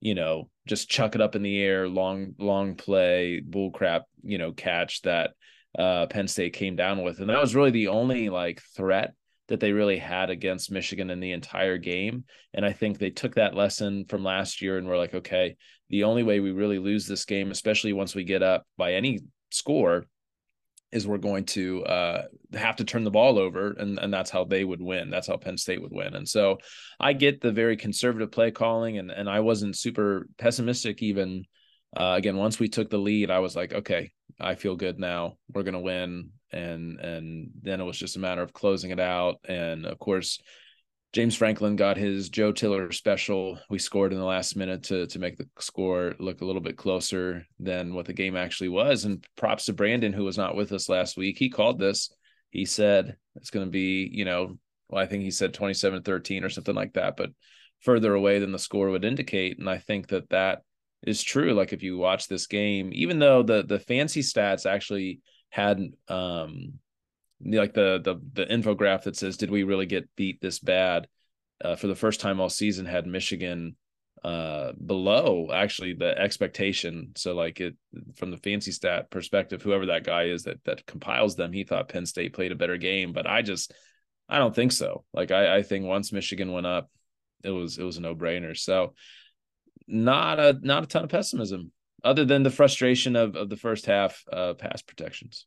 you 0.00 0.16
know 0.16 0.50
just 0.66 0.90
chuck 0.90 1.14
it 1.14 1.20
up 1.20 1.36
in 1.36 1.42
the 1.42 1.62
air, 1.62 1.88
long 1.88 2.34
long 2.36 2.74
play, 2.74 3.38
bull 3.38 3.70
crap, 3.70 4.06
you 4.24 4.38
know 4.38 4.50
catch 4.50 5.02
that 5.02 5.30
uh, 5.78 6.06
Penn 6.06 6.26
State 6.26 6.54
came 6.54 6.74
down 6.74 7.04
with, 7.04 7.20
and 7.20 7.30
that 7.30 7.40
was 7.40 7.54
really 7.54 7.70
the 7.70 7.88
only 7.88 8.28
like 8.28 8.60
threat 8.76 9.14
that 9.46 9.60
they 9.60 9.70
really 9.70 9.98
had 9.98 10.30
against 10.30 10.72
Michigan 10.72 11.10
in 11.10 11.20
the 11.20 11.32
entire 11.32 11.78
game. 11.78 12.24
And 12.54 12.64
I 12.64 12.72
think 12.72 12.98
they 12.98 13.10
took 13.10 13.36
that 13.36 13.54
lesson 13.54 14.04
from 14.08 14.24
last 14.24 14.62
year 14.62 14.78
and 14.78 14.86
were 14.86 14.96
like, 14.96 15.14
okay, 15.14 15.56
the 15.90 16.04
only 16.04 16.22
way 16.22 16.40
we 16.40 16.52
really 16.52 16.78
lose 16.78 17.06
this 17.06 17.24
game, 17.24 17.50
especially 17.50 17.92
once 17.92 18.14
we 18.14 18.24
get 18.24 18.42
up 18.42 18.64
by 18.76 18.94
any 18.94 19.20
score, 19.50 20.06
is 20.92 21.06
we're 21.06 21.18
going 21.18 21.44
to 21.44 21.84
uh, 21.84 22.22
have 22.54 22.76
to 22.76 22.84
turn 22.84 23.04
the 23.04 23.10
ball 23.10 23.38
over, 23.38 23.72
and 23.72 23.98
and 23.98 24.12
that's 24.12 24.30
how 24.30 24.44
they 24.44 24.64
would 24.64 24.80
win. 24.80 25.10
That's 25.10 25.26
how 25.28 25.36
Penn 25.36 25.56
State 25.56 25.82
would 25.82 25.92
win. 25.92 26.14
And 26.14 26.28
so 26.28 26.58
I 26.98 27.12
get 27.12 27.40
the 27.40 27.52
very 27.52 27.76
conservative 27.76 28.30
play 28.32 28.50
calling, 28.50 28.98
and 28.98 29.10
and 29.10 29.28
I 29.28 29.40
wasn't 29.40 29.76
super 29.76 30.26
pessimistic 30.38 31.02
even. 31.02 31.44
Uh, 31.96 32.14
again, 32.16 32.36
once 32.36 32.60
we 32.60 32.68
took 32.68 32.88
the 32.88 32.98
lead, 32.98 33.32
I 33.32 33.40
was 33.40 33.56
like, 33.56 33.72
okay, 33.72 34.12
I 34.40 34.54
feel 34.54 34.76
good 34.76 34.98
now. 34.98 35.34
We're 35.52 35.64
gonna 35.64 35.80
win, 35.80 36.30
and 36.52 36.98
and 37.00 37.50
then 37.62 37.80
it 37.80 37.84
was 37.84 37.98
just 37.98 38.16
a 38.16 38.20
matter 38.20 38.42
of 38.42 38.52
closing 38.52 38.90
it 38.90 39.00
out. 39.00 39.36
And 39.48 39.86
of 39.86 39.98
course, 39.98 40.40
James 41.12 41.34
Franklin 41.34 41.74
got 41.74 41.96
his 41.96 42.28
Joe 42.28 42.52
Tiller 42.52 42.92
special. 42.92 43.58
We 43.68 43.80
scored 43.80 44.12
in 44.12 44.18
the 44.18 44.24
last 44.24 44.54
minute 44.54 44.84
to 44.84 45.06
to 45.08 45.18
make 45.18 45.36
the 45.36 45.48
score 45.58 46.14
look 46.20 46.40
a 46.40 46.44
little 46.44 46.62
bit 46.62 46.76
closer 46.76 47.46
than 47.58 47.94
what 47.94 48.06
the 48.06 48.12
game 48.12 48.36
actually 48.36 48.68
was. 48.68 49.04
And 49.04 49.24
props 49.36 49.64
to 49.64 49.72
Brandon, 49.72 50.12
who 50.12 50.24
was 50.24 50.38
not 50.38 50.54
with 50.54 50.70
us 50.72 50.88
last 50.88 51.16
week. 51.16 51.36
He 51.36 51.50
called 51.50 51.80
this. 51.80 52.10
He 52.50 52.64
said 52.64 53.16
it's 53.34 53.50
going 53.50 53.66
to 53.66 53.70
be, 53.70 54.08
you 54.12 54.24
know, 54.24 54.58
well, 54.88 55.02
I 55.02 55.06
think 55.06 55.24
he 55.24 55.32
said 55.32 55.52
27 55.52 56.02
13 56.02 56.44
or 56.44 56.48
something 56.48 56.74
like 56.74 56.92
that, 56.92 57.16
but 57.16 57.30
further 57.80 58.14
away 58.14 58.38
than 58.38 58.52
the 58.52 58.58
score 58.58 58.90
would 58.90 59.04
indicate. 59.04 59.58
And 59.58 59.68
I 59.68 59.78
think 59.78 60.08
that 60.08 60.30
that 60.30 60.62
is 61.02 61.22
true. 61.22 61.54
Like 61.54 61.72
if 61.72 61.82
you 61.82 61.98
watch 61.98 62.28
this 62.28 62.46
game, 62.46 62.90
even 62.92 63.18
though 63.18 63.42
the 63.42 63.64
the 63.64 63.80
fancy 63.80 64.20
stats 64.20 64.64
actually 64.64 65.20
had 65.48 65.80
um 66.06 66.74
like 67.44 67.74
the 67.74 68.00
the 68.02 68.20
the 68.32 68.46
infograph 68.46 69.04
that 69.04 69.16
says 69.16 69.36
did 69.36 69.50
we 69.50 69.62
really 69.62 69.86
get 69.86 70.08
beat 70.16 70.40
this 70.40 70.58
bad? 70.58 71.08
Uh, 71.62 71.76
for 71.76 71.88
the 71.88 71.94
first 71.94 72.20
time 72.20 72.40
all 72.40 72.48
season 72.48 72.86
had 72.86 73.06
Michigan 73.06 73.76
uh 74.24 74.72
below 74.72 75.48
actually 75.52 75.94
the 75.94 76.18
expectation. 76.18 77.12
So 77.16 77.34
like 77.34 77.60
it 77.60 77.76
from 78.16 78.30
the 78.30 78.36
fancy 78.36 78.70
stat 78.72 79.10
perspective 79.10 79.62
whoever 79.62 79.86
that 79.86 80.04
guy 80.04 80.24
is 80.24 80.44
that 80.44 80.62
that 80.64 80.86
compiles 80.86 81.36
them 81.36 81.52
he 81.52 81.64
thought 81.64 81.88
Penn 81.88 82.06
State 82.06 82.34
played 82.34 82.52
a 82.52 82.56
better 82.56 82.76
game 82.76 83.12
but 83.12 83.26
I 83.26 83.42
just 83.42 83.72
I 84.28 84.38
don't 84.38 84.54
think 84.54 84.72
so. 84.72 85.04
Like 85.14 85.30
I 85.30 85.56
I 85.56 85.62
think 85.62 85.86
once 85.86 86.12
Michigan 86.12 86.52
went 86.52 86.66
up 86.66 86.90
it 87.42 87.50
was 87.50 87.78
it 87.78 87.82
was 87.84 87.96
a 87.96 88.02
no-brainer. 88.02 88.56
So 88.56 88.94
not 89.86 90.38
a 90.38 90.58
not 90.60 90.84
a 90.84 90.86
ton 90.86 91.04
of 91.04 91.10
pessimism 91.10 91.72
other 92.04 92.26
than 92.26 92.42
the 92.42 92.50
frustration 92.50 93.16
of 93.16 93.36
of 93.36 93.48
the 93.48 93.56
first 93.56 93.86
half 93.86 94.22
uh 94.30 94.52
pass 94.54 94.82
protections 94.82 95.46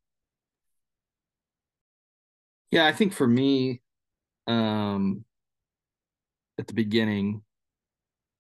yeah, 2.74 2.88
I 2.88 2.92
think 2.92 3.14
for 3.14 3.28
me, 3.28 3.82
um, 4.48 5.24
at 6.58 6.66
the 6.66 6.74
beginning, 6.74 7.44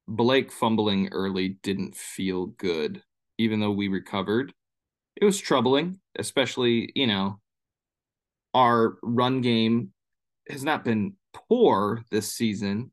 Blake 0.07 0.51
fumbling 0.51 1.09
early 1.11 1.49
didn't 1.61 1.95
feel 1.95 2.47
good, 2.47 3.03
even 3.37 3.59
though 3.59 3.69
we 3.71 3.89
recovered. 3.89 4.51
It 5.15 5.23
was 5.23 5.39
troubling, 5.39 5.99
especially, 6.17 6.91
you 6.95 7.05
know, 7.05 7.39
our 8.55 8.97
run 9.03 9.41
game 9.41 9.93
has 10.49 10.63
not 10.63 10.83
been 10.83 11.13
poor 11.47 12.03
this 12.09 12.33
season, 12.33 12.89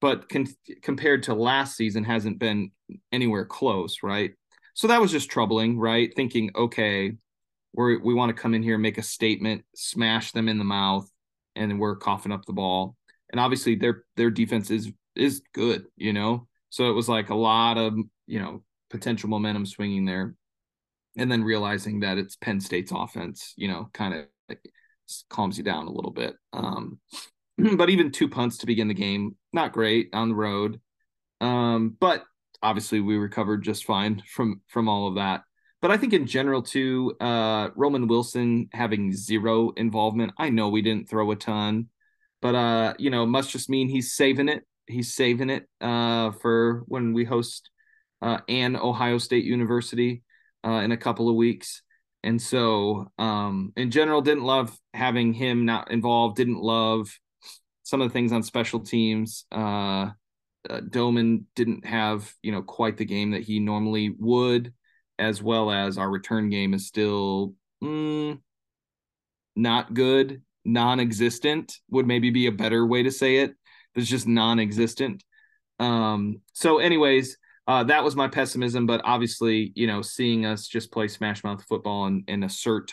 but 0.00 0.26
con- 0.30 0.48
compared 0.80 1.24
to 1.24 1.34
last 1.34 1.76
season, 1.76 2.02
hasn't 2.02 2.38
been 2.38 2.70
anywhere 3.12 3.44
close, 3.44 4.02
right? 4.02 4.32
So 4.72 4.86
that 4.86 5.02
was 5.02 5.12
just 5.12 5.28
troubling, 5.30 5.78
right? 5.78 6.10
Thinking, 6.16 6.50
okay, 6.56 7.12
we 7.76 7.96
we 7.98 8.14
want 8.14 8.34
to 8.34 8.40
come 8.40 8.54
in 8.54 8.62
here, 8.62 8.78
make 8.78 8.98
a 8.98 9.02
statement, 9.02 9.64
smash 9.74 10.32
them 10.32 10.48
in 10.48 10.58
the 10.58 10.64
mouth, 10.64 11.08
and 11.54 11.78
we're 11.78 11.96
coughing 11.96 12.32
up 12.32 12.44
the 12.44 12.52
ball. 12.52 12.96
And 13.30 13.40
obviously 13.40 13.74
their 13.74 14.04
their 14.16 14.30
defense 14.30 14.70
is 14.70 14.90
is 15.14 15.42
good, 15.52 15.86
you 15.96 16.12
know. 16.12 16.48
So 16.70 16.90
it 16.90 16.94
was 16.94 17.08
like 17.08 17.30
a 17.30 17.34
lot 17.34 17.78
of 17.78 17.94
you 18.26 18.40
know 18.40 18.62
potential 18.90 19.28
momentum 19.28 19.66
swinging 19.66 20.04
there, 20.04 20.34
and 21.16 21.30
then 21.30 21.44
realizing 21.44 22.00
that 22.00 22.18
it's 22.18 22.36
Penn 22.36 22.60
State's 22.60 22.92
offense, 22.94 23.52
you 23.56 23.68
know, 23.68 23.90
kind 23.92 24.14
of 24.14 24.56
calms 25.28 25.58
you 25.58 25.64
down 25.64 25.86
a 25.86 25.92
little 25.92 26.12
bit. 26.12 26.34
Um, 26.52 26.98
but 27.76 27.90
even 27.90 28.10
two 28.10 28.28
punts 28.28 28.58
to 28.58 28.66
begin 28.66 28.88
the 28.88 28.94
game, 28.94 29.36
not 29.52 29.72
great 29.72 30.10
on 30.12 30.28
the 30.28 30.34
road. 30.34 30.80
Um, 31.40 31.96
but 31.98 32.24
obviously 32.62 33.00
we 33.00 33.16
recovered 33.16 33.62
just 33.62 33.84
fine 33.84 34.22
from 34.26 34.60
from 34.66 34.88
all 34.88 35.08
of 35.08 35.16
that. 35.16 35.42
But 35.86 35.92
I 35.92 35.98
think 35.98 36.14
in 36.14 36.26
general 36.26 36.62
too, 36.62 37.14
uh, 37.20 37.68
Roman 37.76 38.08
Wilson 38.08 38.68
having 38.72 39.12
zero 39.12 39.70
involvement. 39.76 40.32
I 40.36 40.50
know 40.50 40.68
we 40.68 40.82
didn't 40.82 41.08
throw 41.08 41.30
a 41.30 41.36
ton, 41.36 41.90
but 42.42 42.56
uh, 42.56 42.94
you 42.98 43.08
know, 43.08 43.24
must 43.24 43.50
just 43.50 43.70
mean 43.70 43.88
he's 43.88 44.12
saving 44.12 44.48
it. 44.48 44.64
He's 44.88 45.14
saving 45.14 45.48
it 45.48 45.68
uh, 45.80 46.32
for 46.32 46.82
when 46.88 47.12
we 47.12 47.24
host 47.24 47.70
uh, 48.20 48.38
an 48.48 48.74
Ohio 48.74 49.18
State 49.18 49.44
University 49.44 50.24
uh, 50.66 50.80
in 50.80 50.90
a 50.90 50.96
couple 50.96 51.28
of 51.28 51.36
weeks. 51.36 51.82
And 52.24 52.42
so, 52.42 53.12
um, 53.16 53.72
in 53.76 53.92
general, 53.92 54.22
didn't 54.22 54.42
love 54.42 54.76
having 54.92 55.34
him 55.34 55.66
not 55.66 55.92
involved. 55.92 56.36
Didn't 56.36 56.58
love 56.58 57.16
some 57.84 58.00
of 58.00 58.08
the 58.08 58.12
things 58.12 58.32
on 58.32 58.42
special 58.42 58.80
teams. 58.80 59.44
Uh, 59.52 60.10
uh, 60.68 60.80
Doman 60.90 61.46
didn't 61.54 61.86
have 61.86 62.28
you 62.42 62.50
know 62.50 62.62
quite 62.62 62.96
the 62.96 63.04
game 63.04 63.30
that 63.30 63.44
he 63.44 63.60
normally 63.60 64.16
would, 64.18 64.72
as 65.18 65.42
well 65.42 65.70
as 65.70 65.98
our 65.98 66.08
return 66.08 66.50
game 66.50 66.74
is 66.74 66.86
still 66.86 67.54
mm, 67.82 68.38
not 69.54 69.94
good, 69.94 70.42
non-existent 70.64 71.78
would 71.90 72.06
maybe 72.06 72.30
be 72.30 72.46
a 72.46 72.52
better 72.52 72.86
way 72.86 73.02
to 73.02 73.10
say 73.10 73.38
it. 73.38 73.54
It's 73.94 74.08
just 74.08 74.26
non-existent. 74.26 75.24
Um, 75.78 76.40
so, 76.52 76.78
anyways, 76.78 77.38
uh, 77.66 77.84
that 77.84 78.04
was 78.04 78.14
my 78.14 78.28
pessimism. 78.28 78.86
But 78.86 79.00
obviously, 79.04 79.72
you 79.74 79.86
know, 79.86 80.02
seeing 80.02 80.46
us 80.46 80.66
just 80.66 80.92
play 80.92 81.08
smash 81.08 81.42
mouth 81.42 81.64
football 81.68 82.06
and, 82.06 82.24
and 82.28 82.44
assert 82.44 82.92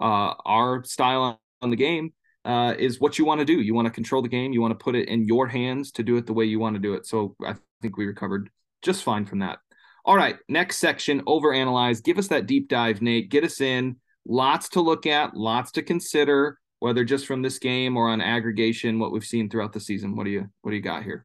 uh, 0.00 0.34
our 0.44 0.84
style 0.84 1.40
on 1.60 1.70
the 1.70 1.76
game 1.76 2.12
uh, 2.44 2.74
is 2.78 3.00
what 3.00 3.18
you 3.18 3.24
want 3.24 3.40
to 3.40 3.44
do. 3.44 3.60
You 3.60 3.74
want 3.74 3.86
to 3.86 3.92
control 3.92 4.22
the 4.22 4.28
game. 4.28 4.52
You 4.52 4.60
want 4.60 4.78
to 4.78 4.82
put 4.82 4.94
it 4.94 5.08
in 5.08 5.26
your 5.26 5.46
hands 5.46 5.92
to 5.92 6.02
do 6.02 6.16
it 6.16 6.26
the 6.26 6.32
way 6.32 6.44
you 6.44 6.58
want 6.58 6.74
to 6.76 6.80
do 6.80 6.94
it. 6.94 7.06
So 7.06 7.34
I 7.44 7.54
think 7.82 7.96
we 7.96 8.06
recovered 8.06 8.50
just 8.82 9.02
fine 9.02 9.24
from 9.24 9.40
that. 9.40 9.58
All 10.06 10.16
right, 10.16 10.36
next 10.48 10.78
section, 10.78 11.22
overanalyze. 11.22 12.02
Give 12.02 12.18
us 12.18 12.28
that 12.28 12.46
deep 12.46 12.68
dive, 12.68 13.00
Nate. 13.00 13.30
Get 13.30 13.44
us 13.44 13.60
in. 13.62 13.96
Lots 14.26 14.68
to 14.70 14.80
look 14.80 15.06
at, 15.06 15.34
lots 15.34 15.72
to 15.72 15.82
consider, 15.82 16.58
whether 16.80 17.04
just 17.04 17.26
from 17.26 17.40
this 17.40 17.58
game 17.58 17.96
or 17.96 18.10
on 18.10 18.20
aggregation, 18.20 18.98
what 18.98 19.12
we've 19.12 19.24
seen 19.24 19.48
throughout 19.48 19.72
the 19.72 19.80
season. 19.80 20.14
What 20.14 20.24
do 20.24 20.30
you 20.30 20.48
what 20.60 20.72
do 20.72 20.76
you 20.76 20.82
got 20.82 21.04
here? 21.04 21.24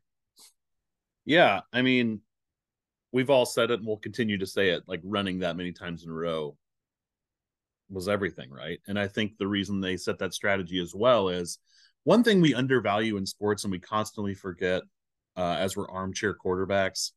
Yeah, 1.25 1.61
I 1.73 1.81
mean, 1.81 2.21
we've 3.11 3.29
all 3.29 3.45
said 3.45 3.69
it 3.69 3.79
and 3.79 3.87
we'll 3.87 3.97
continue 3.97 4.37
to 4.37 4.47
say 4.47 4.69
it, 4.69 4.83
like 4.87 5.01
running 5.03 5.39
that 5.39 5.57
many 5.57 5.73
times 5.73 6.03
in 6.03 6.09
a 6.09 6.13
row 6.13 6.55
was 7.89 8.07
everything, 8.07 8.49
right? 8.49 8.79
And 8.87 8.97
I 8.97 9.07
think 9.07 9.37
the 9.37 9.47
reason 9.47 9.81
they 9.81 9.97
set 9.97 10.19
that 10.19 10.33
strategy 10.33 10.79
as 10.79 10.93
well 10.95 11.27
is 11.29 11.59
one 12.03 12.23
thing 12.23 12.39
we 12.39 12.53
undervalue 12.53 13.17
in 13.17 13.25
sports 13.25 13.63
and 13.63 13.71
we 13.71 13.79
constantly 13.79 14.35
forget 14.35 14.83
uh, 15.35 15.57
as 15.59 15.75
we're 15.75 15.89
armchair 15.89 16.33
quarterbacks 16.33 17.11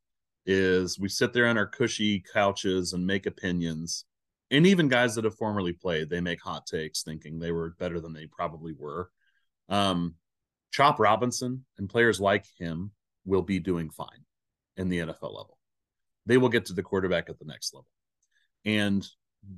is 0.47 0.99
we 0.99 1.09
sit 1.09 1.33
there 1.33 1.47
on 1.47 1.59
our 1.59 1.67
cushy 1.67 2.23
couches 2.33 2.93
and 2.93 3.07
make 3.07 3.27
opinions. 3.27 4.05
And 4.51 4.67
even 4.67 4.89
guys 4.89 5.15
that 5.15 5.25
have 5.25 5.37
formerly 5.37 5.73
played, 5.73 6.11
they 6.11 6.21
make 6.21 6.43
hot 6.43 6.67
takes 6.67 7.03
thinking 7.03 7.39
they 7.39 7.53
were 7.53 7.75
better 7.79 8.01
than 8.01 8.13
they 8.13 8.27
probably 8.27 8.75
were. 8.77 9.11
Um, 9.69 10.15
Chop 10.73 10.99
Robinson 10.99 11.65
and 11.79 11.89
players 11.89 12.21
like 12.21 12.47
him 12.59 12.93
will 13.25 13.43
be 13.43 13.59
doing 13.59 13.91
fine 13.91 14.25
in 14.77 14.89
the 14.89 14.99
NFL 14.99 15.35
level. 15.35 15.59
They 16.27 16.39
will 16.39 16.49
get 16.49 16.67
to 16.67 16.73
the 16.73 16.83
quarterback 16.83 17.29
at 17.29 17.39
the 17.39 17.45
next 17.45 17.75
level. 17.75 17.89
And 18.65 19.07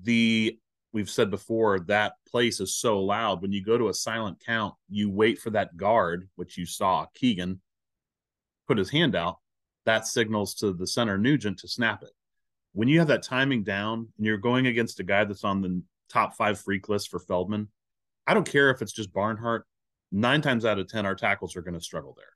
the 0.03 0.59
we've 0.93 1.11
said 1.11 1.31
before 1.31 1.81
that 1.81 2.15
place 2.29 2.61
is 2.61 2.75
so 2.75 3.01
loud 3.01 3.43
when 3.43 3.53
you 3.53 3.63
go 3.63 3.77
to 3.77 3.89
a 3.89 3.95
silent 3.95 4.41
count 4.45 4.75
you 4.89 5.11
wait 5.11 5.39
for 5.39 5.51
that 5.51 5.77
guard 5.77 6.29
which 6.37 6.57
you 6.57 6.65
saw 6.65 7.05
keegan 7.15 7.61
put 8.67 8.79
his 8.79 8.89
hand 8.89 9.15
out 9.15 9.39
that 9.87 10.07
signals 10.07 10.55
to 10.55 10.73
the 10.73 10.87
center 10.87 11.19
nugent 11.19 11.59
to 11.59 11.69
snap 11.69 12.03
it 12.03 12.11
when 12.73 12.89
you 12.89 12.99
have 12.99 13.09
that 13.09 13.23
timing 13.23 13.63
down 13.63 14.09
and 14.17 14.27
you're 14.27 14.37
going 14.37 14.67
against 14.67 15.01
a 15.01 15.05
guy 15.05 15.25
that's 15.25 15.45
on 15.45 15.61
the 15.61 15.83
top 16.09 16.35
five 16.35 16.59
freak 16.59 16.89
list 16.89 17.11
for 17.11 17.19
feldman 17.19 17.69
i 18.27 18.35
don't 18.35 18.51
care 18.51 18.71
if 18.71 18.83
it's 18.83 18.93
just 18.93 19.13
barnhart 19.13 19.67
nine 20.13 20.41
times 20.41 20.65
out 20.65 20.79
of 20.79 20.89
ten 20.89 21.07
our 21.07 21.15
tackles 21.15 21.57
are 21.57 21.63
going 21.63 21.75
to 21.75 21.81
struggle 21.81 22.15
there 22.17 22.33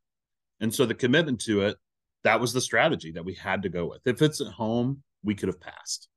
and 0.60 0.74
so 0.74 0.84
the 0.84 0.94
commitment 0.94 1.40
to 1.40 1.62
it 1.62 1.76
that 2.24 2.40
was 2.40 2.52
the 2.52 2.60
strategy 2.60 3.12
that 3.12 3.24
we 3.24 3.34
had 3.34 3.62
to 3.62 3.68
go 3.68 3.86
with 3.86 4.00
if 4.04 4.22
it's 4.22 4.40
at 4.40 4.48
home 4.48 5.02
we 5.22 5.34
could 5.34 5.48
have 5.48 5.60
passed 5.60 6.08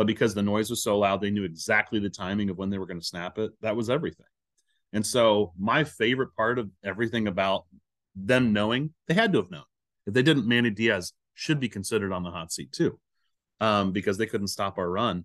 but 0.00 0.06
because 0.06 0.32
the 0.32 0.42
noise 0.42 0.70
was 0.70 0.82
so 0.82 0.98
loud, 0.98 1.20
they 1.20 1.30
knew 1.30 1.44
exactly 1.44 1.98
the 1.98 2.08
timing 2.08 2.48
of 2.48 2.56
when 2.56 2.70
they 2.70 2.78
were 2.78 2.86
going 2.86 3.00
to 3.00 3.06
snap 3.06 3.36
it. 3.36 3.52
That 3.60 3.76
was 3.76 3.90
everything. 3.90 4.24
And 4.94 5.06
so, 5.06 5.52
my 5.58 5.84
favorite 5.84 6.34
part 6.34 6.58
of 6.58 6.70
everything 6.82 7.26
about 7.28 7.66
them 8.16 8.54
knowing, 8.54 8.94
they 9.08 9.14
had 9.14 9.30
to 9.32 9.42
have 9.42 9.50
known. 9.50 9.64
If 10.06 10.14
they 10.14 10.22
didn't, 10.22 10.46
Manny 10.46 10.70
Diaz 10.70 11.12
should 11.34 11.60
be 11.60 11.68
considered 11.68 12.12
on 12.12 12.22
the 12.22 12.30
hot 12.30 12.52
seat 12.52 12.72
too, 12.72 12.98
um, 13.60 13.92
because 13.92 14.18
they 14.18 14.26
couldn't 14.26 14.48
stop 14.48 14.78
our 14.78 14.90
run. 14.90 15.24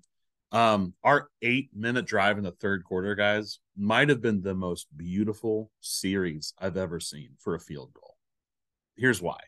Um, 0.51 0.93
our 1.03 1.29
eight 1.41 1.69
minute 1.75 2.05
drive 2.05 2.37
in 2.37 2.43
the 2.43 2.51
third 2.51 2.83
quarter, 2.83 3.15
guys, 3.15 3.59
might 3.75 4.09
have 4.09 4.21
been 4.21 4.41
the 4.41 4.53
most 4.53 4.87
beautiful 4.95 5.71
series 5.81 6.53
I've 6.59 6.77
ever 6.77 6.99
seen 6.99 7.29
for 7.39 7.55
a 7.55 7.59
field 7.59 7.91
goal. 7.93 8.15
Here's 8.95 9.21
why 9.21 9.39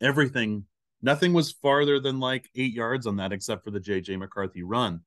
everything 0.00 0.64
Nothing 1.00 1.32
was 1.32 1.52
farther 1.52 2.00
than 2.00 2.18
like 2.18 2.50
eight 2.56 2.72
yards 2.72 3.06
on 3.06 3.16
that, 3.16 3.32
except 3.32 3.64
for 3.64 3.70
the 3.70 3.80
JJ 3.80 4.18
McCarthy 4.18 4.62
run 4.62 5.00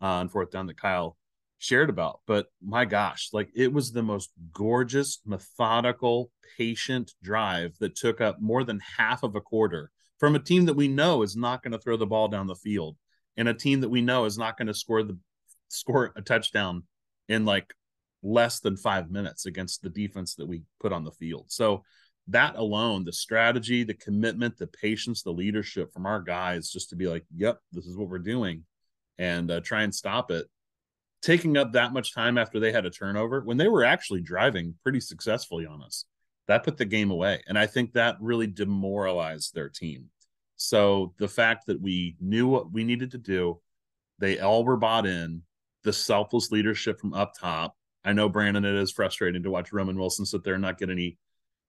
uh, 0.00 0.06
on 0.06 0.28
fourth 0.28 0.50
down 0.50 0.66
that 0.66 0.76
Kyle 0.76 1.16
shared 1.62 1.90
about. 1.90 2.20
But 2.26 2.46
my 2.60 2.84
gosh, 2.84 3.28
like 3.32 3.48
it 3.54 3.72
was 3.72 3.92
the 3.92 4.02
most 4.02 4.32
gorgeous, 4.52 5.20
methodical, 5.24 6.32
patient 6.58 7.12
drive 7.22 7.76
that 7.78 7.94
took 7.94 8.20
up 8.20 8.40
more 8.40 8.64
than 8.64 8.80
half 8.98 9.22
of 9.22 9.36
a 9.36 9.40
quarter 9.40 9.90
from 10.18 10.34
a 10.34 10.40
team 10.40 10.66
that 10.66 10.74
we 10.74 10.88
know 10.88 11.22
is 11.22 11.36
not 11.36 11.62
going 11.62 11.72
to 11.72 11.78
throw 11.78 11.96
the 11.96 12.06
ball 12.06 12.26
down 12.26 12.48
the 12.48 12.56
field 12.56 12.96
and 13.36 13.48
a 13.48 13.54
team 13.54 13.80
that 13.80 13.88
we 13.88 14.02
know 14.02 14.24
is 14.24 14.36
not 14.36 14.58
going 14.58 14.66
to 14.66 14.74
score 14.74 15.04
the 15.04 15.16
score 15.68 16.12
a 16.16 16.20
touchdown 16.20 16.82
in 17.28 17.44
like 17.44 17.72
less 18.24 18.58
than 18.58 18.76
five 18.76 19.08
minutes 19.08 19.46
against 19.46 19.82
the 19.82 19.88
defense 19.88 20.34
that 20.34 20.46
we 20.46 20.62
put 20.80 20.92
on 20.92 21.04
the 21.04 21.12
field. 21.12 21.46
So 21.48 21.84
that 22.28 22.56
alone, 22.56 23.04
the 23.04 23.12
strategy, 23.12 23.84
the 23.84 23.94
commitment, 23.94 24.58
the 24.58 24.66
patience, 24.66 25.22
the 25.22 25.32
leadership 25.32 25.92
from 25.92 26.06
our 26.06 26.20
guys, 26.20 26.70
just 26.70 26.90
to 26.90 26.96
be 26.96 27.06
like, 27.06 27.24
yep, 27.34 27.58
this 27.70 27.86
is 27.86 27.96
what 27.96 28.08
we're 28.08 28.18
doing 28.18 28.64
and 29.18 29.50
uh, 29.50 29.60
try 29.60 29.82
and 29.82 29.94
stop 29.94 30.32
it. 30.32 30.46
Taking 31.22 31.56
up 31.56 31.72
that 31.72 31.92
much 31.92 32.14
time 32.14 32.36
after 32.36 32.58
they 32.58 32.72
had 32.72 32.84
a 32.84 32.90
turnover 32.90 33.42
when 33.42 33.56
they 33.56 33.68
were 33.68 33.84
actually 33.84 34.20
driving 34.20 34.74
pretty 34.82 35.00
successfully 35.00 35.66
on 35.66 35.82
us, 35.82 36.04
that 36.48 36.64
put 36.64 36.76
the 36.76 36.84
game 36.84 37.10
away. 37.10 37.42
And 37.46 37.58
I 37.58 37.66
think 37.66 37.92
that 37.92 38.16
really 38.20 38.48
demoralized 38.48 39.54
their 39.54 39.68
team. 39.68 40.06
So 40.56 41.14
the 41.18 41.28
fact 41.28 41.66
that 41.66 41.80
we 41.80 42.16
knew 42.20 42.46
what 42.48 42.72
we 42.72 42.84
needed 42.84 43.12
to 43.12 43.18
do, 43.18 43.60
they 44.18 44.40
all 44.40 44.64
were 44.64 44.76
bought 44.76 45.06
in, 45.06 45.42
the 45.84 45.92
selfless 45.92 46.50
leadership 46.50 47.00
from 47.00 47.14
up 47.14 47.34
top. 47.38 47.76
I 48.04 48.12
know, 48.12 48.28
Brandon, 48.28 48.64
it 48.64 48.74
is 48.74 48.92
frustrating 48.92 49.42
to 49.44 49.50
watch 49.50 49.72
Roman 49.72 49.98
Wilson 49.98 50.26
sit 50.26 50.44
there 50.44 50.54
and 50.54 50.62
not 50.62 50.78
get 50.78 50.90
any 50.90 51.18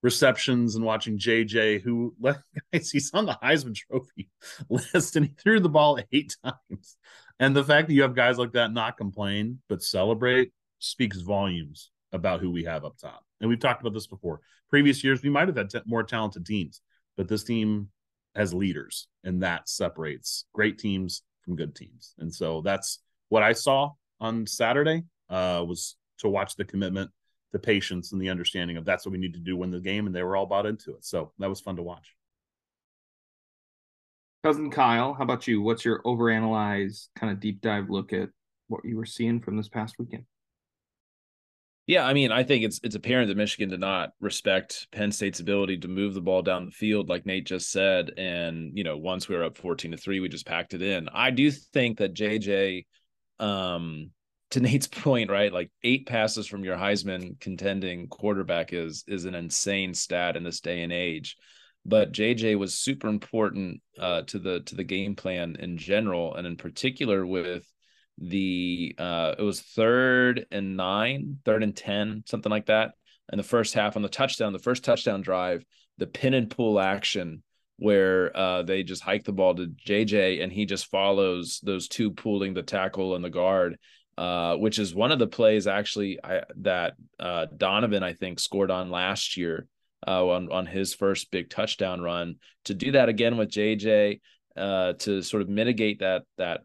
receptions 0.01 0.75
and 0.75 0.85
watching 0.85 1.17
JJ, 1.17 1.81
who 1.81 2.15
guys, 2.73 2.91
he's 2.91 3.11
on 3.13 3.25
the 3.25 3.37
Heisman 3.41 3.75
Trophy 3.75 4.29
list 4.69 5.15
and 5.15 5.25
he 5.25 5.33
threw 5.33 5.59
the 5.59 5.69
ball 5.69 5.99
eight 6.11 6.35
times. 6.43 6.97
And 7.43 7.53
the 7.53 7.63
fact 7.63 7.89
that 7.89 7.93
you 7.93 8.03
have 8.03 8.15
guys 8.15 8.37
like 8.37 8.53
that 8.53 8.71
not 8.71 8.95
complain 8.95 9.59
but 9.67 9.83
celebrate 9.83 10.53
speaks 10.79 11.17
volumes 11.17 11.91
about 12.13 12.39
who 12.39 12.49
we 12.49 12.63
have 12.63 12.85
up 12.85 12.97
top. 12.97 13.25
And 13.41 13.49
we've 13.49 13.59
talked 13.59 13.81
about 13.81 13.93
this 13.93 14.07
before. 14.07 14.39
Previous 14.69 15.03
years, 15.03 15.21
we 15.21 15.29
might 15.29 15.49
have 15.49 15.57
had 15.57 15.69
t- 15.69 15.81
more 15.85 16.03
talented 16.03 16.45
teams, 16.45 16.79
but 17.17 17.27
this 17.27 17.43
team 17.43 17.89
has 18.33 18.53
leaders, 18.53 19.09
and 19.25 19.43
that 19.43 19.67
separates 19.67 20.45
great 20.53 20.79
teams 20.79 21.23
from 21.43 21.57
good 21.57 21.75
teams. 21.75 22.15
And 22.17 22.33
so 22.33 22.61
that's 22.61 22.99
what 23.27 23.43
I 23.43 23.51
saw 23.51 23.91
on 24.21 24.47
Saturday 24.47 25.03
uh, 25.29 25.65
was 25.67 25.97
to 26.19 26.29
watch 26.29 26.55
the 26.55 26.63
commitment 26.63 27.11
the 27.51 27.59
patience 27.59 28.13
and 28.13 28.21
the 28.21 28.29
understanding 28.29 28.77
of 28.77 28.85
that's 28.85 29.05
what 29.05 29.11
we 29.11 29.17
need 29.17 29.33
to 29.33 29.39
do 29.39 29.57
win 29.57 29.69
the 29.69 29.81
game 29.81 30.07
and 30.07 30.15
they 30.15 30.23
were 30.23 30.35
all 30.35 30.47
bought 30.47 30.65
into 30.65 30.95
it 30.95 31.05
so 31.05 31.31
that 31.37 31.49
was 31.49 31.61
fun 31.61 31.75
to 31.75 31.83
watch 31.83 32.15
cousin 34.43 34.69
kyle 34.69 35.13
how 35.13 35.23
about 35.23 35.47
you 35.47 35.61
what's 35.61 35.85
your 35.85 36.01
overanalyze 36.03 37.07
kind 37.15 37.31
of 37.31 37.39
deep 37.39 37.61
dive 37.61 37.89
look 37.89 38.13
at 38.13 38.29
what 38.67 38.83
you 38.83 38.97
were 38.97 39.05
seeing 39.05 39.39
from 39.39 39.57
this 39.57 39.69
past 39.69 39.95
weekend 39.99 40.25
yeah, 41.85 42.05
I 42.05 42.13
mean, 42.13 42.31
I 42.31 42.43
think 42.43 42.63
it's 42.63 42.79
it's 42.81 42.95
apparent 42.95 43.27
that 43.27 43.35
Michigan 43.35 43.69
did 43.69 43.81
not 43.81 44.11
respect 44.21 44.87
Penn 44.91 45.11
State's 45.11 45.41
ability 45.41 45.79
to 45.79 45.89
move 45.89 46.13
the 46.13 46.21
ball 46.21 46.41
down 46.41 46.65
the 46.65 46.71
field, 46.71 47.09
like 47.09 47.25
Nate 47.25 47.45
just 47.45 47.71
said. 47.71 48.11
And 48.15 48.71
you 48.77 48.85
know, 48.85 48.97
once 48.97 49.27
we 49.27 49.35
were 49.35 49.43
up 49.43 49.57
fourteen 49.57 49.91
to 49.91 49.97
three, 49.97 50.21
we 50.21 50.29
just 50.29 50.45
packed 50.45 50.73
it 50.73 50.81
in. 50.81 51.09
I 51.09 51.31
do 51.31 51.51
think 51.51 51.97
that 51.97 52.13
JJ 52.13 52.85
um, 53.39 54.11
to 54.51 54.59
Nate's 54.61 54.87
point, 54.87 55.29
right? 55.29 55.51
Like 55.51 55.71
eight 55.83 56.07
passes 56.07 56.47
from 56.47 56.63
your 56.63 56.77
Heisman 56.77 57.37
contending 57.41 58.07
quarterback 58.07 58.71
is 58.71 59.03
is 59.05 59.25
an 59.25 59.35
insane 59.35 59.93
stat 59.93 60.37
in 60.37 60.43
this 60.43 60.61
day 60.61 60.83
and 60.83 60.93
age. 60.93 61.35
But 61.85 62.13
JJ 62.13 62.57
was 62.57 62.75
super 62.75 63.07
important 63.07 63.81
uh, 63.99 64.21
to 64.23 64.39
the 64.39 64.61
to 64.61 64.75
the 64.75 64.83
game 64.83 65.15
plan 65.15 65.57
in 65.59 65.77
general, 65.77 66.35
and 66.35 66.47
in 66.47 66.55
particular 66.55 67.25
with 67.25 67.65
the 68.17 68.95
uh, 68.97 69.35
it 69.37 69.41
was 69.41 69.61
third 69.61 70.45
and 70.51 70.77
nine, 70.77 71.39
third 71.43 71.63
and 71.63 71.75
ten, 71.75 72.23
something 72.25 72.51
like 72.51 72.67
that. 72.67 72.93
In 73.31 73.37
the 73.37 73.43
first 73.43 73.73
half 73.73 73.95
on 73.95 74.01
the 74.01 74.09
touchdown, 74.09 74.53
the 74.53 74.59
first 74.59 74.83
touchdown 74.83 75.21
drive, 75.21 75.63
the 75.97 76.07
pin 76.07 76.33
and 76.33 76.49
pull 76.49 76.79
action 76.79 77.43
where 77.77 78.35
uh, 78.37 78.63
they 78.63 78.83
just 78.83 79.01
hike 79.01 79.23
the 79.23 79.31
ball 79.31 79.55
to 79.55 79.73
JJ 79.85 80.43
and 80.43 80.51
he 80.51 80.65
just 80.65 80.89
follows 80.91 81.59
those 81.63 81.87
two 81.87 82.11
pulling 82.11 82.53
the 82.53 82.63
tackle 82.63 83.15
and 83.15 83.23
the 83.23 83.29
guard 83.29 83.77
uh, 84.17 84.55
which 84.55 84.77
is 84.77 84.93
one 84.93 85.11
of 85.11 85.19
the 85.19 85.27
plays 85.27 85.65
actually 85.67 86.19
I, 86.23 86.43
that 86.57 86.93
uh, 87.19 87.47
Donovan 87.55 88.03
I 88.03 88.13
think 88.13 88.39
scored 88.39 88.69
on 88.69 88.91
last 88.91 89.37
year 89.37 89.67
uh, 90.07 90.25
on 90.27 90.51
on 90.51 90.65
his 90.65 90.93
first 90.93 91.31
big 91.31 91.49
touchdown 91.49 92.01
run. 92.01 92.35
To 92.65 92.73
do 92.73 92.91
that 92.93 93.09
again 93.09 93.37
with 93.37 93.49
JJ 93.49 94.21
uh, 94.57 94.93
to 94.99 95.21
sort 95.21 95.41
of 95.43 95.49
mitigate 95.49 95.99
that 95.99 96.23
that 96.37 96.61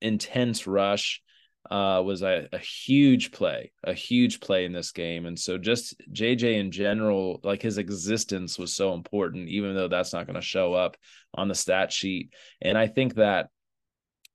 intense 0.00 0.66
rush. 0.66 1.22
uh, 1.70 2.02
was 2.04 2.22
a, 2.22 2.48
a 2.52 2.58
huge 2.58 3.30
play, 3.32 3.72
a 3.84 3.94
huge 3.94 4.40
play 4.40 4.64
in 4.64 4.72
this 4.72 4.90
game. 4.92 5.26
And 5.26 5.38
so 5.38 5.56
just 5.58 5.94
JJ 6.12 6.58
in 6.58 6.70
general, 6.72 7.40
like 7.44 7.62
his 7.62 7.78
existence 7.78 8.58
was 8.58 8.74
so 8.74 8.94
important, 8.94 9.48
even 9.48 9.74
though 9.74 9.88
that's 9.88 10.12
not 10.12 10.26
going 10.26 10.34
to 10.34 10.42
show 10.46 10.74
up 10.74 10.96
on 11.34 11.48
the 11.48 11.54
stat 11.54 11.92
sheet. 11.92 12.34
And 12.60 12.76
I 12.76 12.88
think 12.88 13.14
that 13.14 13.48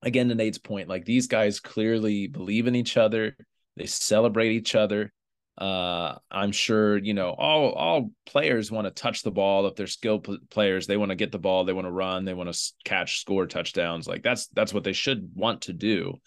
again 0.02 0.28
to 0.30 0.34
Nate's 0.34 0.58
point, 0.58 0.88
like 0.88 1.04
these 1.04 1.26
guys 1.26 1.60
clearly 1.60 2.28
believe 2.28 2.66
in 2.66 2.74
each 2.74 2.96
other, 2.96 3.36
they 3.76 3.86
celebrate 3.86 4.52
each 4.52 4.74
other. 4.74 5.12
Uh, 5.58 6.16
I'm 6.30 6.52
sure 6.52 6.96
you 6.98 7.14
know 7.14 7.30
all 7.30 7.72
all 7.72 8.10
players 8.26 8.70
want 8.70 8.86
to 8.86 8.90
touch 8.92 9.22
the 9.22 9.32
ball. 9.32 9.66
If 9.66 9.74
they're 9.74 9.86
skilled 9.88 10.28
players, 10.50 10.86
they 10.86 10.96
want 10.96 11.10
to 11.10 11.16
get 11.16 11.32
the 11.32 11.38
ball, 11.38 11.64
they 11.64 11.72
want 11.72 11.86
to 11.86 11.92
run, 11.92 12.24
they 12.24 12.34
want 12.34 12.52
to 12.52 12.72
catch, 12.84 13.20
score 13.20 13.46
touchdowns. 13.46 14.06
Like 14.06 14.22
that's 14.22 14.46
that's 14.48 14.72
what 14.72 14.84
they 14.84 14.92
should 14.92 15.32
want 15.34 15.62
to 15.62 15.72
do 15.72 16.18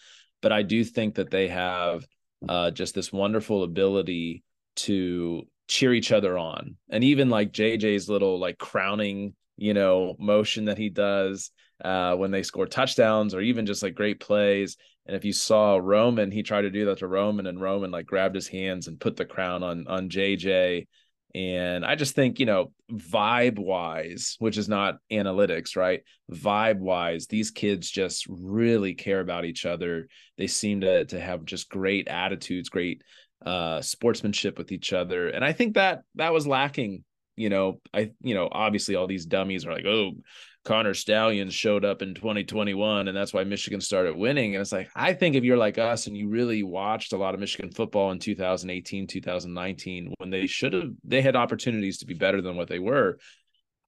but 0.42 0.52
I 0.52 0.64
do 0.64 0.84
think 0.84 1.16
that 1.16 1.30
they 1.30 1.48
have 1.48 2.06
uh, 2.48 2.72
just 2.72 2.96
this 2.96 3.14
wonderful 3.14 3.64
ability 3.64 4.44
to 4.78 5.44
cheer 5.68 5.94
each 5.94 6.12
other 6.12 6.38
on. 6.38 6.76
And 6.90 7.04
even 7.04 7.30
like 7.30 7.52
JJ's 7.52 8.10
little 8.10 8.40
like 8.40 8.58
crowning, 8.58 9.36
you 9.58 9.74
know, 9.74 10.16
motion 10.20 10.66
that 10.66 10.78
he 10.78 10.90
does 10.90 11.52
uh, 11.84 12.16
when 12.16 12.32
they 12.32 12.44
score 12.44 12.66
touchdowns 12.66 13.34
or 13.34 13.42
even 13.42 13.66
just 13.66 13.84
like 13.84 13.96
great 13.96 14.20
plays. 14.20 14.78
And 15.06 15.16
if 15.16 15.26
you 15.26 15.34
saw 15.34 15.78
Roman, 15.78 16.32
he 16.32 16.44
tried 16.44 16.62
to 16.62 16.70
do 16.70 16.86
that 16.86 17.00
to 17.00 17.08
Roman 17.08 17.48
and 17.48 17.60
Roman 17.60 17.92
like 17.92 18.06
grabbed 18.06 18.36
his 18.36 18.48
hands 18.48 18.88
and 18.88 19.00
put 19.00 19.16
the 19.16 19.26
crown 19.26 19.64
on 19.64 19.88
on 19.88 20.10
JJ. 20.10 20.88
And 21.34 21.86
I 21.86 21.96
just 21.96 22.14
think, 22.14 22.40
you 22.40 22.46
know, 22.46 22.74
vibe 22.92 23.58
wise, 23.58 24.36
which 24.40 24.58
is 24.58 24.68
not 24.68 24.98
analytics, 25.12 25.78
right? 25.78 26.02
Vibe 26.30 26.80
wise, 26.80 27.28
these 27.28 27.52
kids 27.52 27.90
just 27.90 28.26
really 28.28 28.94
care 28.94 29.22
about 29.22 29.46
each 29.46 29.66
other. 29.66 30.08
They 30.38 30.48
seem 30.48 30.82
to 30.82 31.06
to 31.06 31.20
have 31.20 31.46
just 31.46 31.70
great 31.70 32.08
attitudes, 32.08 32.70
great 32.70 33.02
uh 33.46 33.82
sportsmanship 33.82 34.58
with 34.58 34.72
each 34.72 34.94
other. 34.94 35.30
And 35.30 35.44
I 35.44 35.54
think 35.54 35.76
that 35.76 36.02
that 36.16 36.34
was 36.34 36.46
lacking, 36.46 37.04
you 37.36 37.50
know, 37.50 37.82
I 37.94 38.12
you 38.22 38.36
know, 38.36 38.50
obviously 38.52 38.96
all 38.96 39.08
these 39.08 39.26
dummies 39.26 39.66
are 39.66 39.74
like, 39.74 39.86
"Oh, 39.86 40.12
Connor 40.64 40.94
Stalions 40.94 41.54
showed 41.54 41.84
up 41.84 42.02
in 42.02 42.14
2021 42.14 43.08
and 43.08 43.18
that's 43.18 43.34
why 43.34 43.44
Michigan 43.44 43.82
started 43.82 44.16
winning. 44.16 44.54
And 44.54 44.62
it's 44.62 44.72
like, 44.72 44.90
I 44.96 45.14
think 45.14 45.36
if 45.36 45.44
you're 45.44 45.58
like 45.58 45.80
us 45.80 46.06
and 46.06 46.16
you 46.16 46.30
really 46.30 46.62
watched 46.62 47.14
a 47.14 47.18
lot 47.18 47.34
of 47.34 47.40
Michigan 47.40 47.72
football 47.72 48.12
in 48.12 48.20
2018, 48.20 49.08
2019, 49.08 50.14
when 50.20 50.30
they 50.30 50.46
should 50.46 50.74
have, 50.74 50.92
they 51.04 51.22
had 51.22 51.36
opportunities 51.36 51.98
to 52.00 52.06
be 52.06 52.14
better 52.14 52.42
than 52.42 52.58
what 52.58 52.68
they 52.68 52.80
were. 52.80 53.18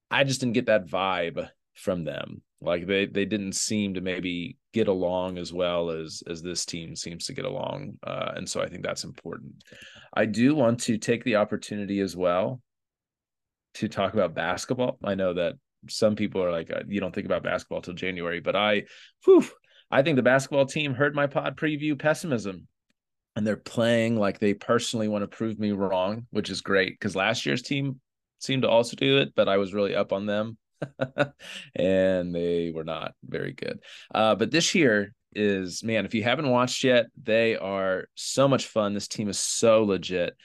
I 0.09 0.23
just 0.23 0.39
didn't 0.39 0.53
get 0.53 0.65
that 0.65 0.87
vibe 0.87 1.47
from 1.75 2.05
them. 2.05 2.41
Like 2.59 2.87
they, 2.87 3.05
they 3.05 3.25
didn't 3.25 3.53
seem 3.53 3.93
to 3.95 4.01
maybe 4.01 4.57
get 4.73 4.87
along 4.87 5.37
as 5.37 5.53
well 5.53 5.91
as, 5.91 6.23
as 6.27 6.41
this 6.41 6.65
team 6.65 6.95
seems 6.95 7.25
to 7.25 7.33
get 7.33 7.45
along. 7.45 7.99
Uh, 8.01 8.31
and 8.35 8.49
so 8.49 8.61
I 8.61 8.69
think 8.69 8.83
that's 8.83 9.03
important. 9.03 9.63
I 10.13 10.25
do 10.25 10.55
want 10.55 10.79
to 10.81 10.97
take 10.97 11.23
the 11.23 11.35
opportunity 11.35 11.99
as 11.99 12.15
well 12.15 12.61
to 13.75 13.87
talk 13.87 14.13
about 14.13 14.33
basketball. 14.33 14.97
I 15.03 15.15
know 15.15 15.33
that 15.33 15.55
some 15.89 16.15
people 16.15 16.43
are 16.43 16.51
like, 16.51 16.71
uh, 16.71 16.81
you 16.87 16.99
don't 16.99 17.13
think 17.13 17.25
about 17.25 17.43
basketball 17.43 17.81
till 17.81 17.93
January, 17.93 18.39
but 18.39 18.55
I, 18.55 18.83
whew, 19.25 19.45
I 19.91 20.01
think 20.01 20.15
the 20.15 20.23
basketball 20.23 20.65
team 20.65 20.93
heard 20.93 21.15
my 21.15 21.27
pod 21.27 21.57
preview 21.57 21.97
pessimism 21.97 22.67
and 23.35 23.45
they're 23.45 23.57
playing 23.57 24.17
like 24.17 24.39
they 24.39 24.53
personally 24.53 25.07
want 25.07 25.23
to 25.23 25.27
prove 25.27 25.59
me 25.59 25.71
wrong, 25.71 26.27
which 26.31 26.49
is 26.49 26.61
great 26.61 26.99
because 26.99 27.15
last 27.15 27.45
year's 27.45 27.61
team 27.61 27.99
seemed 28.39 28.63
to 28.63 28.69
also 28.69 28.95
do 28.95 29.17
it, 29.17 29.33
but 29.35 29.49
I 29.49 29.57
was 29.57 29.73
really 29.73 29.95
up 29.95 30.13
on 30.13 30.25
them 30.25 30.57
and 31.75 32.35
they 32.35 32.71
were 32.73 32.83
not 32.83 33.13
very 33.23 33.53
good. 33.53 33.79
Uh, 34.13 34.35
but 34.35 34.51
this 34.51 34.75
year 34.75 35.13
is, 35.35 35.83
man, 35.83 36.05
if 36.05 36.13
you 36.13 36.23
haven't 36.23 36.49
watched 36.49 36.83
yet, 36.83 37.07
they 37.21 37.55
are 37.55 38.05
so 38.15 38.47
much 38.47 38.67
fun. 38.67 38.93
This 38.93 39.07
team 39.07 39.29
is 39.29 39.39
so 39.39 39.83
legit 39.83 40.35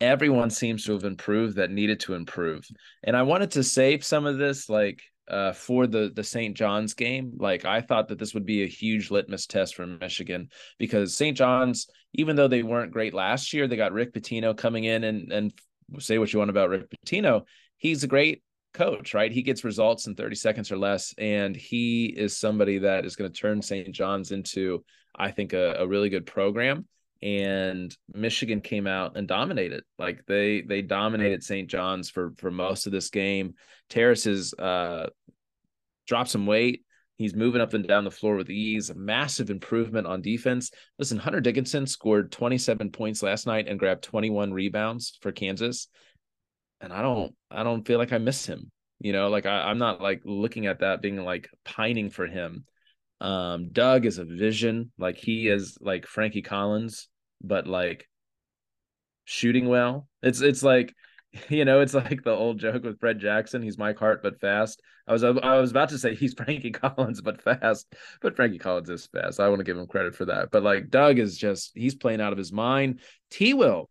everyone 0.00 0.50
seems 0.50 0.84
to 0.84 0.92
have 0.92 1.04
improved 1.04 1.56
that 1.56 1.70
needed 1.70 2.00
to 2.00 2.14
improve. 2.14 2.66
And 3.04 3.16
I 3.16 3.22
wanted 3.22 3.50
to 3.52 3.64
save 3.64 4.04
some 4.04 4.26
of 4.26 4.38
this 4.38 4.68
like 4.68 5.02
uh, 5.28 5.52
for 5.52 5.86
the 5.86 6.10
the 6.14 6.24
St. 6.24 6.56
John's 6.56 6.94
game. 6.94 7.32
Like 7.36 7.64
I 7.64 7.80
thought 7.80 8.08
that 8.08 8.18
this 8.18 8.34
would 8.34 8.46
be 8.46 8.62
a 8.62 8.68
huge 8.68 9.10
litmus 9.10 9.46
test 9.46 9.74
for 9.74 9.86
Michigan 9.86 10.48
because 10.78 11.16
St. 11.16 11.36
John's, 11.36 11.88
even 12.14 12.36
though 12.36 12.48
they 12.48 12.62
weren't 12.62 12.92
great 12.92 13.14
last 13.14 13.52
year, 13.52 13.66
they 13.66 13.76
got 13.76 13.92
Rick 13.92 14.14
Pitino 14.14 14.56
coming 14.56 14.84
in 14.84 15.04
and 15.04 15.32
and 15.32 15.52
say 15.98 16.18
what 16.18 16.32
you 16.32 16.38
want 16.38 16.50
about 16.50 16.70
Rick 16.70 16.86
Pitino. 16.90 17.42
He's 17.76 18.04
a 18.04 18.08
great 18.08 18.42
coach, 18.74 19.14
right? 19.14 19.32
He 19.32 19.42
gets 19.42 19.64
results 19.64 20.06
in 20.06 20.14
30 20.14 20.36
seconds 20.36 20.72
or 20.72 20.78
less, 20.78 21.14
and 21.18 21.56
he 21.56 22.06
is 22.06 22.36
somebody 22.36 22.78
that 22.78 23.04
is 23.04 23.16
going 23.16 23.30
to 23.30 23.38
turn 23.38 23.62
St. 23.62 23.90
John's 23.94 24.32
into, 24.32 24.84
I 25.16 25.30
think, 25.30 25.52
a, 25.52 25.76
a 25.78 25.86
really 25.86 26.10
good 26.10 26.26
program 26.26 26.86
and 27.22 27.96
Michigan 28.12 28.60
came 28.60 28.86
out 28.86 29.16
and 29.16 29.26
dominated. 29.26 29.82
Like 29.98 30.24
they 30.26 30.62
they 30.62 30.82
dominated 30.82 31.42
St. 31.42 31.68
John's 31.68 32.10
for 32.10 32.32
for 32.36 32.50
most 32.50 32.86
of 32.86 32.92
this 32.92 33.10
game. 33.10 33.54
Tarris 33.90 34.24
has 34.24 34.54
uh, 34.54 35.08
dropped 36.06 36.30
some 36.30 36.46
weight. 36.46 36.84
He's 37.16 37.34
moving 37.34 37.60
up 37.60 37.74
and 37.74 37.86
down 37.86 38.04
the 38.04 38.12
floor 38.12 38.36
with 38.36 38.48
ease. 38.48 38.92
Massive 38.94 39.50
improvement 39.50 40.06
on 40.06 40.22
defense. 40.22 40.70
Listen, 41.00 41.18
Hunter 41.18 41.40
Dickinson 41.40 41.84
scored 41.86 42.30
27 42.30 42.92
points 42.92 43.24
last 43.24 43.44
night 43.44 43.66
and 43.66 43.78
grabbed 43.78 44.04
21 44.04 44.52
rebounds 44.52 45.18
for 45.20 45.32
Kansas. 45.32 45.88
And 46.80 46.92
I 46.92 47.02
don't 47.02 47.34
I 47.50 47.64
don't 47.64 47.84
feel 47.84 47.98
like 47.98 48.12
I 48.12 48.18
miss 48.18 48.46
him. 48.46 48.70
You 49.00 49.12
know, 49.12 49.28
like 49.28 49.46
I, 49.46 49.62
I'm 49.62 49.78
not 49.78 50.00
like 50.00 50.22
looking 50.24 50.66
at 50.66 50.80
that 50.80 51.02
being 51.02 51.16
like 51.24 51.48
pining 51.64 52.10
for 52.10 52.26
him. 52.26 52.64
Um, 53.20 53.70
Dug 53.72 54.06
is 54.06 54.18
a 54.18 54.24
vision, 54.24 54.92
like 54.98 55.16
he 55.16 55.48
is 55.48 55.76
like 55.80 56.06
Frankie 56.06 56.42
Collins, 56.42 57.08
but 57.42 57.66
like 57.66 58.08
shooting 59.24 59.68
well. 59.68 60.08
It's 60.22 60.40
it's 60.40 60.62
like 60.62 60.94
you 61.48 61.64
know, 61.64 61.80
it's 61.80 61.94
like 61.94 62.22
the 62.22 62.30
old 62.30 62.58
joke 62.58 62.84
with 62.84 63.00
Fred 63.00 63.18
Jackson. 63.20 63.62
He's 63.62 63.78
Mike 63.78 63.98
Hart, 63.98 64.22
but 64.22 64.40
fast. 64.40 64.80
I 65.06 65.12
was 65.12 65.24
I 65.24 65.58
was 65.58 65.70
about 65.70 65.90
to 65.90 65.98
say 65.98 66.14
he's 66.14 66.34
Frankie 66.36 66.70
Collins, 66.70 67.20
but 67.20 67.42
fast. 67.42 67.92
But 68.20 68.36
Frankie 68.36 68.58
Collins 68.58 68.90
is 68.90 69.06
fast. 69.06 69.40
I 69.40 69.48
want 69.48 69.60
to 69.60 69.64
give 69.64 69.76
him 69.76 69.86
credit 69.86 70.14
for 70.14 70.26
that. 70.26 70.50
But 70.50 70.62
like 70.62 70.90
Dug 70.90 71.18
is 71.18 71.36
just 71.36 71.72
he's 71.74 71.94
playing 71.94 72.20
out 72.20 72.32
of 72.32 72.38
his 72.38 72.52
mind. 72.52 73.00
T. 73.30 73.54
Will 73.54 73.88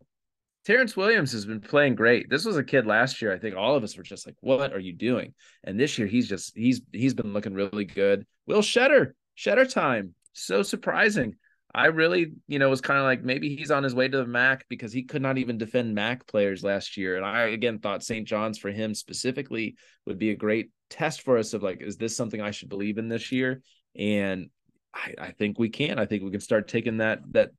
Terrance 0.67 0.97
Williams 0.97 1.32
has 1.32 1.45
been 1.45 1.62
playing 1.62 1.95
great. 1.95 2.30
This 2.30 2.43
was 2.43 2.58
a 2.58 2.63
kid 2.63 2.86
last 2.86 3.21
year. 3.21 3.34
I 3.34 3.39
think 3.39 3.56
all 3.56 3.77
of 3.77 3.86
us 3.86 3.95
were 3.95 4.03
just 4.03 4.27
like, 4.27 4.36
"What 4.41 4.73
are 4.73 4.80
you 4.80 4.91
doing?" 4.91 5.34
And 5.63 5.80
this 5.80 5.97
year, 5.97 6.10
he's 6.10 6.27
just 6.27 6.58
he's 6.58 6.82
he's 6.91 7.13
been 7.13 7.32
looking 7.32 7.53
really 7.53 7.86
good. 7.86 8.25
Will 8.47 8.62
Tschetter, 8.62 9.13
Tschetter 9.38 9.71
time, 9.71 10.13
so 10.34 10.63
surprising. 10.63 11.36
I 11.73 11.86
really, 11.86 12.34
you 12.49 12.60
know, 12.60 12.69
was 12.69 12.82
kind 12.82 12.99
of 12.99 13.06
like 13.06 13.23
maybe 13.23 13.56
he's 13.56 13.71
on 13.71 13.84
his 13.84 13.95
way 13.95 14.10
to 14.10 14.17
the 14.17 14.25
MAC 14.25 14.65
because 14.67 14.91
he 14.91 15.03
could 15.03 15.21
not 15.21 15.38
even 15.38 15.58
defend 15.58 15.95
MAC 15.95 16.27
players 16.27 16.65
last 16.65 16.97
year. 16.97 17.15
And 17.15 17.25
I 17.25 17.43
again 17.43 17.80
thought 17.80 18.03
St. 18.03 18.27
John's 18.27 18.58
for 18.58 18.69
him 18.69 18.93
specifically 18.93 19.77
would 20.06 20.19
be 20.19 20.32
a 20.32 20.36
great 20.36 20.71
test 20.89 21.21
for 21.21 21.38
us 21.38 21.53
of 21.53 21.63
like, 21.63 21.82
is 21.82 21.95
this 21.95 22.17
something 22.17 22.41
I 22.41 22.51
should 22.51 22.67
believe 22.67 22.97
in 22.97 23.08
this 23.08 23.32
year? 23.32 23.62
And 23.95 24.49
I, 24.93 25.13
I 25.17 25.32
think 25.32 25.60
we 25.60 25.69
can. 25.69 25.97
I 25.97 26.08
think 26.08 26.23
we 26.23 26.32
can 26.32 26.41
start 26.41 26.67
taking 26.67 26.97
that 26.97 27.19
that 27.32 27.51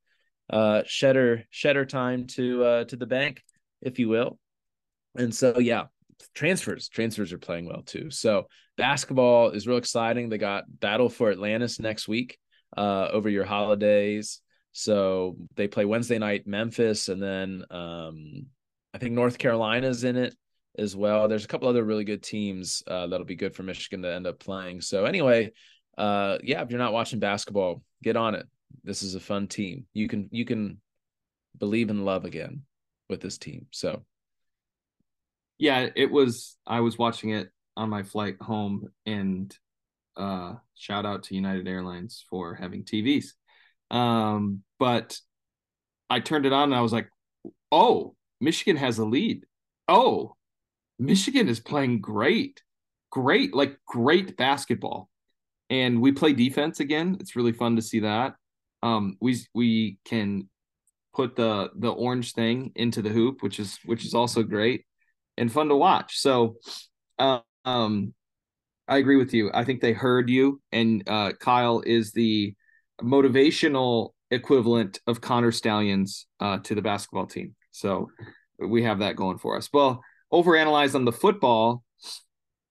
uh, 0.49 0.83
Tschetter 0.85 1.43
Tschetter 1.53 1.87
time 1.87 2.27
to 2.27 2.63
uh, 2.63 2.83
to 2.85 2.95
the 2.95 3.05
bank, 3.05 3.43
if 3.81 3.99
you 3.99 4.09
will. 4.09 4.39
And 5.15 5.33
so 5.33 5.59
yeah, 5.59 5.85
transfers 6.33 6.89
transfers 6.89 7.33
are 7.33 7.37
playing 7.37 7.67
well 7.67 7.83
too. 7.83 8.11
So 8.11 8.47
basketball 8.77 9.49
is 9.49 9.67
real 9.67 9.77
exciting. 9.77 10.29
They 10.29 10.37
got 10.37 10.63
Battle 10.79 11.09
for 11.09 11.31
Atlantis 11.31 11.79
next 11.79 12.07
week 12.07 12.37
uh, 12.75 13.09
over 13.11 13.29
your 13.29 13.45
holidays. 13.45 14.41
So 14.71 15.35
they 15.55 15.67
play 15.67 15.85
Wednesday 15.85 16.19
night 16.19 16.47
Memphis, 16.47 17.09
and 17.09 17.21
then 17.21 17.63
um, 17.71 18.45
I 18.93 18.97
think 18.99 19.13
North 19.13 19.37
Carolina's 19.37 20.03
in 20.03 20.15
it 20.15 20.35
as 20.77 20.95
well. 20.95 21.27
There's 21.27 21.45
a 21.45 21.47
couple 21.47 21.67
other 21.67 21.83
really 21.83 22.05
good 22.05 22.23
teams 22.23 22.83
uh, 22.87 23.07
that'll 23.07 23.25
be 23.25 23.35
good 23.35 23.55
for 23.55 23.63
Michigan 23.63 24.03
to 24.03 24.13
end 24.13 24.27
up 24.27 24.39
playing. 24.39 24.81
So 24.81 25.05
anyway, 25.05 25.51
uh, 25.97 26.37
yeah, 26.43 26.61
if 26.61 26.69
you're 26.69 26.79
not 26.79 26.93
watching 26.93 27.19
basketball, 27.19 27.81
get 28.03 28.15
on 28.15 28.35
it. 28.35 28.47
This 28.83 29.03
is 29.03 29.15
a 29.15 29.19
fun 29.19 29.47
team. 29.47 29.85
You 29.93 30.07
can 30.07 30.29
you 30.31 30.45
can 30.45 30.81
believe 31.57 31.89
in 31.89 32.05
love 32.05 32.25
again 32.25 32.63
with 33.09 33.21
this 33.21 33.37
team. 33.37 33.67
So 33.71 34.03
yeah, 35.57 35.87
it 35.95 36.11
was 36.11 36.57
I 36.65 36.79
was 36.79 36.97
watching 36.97 37.31
it 37.31 37.49
on 37.75 37.89
my 37.89 38.03
flight 38.03 38.37
home 38.41 38.89
and 39.05 39.55
uh 40.15 40.55
shout 40.75 41.05
out 41.05 41.23
to 41.23 41.35
United 41.35 41.67
Airlines 41.67 42.25
for 42.29 42.55
having 42.55 42.83
TVs. 42.83 43.33
Um 43.91 44.63
but 44.79 45.17
I 46.09 46.19
turned 46.19 46.45
it 46.45 46.53
on 46.53 46.69
and 46.69 46.75
I 46.75 46.81
was 46.81 46.93
like, 46.93 47.09
"Oh, 47.71 48.15
Michigan 48.41 48.77
has 48.77 48.97
a 48.97 49.05
lead. 49.05 49.45
Oh, 49.87 50.35
Michigan 50.97 51.47
is 51.47 51.59
playing 51.59 52.01
great. 52.01 52.63
Great, 53.11 53.53
like 53.53 53.77
great 53.85 54.37
basketball." 54.37 55.09
And 55.69 56.01
we 56.01 56.11
play 56.11 56.33
defense 56.33 56.79
again. 56.79 57.17
It's 57.19 57.35
really 57.35 57.51
fun 57.51 57.75
to 57.75 57.81
see 57.81 57.99
that 57.99 58.33
um, 58.83 59.17
we 59.19 59.37
we 59.53 59.97
can 60.05 60.49
put 61.13 61.35
the 61.35 61.69
the 61.75 61.89
orange 61.89 62.33
thing 62.33 62.71
into 62.75 63.01
the 63.01 63.09
hoop, 63.09 63.41
which 63.41 63.59
is 63.59 63.77
which 63.85 64.05
is 64.05 64.13
also 64.13 64.43
great 64.43 64.85
and 65.37 65.51
fun 65.51 65.69
to 65.69 65.75
watch. 65.75 66.17
So, 66.19 66.55
um, 67.17 68.13
I 68.87 68.97
agree 68.97 69.17
with 69.17 69.33
you. 69.33 69.51
I 69.53 69.63
think 69.63 69.81
they 69.81 69.93
heard 69.93 70.29
you, 70.29 70.61
and 70.71 71.03
uh, 71.07 71.33
Kyle 71.39 71.81
is 71.85 72.11
the 72.11 72.53
motivational 73.01 74.11
equivalent 74.31 74.99
of 75.07 75.21
Connor 75.21 75.51
Stalions 75.51 76.27
uh, 76.39 76.59
to 76.59 76.75
the 76.75 76.81
basketball 76.81 77.25
team. 77.25 77.55
So 77.71 78.09
we 78.59 78.83
have 78.83 78.99
that 78.99 79.15
going 79.15 79.37
for 79.37 79.57
us. 79.57 79.69
Well, 79.71 80.03
overanalyze 80.31 80.95
on 80.95 81.05
the 81.05 81.11
football. 81.11 81.83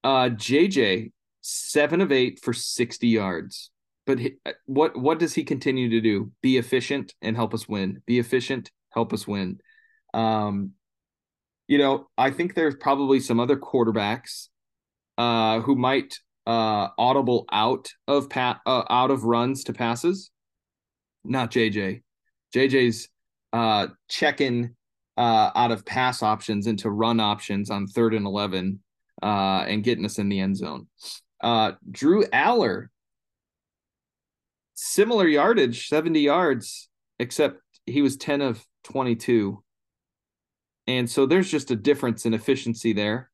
Uh, 0.04 0.30
JJ 0.30 1.12
seven 1.40 2.00
of 2.00 2.12
eight 2.12 2.40
for 2.42 2.52
sixty 2.52 3.08
yards. 3.08 3.70
But 4.08 4.20
he, 4.20 4.36
what 4.64 4.98
what 4.98 5.18
does 5.18 5.34
he 5.34 5.44
continue 5.44 5.90
to 5.90 6.00
do? 6.00 6.32
Be 6.40 6.56
efficient 6.56 7.12
and 7.20 7.36
help 7.36 7.52
us 7.52 7.68
win. 7.68 8.00
Be 8.06 8.18
efficient, 8.18 8.70
help 8.88 9.12
us 9.12 9.28
win. 9.28 9.58
Um, 10.14 10.72
you 11.66 11.76
know, 11.76 12.08
I 12.16 12.30
think 12.30 12.54
there's 12.54 12.74
probably 12.74 13.20
some 13.20 13.38
other 13.38 13.58
quarterbacks 13.58 14.48
uh, 15.18 15.60
who 15.60 15.76
might 15.76 16.14
uh, 16.46 16.88
audible 16.96 17.44
out 17.52 17.90
of 18.06 18.30
pat 18.30 18.60
uh, 18.64 18.84
out 18.88 19.10
of 19.10 19.24
runs 19.24 19.64
to 19.64 19.74
passes. 19.74 20.30
Not 21.22 21.50
JJ. 21.50 22.00
JJ's 22.54 23.10
uh, 23.52 23.88
checking 24.08 24.74
uh, 25.18 25.50
out 25.54 25.70
of 25.70 25.84
pass 25.84 26.22
options 26.22 26.66
into 26.66 26.88
run 26.88 27.20
options 27.20 27.68
on 27.68 27.86
third 27.86 28.14
and 28.14 28.24
eleven 28.24 28.80
uh, 29.22 29.66
and 29.68 29.84
getting 29.84 30.06
us 30.06 30.18
in 30.18 30.30
the 30.30 30.40
end 30.40 30.56
zone. 30.56 30.86
Uh, 31.42 31.72
Drew 31.90 32.24
Allar, 32.28 32.86
similar 34.80 35.26
yardage, 35.26 35.88
seventy 35.88 36.20
yards, 36.20 36.88
except 37.18 37.60
he 37.86 38.02
was 38.02 38.16
ten 38.16 38.40
of 38.40 38.64
twenty-two, 38.84 39.62
and 40.86 41.08
so 41.08 41.26
there's 41.26 41.50
just 41.50 41.70
a 41.70 41.76
difference 41.76 42.26
in 42.26 42.34
efficiency 42.34 42.92
there. 42.92 43.30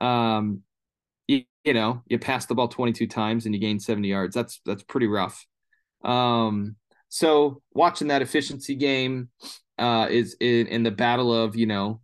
Um, 0.00 0.62
you, 1.28 1.44
you 1.64 1.74
know, 1.74 2.02
you 2.06 2.18
pass 2.18 2.46
the 2.46 2.54
ball 2.54 2.68
22 2.68 3.06
times 3.06 3.46
and 3.46 3.54
you 3.54 3.60
gain 3.60 3.78
70 3.78 4.08
yards. 4.08 4.34
That's 4.34 4.60
that's 4.66 4.82
pretty 4.82 5.06
rough. 5.06 5.46
Um, 6.04 6.76
so 7.08 7.62
watching 7.72 8.08
that 8.08 8.22
efficiency 8.22 8.74
game 8.74 9.28
uh, 9.78 10.08
is 10.10 10.36
in, 10.40 10.66
in 10.66 10.82
the 10.82 10.90
battle 10.90 11.32
of 11.32 11.56
you 11.56 11.66
know 11.66 12.00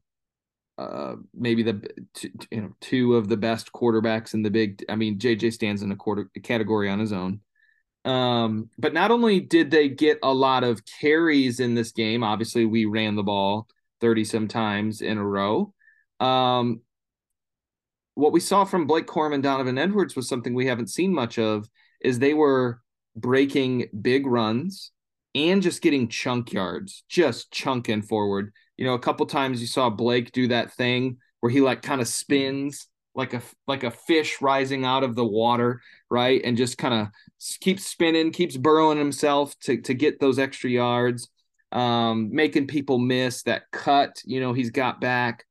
uh, 0.79 1.15
maybe 1.35 1.63
the 1.63 1.83
t- 2.15 2.33
you 2.51 2.61
know 2.63 2.73
two 2.81 3.17
of 3.17 3.29
the 3.29 3.37
best 3.37 3.73
quarterbacks 3.73 4.35
in 4.35 4.43
the 4.43 4.51
big. 4.51 4.85
I 4.89 4.97
mean, 4.97 5.19
JJ 5.19 5.53
stands 5.53 5.83
in 5.83 5.93
a 5.93 5.97
quarter 5.97 6.31
category 6.43 6.89
on 6.89 6.99
his 6.99 7.13
own. 7.13 7.41
Um, 8.07 8.71
but 8.79 8.95
not 8.95 9.11
only 9.11 9.41
did 9.41 9.71
they 9.71 9.89
get 9.89 10.21
a 10.23 10.33
lot 10.33 10.63
of 10.63 10.87
carries 10.87 11.59
in 11.59 11.75
this 11.75 11.91
game, 11.91 12.23
obviously 12.23 12.65
we 12.65 12.85
ran 12.85 13.17
the 13.17 13.25
ball 13.25 13.67
30 14.01 14.25
some 14.25 14.49
times 14.49 15.03
in 15.03 15.19
a 15.19 15.27
row. 15.27 15.75
Um, 16.21 16.83
what 18.15 18.33
we 18.33 18.41
saw 18.41 18.65
from 18.65 18.87
Blake 18.87 19.07
Corum 19.07 19.35
and 19.35 19.43
Donovan 19.43 19.77
Edwards 19.77 20.15
was 20.15 20.29
something 20.29 20.55
we 20.55 20.67
haven't 20.67 20.89
seen 20.89 21.13
much 21.13 21.39
of 21.39 21.69
is 22.01 22.19
they 22.19 22.33
were 22.33 22.81
breaking 23.17 23.89
big 24.01 24.27
runs 24.27 24.93
and 25.35 25.61
just 25.61 25.83
getting 25.83 26.09
chunk 26.09 26.53
yards, 26.53 27.03
just 27.09 27.51
chunking 27.51 28.03
forward. 28.03 28.53
You 28.77 28.87
know, 28.87 28.95
a 28.95 29.01
couple 29.01 29.27
times 29.27 29.61
you 29.61 29.67
saw 29.67 29.91
Blake 29.91 30.31
do 30.31 30.49
that 30.49 30.73
thing 30.73 31.19
where 31.41 31.51
he 31.51 31.61
like 31.61 31.83
kind 31.83 32.01
of 32.01 32.09
spins 32.09 32.87
like 33.17 33.33
a 33.33 33.43
like 33.67 33.83
a 33.83 33.91
fish 33.91 34.41
rising 34.41 34.85
out 34.85 35.03
of 35.03 35.17
the 35.17 35.25
water, 35.25 35.81
right? 36.11 36.41
And 36.45 36.57
just 36.57 36.79
kind 36.79 36.95
of 36.95 37.09
keeps 37.61 37.87
spinning, 37.87 38.31
keeps 38.31 38.57
burrowing 38.57 38.99
himself 38.99 39.59
to 39.61 39.81
to 39.81 39.95
get 39.95 40.21
those 40.21 40.39
extra 40.39 40.71
yards, 40.71 41.29
um, 41.73 42.31
making 42.33 42.67
people 42.67 42.99
miss 42.99 43.43
that 43.45 43.63
cut. 43.73 44.21
You 44.25 44.41
know, 44.41 44.53
he's 44.53 44.71
got 44.71 45.01
back. 45.01 45.45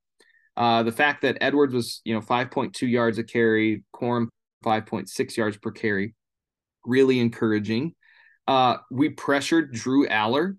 Uh, 0.56 0.84
the 0.84 0.92
fact 0.92 1.24
that 1.24 1.38
Edwards 1.42 1.74
was, 1.74 2.02
you 2.06 2.14
know, 2.14 2.22
5.2 2.22 2.90
yards 2.90 3.18
a 3.18 3.24
carry, 3.24 3.84
Corum 3.94 4.28
5.6 4.64 5.36
yards 5.36 5.58
per 5.58 5.72
carry, 5.72 6.16
really 6.86 7.20
encouraging. 7.20 7.94
Uh, 8.48 8.78
we 8.90 9.10
pressured 9.10 9.74
Drew 9.74 10.08
Allar, 10.08 10.56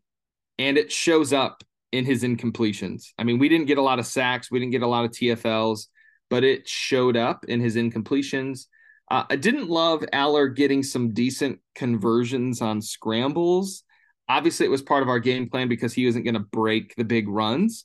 and 0.58 0.76
it 0.76 0.92
shows 0.92 1.32
up 1.32 1.64
in 1.92 2.04
his 2.04 2.24
incompletions. 2.24 3.12
I 3.18 3.24
mean, 3.24 3.38
we 3.38 3.48
didn't 3.48 3.68
get 3.68 3.78
a 3.78 3.82
lot 3.82 3.98
of 3.98 4.06
sacks, 4.06 4.50
we 4.50 4.58
didn't 4.58 4.72
get 4.72 4.82
a 4.82 4.86
lot 4.86 5.06
of 5.06 5.12
TFLs, 5.12 5.86
but 6.30 6.44
it 6.44 6.68
showed 6.68 7.16
up 7.16 7.44
in 7.46 7.60
his 7.60 7.76
incompletions. 7.76 8.66
Uh, 9.10 9.24
I 9.30 9.36
didn't 9.36 9.68
love 9.68 10.04
Allar 10.12 10.54
getting 10.54 10.82
some 10.82 11.12
decent 11.12 11.60
conversions 11.74 12.60
on 12.60 12.82
scrambles. 12.82 13.84
Obviously, 14.28 14.66
it 14.66 14.70
was 14.70 14.82
part 14.82 15.02
of 15.02 15.08
our 15.08 15.20
game 15.20 15.48
plan 15.48 15.68
because 15.68 15.92
he 15.92 16.06
wasn't 16.06 16.24
going 16.24 16.34
to 16.34 16.40
break 16.40 16.94
the 16.96 17.04
big 17.04 17.28
runs. 17.28 17.84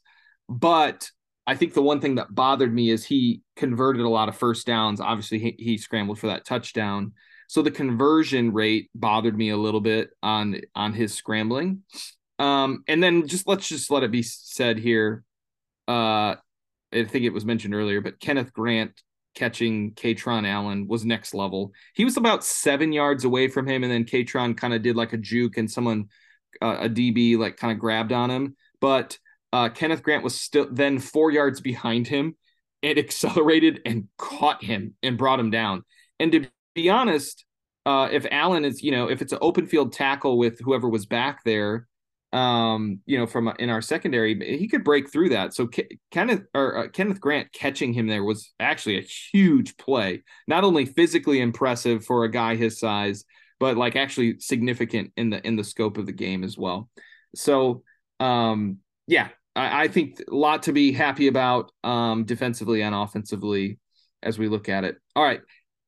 But 0.49 1.09
I 1.45 1.55
think 1.55 1.73
the 1.73 1.81
one 1.81 2.01
thing 2.01 2.15
that 2.15 2.33
bothered 2.33 2.73
me 2.73 2.89
is 2.89 3.05
he 3.05 3.41
converted 3.55 4.01
a 4.01 4.09
lot 4.09 4.29
of 4.29 4.35
first 4.35 4.65
downs. 4.65 4.99
Obviously, 4.99 5.37
he, 5.37 5.55
he 5.59 5.77
scrambled 5.77 6.19
for 6.19 6.27
that 6.27 6.45
touchdown. 6.45 7.13
So 7.47 7.61
the 7.61 7.69
conversion 7.69 8.53
rate 8.53 8.89
bothered 8.95 9.37
me 9.37 9.49
a 9.49 9.57
little 9.57 9.81
bit 9.81 10.11
on 10.23 10.61
on 10.73 10.93
his 10.93 11.13
scrambling. 11.13 11.83
Um, 12.39 12.83
and 12.87 13.03
then 13.03 13.27
just 13.27 13.47
let's 13.47 13.67
just 13.67 13.91
let 13.91 14.03
it 14.03 14.11
be 14.11 14.23
said 14.23 14.79
here. 14.79 15.23
Uh, 15.87 16.35
I 16.93 17.03
think 17.05 17.25
it 17.25 17.33
was 17.33 17.45
mentioned 17.45 17.73
earlier, 17.73 18.01
but 18.01 18.19
Kenneth 18.19 18.53
Grant 18.53 19.01
catching 19.33 19.93
Kaytron 19.93 20.47
Allen 20.47 20.87
was 20.87 21.05
next 21.05 21.33
level. 21.33 21.71
He 21.93 22.05
was 22.05 22.17
about 22.17 22.43
seven 22.43 22.91
yards 22.91 23.23
away 23.23 23.47
from 23.47 23.67
him, 23.67 23.83
and 23.83 23.91
then 23.91 24.05
Kaytron 24.05 24.57
kind 24.57 24.73
of 24.73 24.81
did 24.81 24.95
like 24.95 25.13
a 25.13 25.17
juke, 25.17 25.57
and 25.57 25.71
someone, 25.71 26.09
uh, 26.61 26.77
a 26.81 26.89
DB, 26.89 27.37
like 27.37 27.57
kind 27.57 27.71
of 27.71 27.79
grabbed 27.79 28.11
on 28.11 28.29
him. 28.29 28.55
But 28.79 29.17
uh, 29.53 29.69
Kenneth 29.69 30.03
Grant 30.03 30.23
was 30.23 30.39
still 30.39 30.67
then 30.71 30.99
four 30.99 31.31
yards 31.31 31.61
behind 31.61 32.07
him 32.07 32.35
and 32.83 32.97
accelerated 32.97 33.81
and 33.85 34.07
caught 34.17 34.63
him 34.63 34.95
and 35.03 35.17
brought 35.17 35.39
him 35.39 35.51
down. 35.51 35.83
And 36.19 36.31
to 36.33 36.47
be 36.75 36.89
honest, 36.89 37.45
uh, 37.85 38.09
if 38.11 38.25
Allen 38.29 38.65
is, 38.65 38.83
you 38.83 38.91
know, 38.91 39.09
if 39.09 39.21
it's 39.21 39.33
an 39.33 39.39
open 39.41 39.65
field 39.65 39.93
tackle 39.93 40.37
with 40.37 40.59
whoever 40.59 40.87
was 40.87 41.05
back 41.05 41.43
there, 41.43 41.87
um, 42.33 42.99
you 43.05 43.17
know, 43.17 43.27
from 43.27 43.53
in 43.59 43.69
our 43.69 43.81
secondary, 43.81 44.57
he 44.57 44.67
could 44.67 44.83
break 44.83 45.11
through 45.11 45.29
that. 45.29 45.53
So 45.53 45.67
Ke- 45.67 45.97
Kenneth 46.11 46.43
or 46.53 46.77
uh, 46.77 46.87
Kenneth 46.87 47.19
Grant 47.19 47.51
catching 47.51 47.93
him 47.93 48.07
there 48.07 48.23
was 48.23 48.53
actually 48.59 48.97
a 48.97 49.07
huge 49.33 49.75
play. 49.77 50.23
Not 50.47 50.63
only 50.63 50.85
physically 50.85 51.41
impressive 51.41 52.05
for 52.05 52.23
a 52.23 52.31
guy 52.31 52.55
his 52.55 52.79
size, 52.79 53.25
but 53.59 53.77
like 53.77 53.95
actually 53.95 54.39
significant 54.39 55.11
in 55.17 55.29
the 55.29 55.45
in 55.45 55.55
the 55.55 55.63
scope 55.63 55.97
of 55.97 56.05
the 56.05 56.13
game 56.13 56.43
as 56.43 56.57
well. 56.57 56.89
So, 57.35 57.83
um, 58.19 58.77
yeah, 59.07 59.29
I, 59.55 59.83
I 59.83 59.87
think 59.87 60.19
a 60.19 60.35
lot 60.35 60.63
to 60.63 60.73
be 60.73 60.91
happy 60.91 61.27
about 61.27 61.71
um, 61.83 62.23
defensively 62.23 62.81
and 62.81 62.95
offensively 62.95 63.77
as 64.23 64.39
we 64.39 64.47
look 64.47 64.69
at 64.69 64.83
it. 64.83 64.97
All 65.15 65.23
right. 65.23 65.41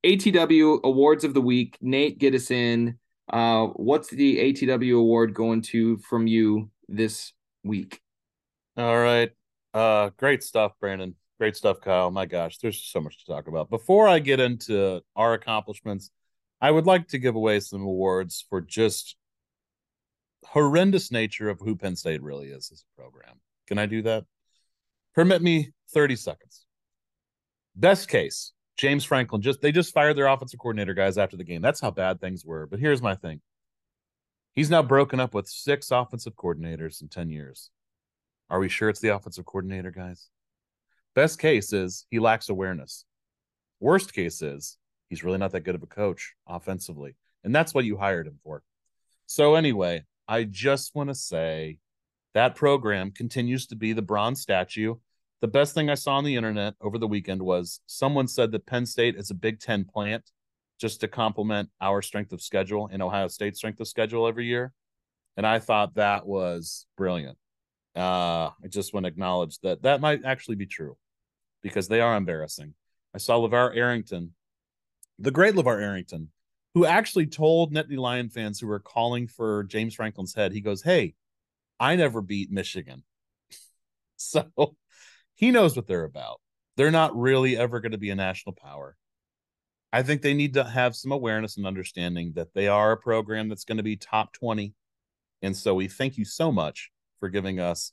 ATW 0.05 0.83
awards 0.83 1.23
of 1.23 1.33
the 1.33 1.41
week. 1.41 1.77
Nate, 1.79 2.19
get 2.19 2.35
us 2.35 2.51
in. 2.51 2.97
Uh, 3.29 3.67
what's 3.67 4.09
the 4.09 4.37
ATW 4.39 4.99
award 4.99 5.33
going 5.33 5.61
to 5.61 5.97
from 5.97 6.27
you 6.27 6.69
this 6.87 7.33
week? 7.63 8.01
All 8.77 8.97
right. 8.97 9.31
Uh, 9.73 10.09
great 10.17 10.43
stuff, 10.43 10.73
Brandon. 10.79 11.15
Great 11.39 11.55
stuff, 11.55 11.81
Kyle. 11.81 12.11
My 12.11 12.25
gosh, 12.25 12.57
there's 12.59 12.81
so 12.81 13.01
much 13.01 13.19
to 13.19 13.31
talk 13.31 13.47
about. 13.47 13.69
Before 13.69 14.07
I 14.07 14.19
get 14.19 14.39
into 14.39 15.01
our 15.15 15.33
accomplishments, 15.33 16.11
I 16.61 16.71
would 16.71 16.85
like 16.85 17.07
to 17.09 17.17
give 17.17 17.35
away 17.35 17.59
some 17.59 17.81
awards 17.81 18.45
for 18.49 18.61
just 18.61 19.15
horrendous 20.45 21.11
nature 21.11 21.49
of 21.49 21.59
who 21.59 21.75
Penn 21.75 21.95
State 21.95 22.21
really 22.21 22.47
is 22.47 22.69
as 22.71 22.83
a 22.83 23.01
program. 23.01 23.39
Can 23.67 23.77
I 23.77 23.85
do 23.85 24.01
that? 24.03 24.25
Permit 25.15 25.41
me 25.41 25.71
30 25.93 26.15
seconds. 26.15 26.65
Best 27.75 28.07
case, 28.07 28.53
James 28.77 29.03
Franklin 29.03 29.41
just 29.41 29.61
they 29.61 29.71
just 29.71 29.93
fired 29.93 30.17
their 30.17 30.27
offensive 30.27 30.59
coordinator 30.59 30.93
guys 30.93 31.17
after 31.17 31.37
the 31.37 31.43
game. 31.43 31.61
That's 31.61 31.81
how 31.81 31.91
bad 31.91 32.19
things 32.19 32.45
were. 32.45 32.65
But 32.65 32.79
here's 32.79 33.01
my 33.01 33.15
thing. 33.15 33.41
He's 34.53 34.69
now 34.69 34.83
broken 34.83 35.19
up 35.19 35.33
with 35.33 35.47
six 35.47 35.91
offensive 35.91 36.35
coordinators 36.35 37.01
in 37.01 37.07
10 37.09 37.29
years. 37.29 37.71
Are 38.49 38.59
we 38.59 38.69
sure 38.69 38.89
it's 38.89 38.99
the 38.99 39.15
offensive 39.15 39.45
coordinator, 39.45 39.89
guys? 39.89 40.29
Best 41.15 41.39
case 41.39 41.73
is 41.73 42.05
he 42.09 42.19
lacks 42.19 42.49
awareness. 42.49 43.05
Worst 43.79 44.13
case 44.13 44.41
is 44.41 44.77
he's 45.09 45.23
really 45.23 45.37
not 45.37 45.51
that 45.51 45.61
good 45.61 45.75
of 45.75 45.83
a 45.83 45.87
coach 45.87 46.33
offensively. 46.47 47.15
And 47.43 47.53
that's 47.53 47.73
what 47.73 47.85
you 47.85 47.97
hired 47.97 48.27
him 48.27 48.39
for. 48.43 48.63
So, 49.25 49.55
anyway, 49.55 50.03
I 50.27 50.43
just 50.43 50.95
want 50.95 51.09
to 51.09 51.15
say 51.15 51.79
that 52.33 52.55
program 52.55 53.11
continues 53.11 53.67
to 53.67 53.75
be 53.75 53.93
the 53.93 54.01
bronze 54.01 54.41
statue 54.41 54.95
the 55.43 55.47
best 55.49 55.75
thing 55.75 55.89
I 55.89 55.95
saw 55.95 56.13
on 56.13 56.23
the 56.23 56.37
internet 56.37 56.73
over 56.79 56.97
the 56.97 57.05
weekend 57.05 57.41
was 57.41 57.81
someone 57.85 58.29
said 58.29 58.53
that 58.53 58.65
Penn 58.65 58.85
State 58.85 59.17
is 59.17 59.29
a 59.29 59.33
Big 59.35 59.59
Ten 59.59 59.83
plant 59.83 60.31
just 60.79 61.01
to 61.01 61.09
complement 61.09 61.67
our 61.81 62.01
strength 62.01 62.31
of 62.31 62.41
schedule 62.41 62.89
and 62.89 63.03
Ohio 63.03 63.27
State's 63.27 63.57
strength 63.57 63.81
of 63.81 63.89
schedule 63.89 64.25
every 64.25 64.45
year. 64.45 64.71
And 65.35 65.45
I 65.45 65.59
thought 65.59 65.95
that 65.95 66.25
was 66.25 66.85
brilliant. 66.95 67.37
Uh, 67.93 68.51
I 68.63 68.69
just 68.69 68.93
want 68.93 69.03
to 69.03 69.09
acknowledge 69.09 69.59
that 69.63 69.81
that 69.81 69.99
might 69.99 70.23
actually 70.23 70.55
be 70.55 70.65
true 70.65 70.95
because 71.61 71.89
they 71.89 71.99
are 71.99 72.15
embarrassing. 72.15 72.73
I 73.13 73.17
saw 73.17 73.37
LeVar 73.37 73.75
Arrington, 73.75 74.35
the 75.19 75.31
great 75.31 75.55
LeVar 75.55 75.81
Arrington, 75.81 76.29
who 76.73 76.85
actually 76.85 77.27
told 77.27 77.73
Nittany 77.73 77.97
Lion 77.97 78.29
fans 78.29 78.61
who 78.61 78.67
were 78.67 78.79
calling 78.79 79.27
for 79.27 79.65
James 79.65 79.95
Franklin's 79.95 80.35
head, 80.35 80.53
he 80.53 80.61
goes, 80.61 80.83
Hey, 80.83 81.15
I 81.81 81.97
never 81.97 82.21
beat 82.21 82.49
Michigan. 82.49 83.03
so 84.15 84.77
he 85.35 85.51
knows 85.51 85.75
what 85.75 85.87
they're 85.87 86.03
about. 86.03 86.39
They're 86.77 86.91
not 86.91 87.15
really 87.17 87.57
ever 87.57 87.79
going 87.79 87.91
to 87.91 87.97
be 87.97 88.09
a 88.09 88.15
national 88.15 88.53
power. 88.53 88.95
I 89.91 90.01
think 90.01 90.21
they 90.21 90.33
need 90.33 90.55
to 90.55 90.63
have 90.63 90.95
some 90.95 91.11
awareness 91.11 91.57
and 91.57 91.67
understanding 91.67 92.33
that 92.35 92.53
they 92.55 92.67
are 92.67 92.91
a 92.91 92.97
program 92.97 93.47
that's 93.47 93.65
going 93.65 93.77
to 93.77 93.83
be 93.83 93.95
top 93.95 94.33
20 94.33 94.73
And 95.43 95.55
so 95.55 95.75
we 95.75 95.87
thank 95.87 96.17
you 96.17 96.25
so 96.25 96.51
much 96.51 96.89
for 97.19 97.29
giving 97.29 97.59
us 97.59 97.91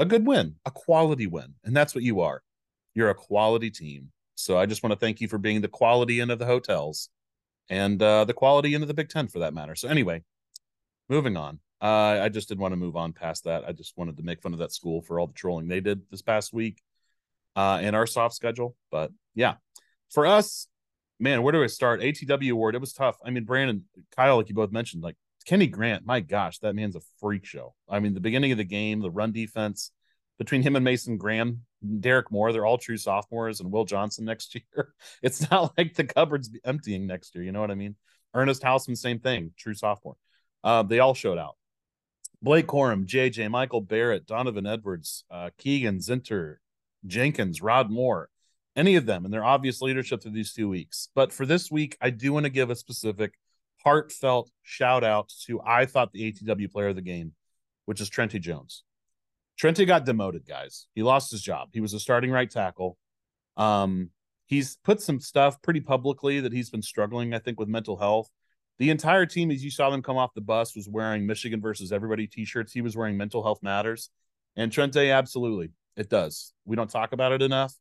a 0.00 0.04
good 0.04 0.26
win, 0.26 0.56
a 0.64 0.70
quality 0.70 1.26
win. 1.26 1.54
And 1.64 1.76
that's 1.76 1.94
what 1.94 2.02
you 2.02 2.20
are. 2.20 2.42
You're 2.94 3.10
a 3.10 3.14
quality 3.14 3.70
team. 3.70 4.10
So 4.34 4.58
I 4.58 4.66
just 4.66 4.82
want 4.82 4.92
to 4.92 4.98
thank 4.98 5.20
you 5.20 5.28
for 5.28 5.38
being 5.38 5.60
the 5.60 5.68
quality 5.68 6.20
end 6.20 6.30
of 6.30 6.38
the 6.38 6.46
hotels 6.46 7.08
and 7.68 8.02
uh, 8.02 8.24
the 8.24 8.34
quality 8.34 8.74
end 8.74 8.82
of 8.82 8.88
the 8.88 8.94
Big 8.94 9.08
Ten 9.08 9.28
for 9.28 9.40
that 9.40 9.54
matter. 9.54 9.74
So 9.76 9.88
anyway, 9.88 10.24
moving 11.08 11.36
on. 11.36 11.60
Uh, 11.80 12.20
I 12.22 12.28
just 12.28 12.48
didn't 12.48 12.60
want 12.60 12.72
to 12.72 12.76
move 12.76 12.96
on 12.96 13.12
past 13.12 13.44
that. 13.44 13.64
I 13.66 13.72
just 13.72 13.96
wanted 13.96 14.16
to 14.16 14.22
make 14.22 14.42
fun 14.42 14.52
of 14.52 14.58
that 14.58 14.72
school 14.72 15.00
for 15.02 15.20
all 15.20 15.28
the 15.28 15.32
trolling 15.32 15.68
they 15.68 15.80
did 15.80 16.02
this 16.10 16.22
past 16.22 16.52
week 16.52 16.82
uh, 17.56 17.80
in 17.82 17.94
our 17.94 18.06
soft 18.06 18.34
schedule. 18.34 18.76
But 18.90 19.12
yeah, 19.34 19.54
for 20.10 20.26
us, 20.26 20.66
man, 21.20 21.42
where 21.42 21.52
do 21.52 21.62
I 21.62 21.68
start? 21.68 22.00
ATW 22.00 22.52
award. 22.52 22.74
It 22.74 22.80
was 22.80 22.92
tough. 22.92 23.18
I 23.24 23.30
mean, 23.30 23.44
Brandon, 23.44 23.84
Kyle, 24.16 24.36
like 24.36 24.48
you 24.48 24.54
both 24.54 24.72
mentioned, 24.72 25.02
like 25.02 25.16
Kenny 25.46 25.66
Grant, 25.66 26.04
my 26.04 26.20
gosh, 26.20 26.58
that 26.58 26.74
man's 26.74 26.96
a 26.96 27.00
freak 27.20 27.44
show. 27.44 27.74
I 27.88 28.00
mean, 28.00 28.14
the 28.14 28.20
beginning 28.20 28.52
of 28.52 28.58
the 28.58 28.64
game, 28.64 29.00
the 29.00 29.10
run 29.10 29.32
defense 29.32 29.92
between 30.38 30.62
him 30.62 30.76
and 30.76 30.84
Mason 30.84 31.16
Graham, 31.16 31.62
Derrick 32.00 32.30
Moore, 32.30 32.52
they're 32.52 32.66
all 32.66 32.78
true 32.78 32.96
sophomores, 32.96 33.60
and 33.60 33.72
Will 33.72 33.84
Johnson 33.84 34.24
next 34.26 34.54
year. 34.54 34.94
It's 35.22 35.50
not 35.50 35.72
like 35.76 35.94
the 35.94 36.04
cupboard's 36.04 36.50
emptying 36.64 37.06
next 37.06 37.34
year. 37.34 37.44
You 37.44 37.52
know 37.52 37.60
what 37.60 37.70
I 37.70 37.76
mean? 37.76 37.96
Ernest 38.34 38.62
Hausmann, 38.62 38.96
same 38.96 39.20
thing, 39.20 39.52
true 39.56 39.74
sophomore. 39.74 40.16
Uh, 40.62 40.82
they 40.82 40.98
all 40.98 41.14
showed 41.14 41.38
out. 41.38 41.56
Blake 42.40 42.66
Corum, 42.66 43.06
JJ, 43.06 43.50
Michael 43.50 43.80
Barrett, 43.80 44.26
Donovan 44.26 44.66
Edwards, 44.66 45.24
uh, 45.30 45.50
Keegan 45.58 45.98
Zinter, 45.98 46.56
Jenkins, 47.06 47.60
Rod 47.60 47.90
Moore, 47.90 48.28
any 48.76 48.94
of 48.94 49.06
them, 49.06 49.24
and 49.24 49.34
their 49.34 49.44
obvious 49.44 49.82
leadership 49.82 50.22
through 50.22 50.32
these 50.32 50.52
two 50.52 50.68
weeks. 50.68 51.08
But 51.14 51.32
for 51.32 51.44
this 51.44 51.70
week, 51.70 51.96
I 52.00 52.10
do 52.10 52.32
want 52.32 52.44
to 52.44 52.50
give 52.50 52.70
a 52.70 52.76
specific 52.76 53.34
heartfelt 53.84 54.50
shout 54.62 55.02
out 55.02 55.32
to 55.46 55.60
I 55.60 55.86
thought 55.86 56.12
the 56.12 56.32
ATW 56.32 56.70
player 56.70 56.88
of 56.88 56.96
the 56.96 57.02
game, 57.02 57.32
which 57.86 58.00
is 58.00 58.08
Trente 58.08 58.40
Jones. 58.40 58.84
Trente 59.58 59.84
got 59.84 60.04
demoted, 60.04 60.46
guys. 60.46 60.86
He 60.94 61.02
lost 61.02 61.32
his 61.32 61.42
job. 61.42 61.70
He 61.72 61.80
was 61.80 61.92
a 61.92 61.98
starting 61.98 62.30
right 62.30 62.48
tackle. 62.48 62.96
Um, 63.56 64.10
he's 64.46 64.76
put 64.84 65.00
some 65.00 65.18
stuff 65.18 65.60
pretty 65.62 65.80
publicly 65.80 66.40
that 66.40 66.52
he's 66.52 66.70
been 66.70 66.82
struggling, 66.82 67.34
I 67.34 67.40
think, 67.40 67.58
with 67.58 67.68
mental 67.68 67.96
health. 67.96 68.30
The 68.78 68.90
entire 68.90 69.26
team, 69.26 69.50
as 69.50 69.64
you 69.64 69.70
saw 69.70 69.90
them 69.90 70.02
come 70.02 70.16
off 70.16 70.34
the 70.34 70.40
bus, 70.40 70.76
was 70.76 70.88
wearing 70.88 71.26
Michigan 71.26 71.60
versus 71.60 71.90
everybody 71.90 72.26
t-shirts. 72.26 72.72
He 72.72 72.80
was 72.80 72.96
wearing 72.96 73.16
mental 73.16 73.42
health 73.42 73.62
matters. 73.62 74.10
And 74.56 74.72
Trente, 74.72 75.10
absolutely, 75.12 75.70
it 75.96 76.08
does. 76.08 76.52
We 76.64 76.76
don't 76.76 76.90
talk 76.90 77.12
about 77.12 77.32
it 77.32 77.42
enough, 77.42 77.74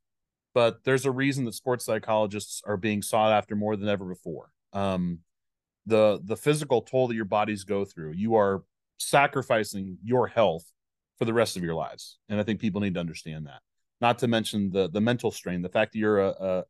but 0.53 0.83
there's 0.83 1.05
a 1.05 1.11
reason 1.11 1.45
that 1.45 1.53
sports 1.53 1.85
psychologists 1.85 2.61
are 2.65 2.77
being 2.77 3.01
sought 3.01 3.31
after 3.31 3.55
more 3.55 3.75
than 3.75 3.89
ever 3.89 4.05
before. 4.05 4.51
Um, 4.73 5.19
the 5.85 6.19
the 6.23 6.35
physical 6.35 6.81
toll 6.81 7.07
that 7.07 7.15
your 7.15 7.25
bodies 7.25 7.63
go 7.63 7.85
through, 7.85 8.13
you 8.13 8.35
are 8.35 8.63
sacrificing 8.97 9.97
your 10.03 10.27
health 10.27 10.71
for 11.17 11.25
the 11.25 11.33
rest 11.33 11.57
of 11.57 11.63
your 11.63 11.75
lives. 11.75 12.17
And 12.29 12.39
I 12.39 12.43
think 12.43 12.59
people 12.59 12.81
need 12.81 12.95
to 12.95 12.99
understand 12.99 13.47
that. 13.47 13.61
Not 14.01 14.19
to 14.19 14.27
mention 14.27 14.69
the 14.69 14.89
the 14.89 15.01
mental 15.01 15.31
strain, 15.31 15.61
the 15.61 15.69
fact 15.69 15.93
that 15.93 15.99
you're 15.99 16.19
a, 16.19 16.65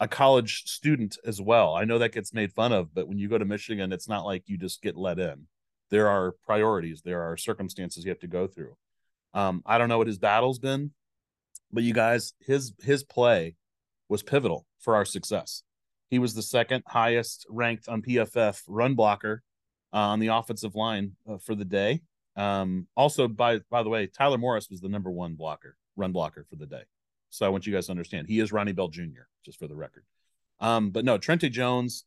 a 0.00 0.08
college 0.08 0.62
student 0.64 1.18
as 1.24 1.40
well. 1.40 1.74
I 1.74 1.84
know 1.84 1.98
that 1.98 2.12
gets 2.12 2.32
made 2.32 2.52
fun 2.52 2.72
of, 2.72 2.94
but 2.94 3.08
when 3.08 3.18
you 3.18 3.28
go 3.28 3.38
to 3.38 3.44
Michigan, 3.44 3.92
it's 3.92 4.08
not 4.08 4.24
like 4.24 4.44
you 4.46 4.56
just 4.56 4.82
get 4.82 4.96
let 4.96 5.18
in. 5.18 5.46
There 5.90 6.08
are 6.08 6.34
priorities, 6.44 7.02
there 7.02 7.22
are 7.22 7.36
circumstances 7.36 8.04
you 8.04 8.10
have 8.10 8.20
to 8.20 8.26
go 8.26 8.46
through. 8.46 8.76
Um, 9.34 9.62
I 9.66 9.78
don't 9.78 9.88
know 9.88 9.98
what 9.98 10.06
his 10.06 10.18
battle's 10.18 10.58
been, 10.58 10.92
but 11.72 11.82
you 11.82 11.92
guys, 11.92 12.32
his 12.40 12.72
his 12.80 13.04
play 13.04 13.56
was 14.08 14.22
pivotal 14.22 14.66
for 14.80 14.94
our 14.94 15.04
success. 15.04 15.62
He 16.10 16.18
was 16.18 16.34
the 16.34 16.42
second 16.42 16.84
highest 16.86 17.46
ranked 17.50 17.88
on 17.88 18.02
PFF 18.02 18.62
run 18.66 18.94
blocker 18.94 19.42
uh, 19.92 19.98
on 19.98 20.20
the 20.20 20.28
offensive 20.28 20.74
line 20.74 21.12
uh, 21.28 21.38
for 21.38 21.54
the 21.54 21.64
day. 21.64 22.02
Um, 22.36 22.86
also, 22.96 23.28
by 23.28 23.60
by 23.70 23.82
the 23.82 23.88
way, 23.88 24.06
Tyler 24.06 24.38
Morris 24.38 24.68
was 24.70 24.80
the 24.80 24.88
number 24.88 25.10
one 25.10 25.34
blocker, 25.34 25.76
run 25.96 26.12
blocker 26.12 26.46
for 26.48 26.56
the 26.56 26.66
day. 26.66 26.82
So 27.30 27.46
I 27.46 27.48
want 27.48 27.66
you 27.66 27.72
guys 27.72 27.86
to 27.86 27.92
understand 27.92 28.26
he 28.26 28.40
is 28.40 28.52
Ronnie 28.52 28.72
Bell 28.72 28.88
Jr. 28.88 29.26
Just 29.44 29.58
for 29.58 29.68
the 29.68 29.76
record. 29.76 30.04
Um, 30.60 30.90
but 30.90 31.04
no, 31.04 31.18
Trente 31.18 31.50
Jones. 31.50 32.04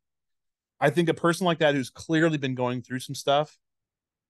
I 0.80 0.90
think 0.90 1.10
a 1.10 1.14
person 1.14 1.46
like 1.46 1.60
that 1.60 1.76
who's 1.76 1.92
clearly 1.92 2.38
been 2.38 2.56
going 2.56 2.82
through 2.82 3.02
some 3.02 3.14
stuff 3.14 3.60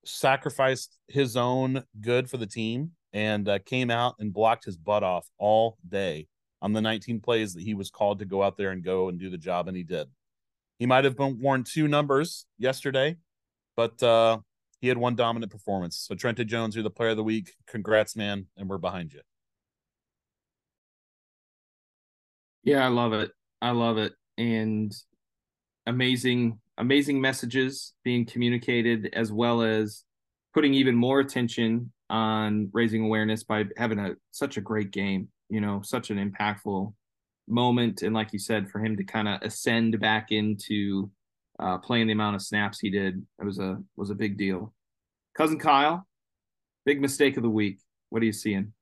sacrificed 0.04 0.98
his 1.08 1.38
own 1.38 1.84
good 2.02 2.30
for 2.30 2.38
the 2.38 2.46
team 2.46 2.92
and 3.14 3.48
uh, 3.48 3.60
came 3.60 3.90
out 3.90 4.16
and 4.20 4.34
blocked 4.34 4.66
his 4.66 4.78
butt 4.78 5.04
off 5.04 5.30
all 5.38 5.78
day 5.88 6.28
on 6.62 6.74
the 6.74 6.82
19 6.82 7.20
plays 7.20 7.54
that 7.54 7.64
he 7.64 7.74
was 7.74 7.90
called 7.90 8.20
to 8.20 8.26
go 8.26 8.44
out 8.44 8.58
there 8.58 8.72
and 8.72 8.84
go 8.84 9.10
and 9.10 9.20
do 9.20 9.30
the 9.30 9.38
job, 9.38 9.68
and 9.68 9.76
he 9.76 9.84
did. 9.84 10.08
He 10.78 10.86
might 10.86 11.06
have 11.06 11.18
been 11.18 11.40
worn 11.40 11.64
two 11.64 11.88
numbers 11.88 12.46
yesterday, 12.58 13.18
but 13.76 14.02
uh, 14.04 14.40
he 14.80 14.88
had 14.88 14.98
one 14.98 15.16
dominant 15.16 15.52
performance. 15.52 15.98
So 15.98 16.16
Trente 16.16 16.46
Jones, 16.46 16.76
you're 16.76 16.84
the 16.84 16.90
player 16.90 17.10
of 17.10 17.18
the 17.18 17.24
week. 17.24 17.54
Congrats, 17.68 18.16
man, 18.16 18.48
and 18.58 18.70
we're 18.70 18.78
behind 18.78 19.14
you. 19.14 19.22
Yeah, 22.64 22.86
I 22.86 22.90
love 22.90 23.14
it. 23.14 23.32
I 23.62 23.72
love 23.72 23.98
it. 23.98 24.14
And 24.38 24.94
amazing, 25.86 26.60
amazing 26.78 27.22
messages 27.22 27.94
being 28.04 28.26
communicated 28.26 29.10
as 29.14 29.32
well 29.32 29.62
as 29.62 30.04
putting 30.54 30.74
even 30.74 30.96
more 30.96 31.20
attention 31.20 31.92
on 32.10 32.70
raising 32.74 33.04
awareness 33.04 33.44
by 33.44 33.66
having 33.78 34.00
a 34.00 34.12
such 34.32 34.58
a 34.58 34.62
great 34.62 34.92
game, 34.92 35.30
you 35.50 35.62
know, 35.62 35.82
such 35.84 36.10
an 36.10 36.18
impactful 36.18 36.94
moment. 37.48 38.02
And 38.02 38.14
like 38.14 38.34
you 38.34 38.40
said, 38.40 38.70
for 38.70 38.80
him 38.80 38.98
to 38.98 39.04
kind 39.04 39.28
of 39.28 39.42
ascend 39.42 40.00
back 40.00 40.32
into 40.32 41.10
uh, 41.60 41.78
playing 41.78 42.08
the 42.08 42.14
amount 42.14 42.36
of 42.36 42.42
snaps 42.42 42.80
he 42.80 42.90
did, 42.90 43.26
it 43.40 43.46
was 43.46 43.60
a 43.60 43.82
was 43.96 44.10
a 44.10 44.16
big 44.16 44.38
deal. 44.38 44.74
Cousin 45.36 45.58
Kyle, 45.58 46.06
big 46.86 47.00
mistake 47.00 47.38
of 47.38 47.44
the 47.44 47.50
week. 47.50 47.80
What 48.10 48.22
are 48.22 48.26
you 48.26 48.34
seeing? 48.34 48.74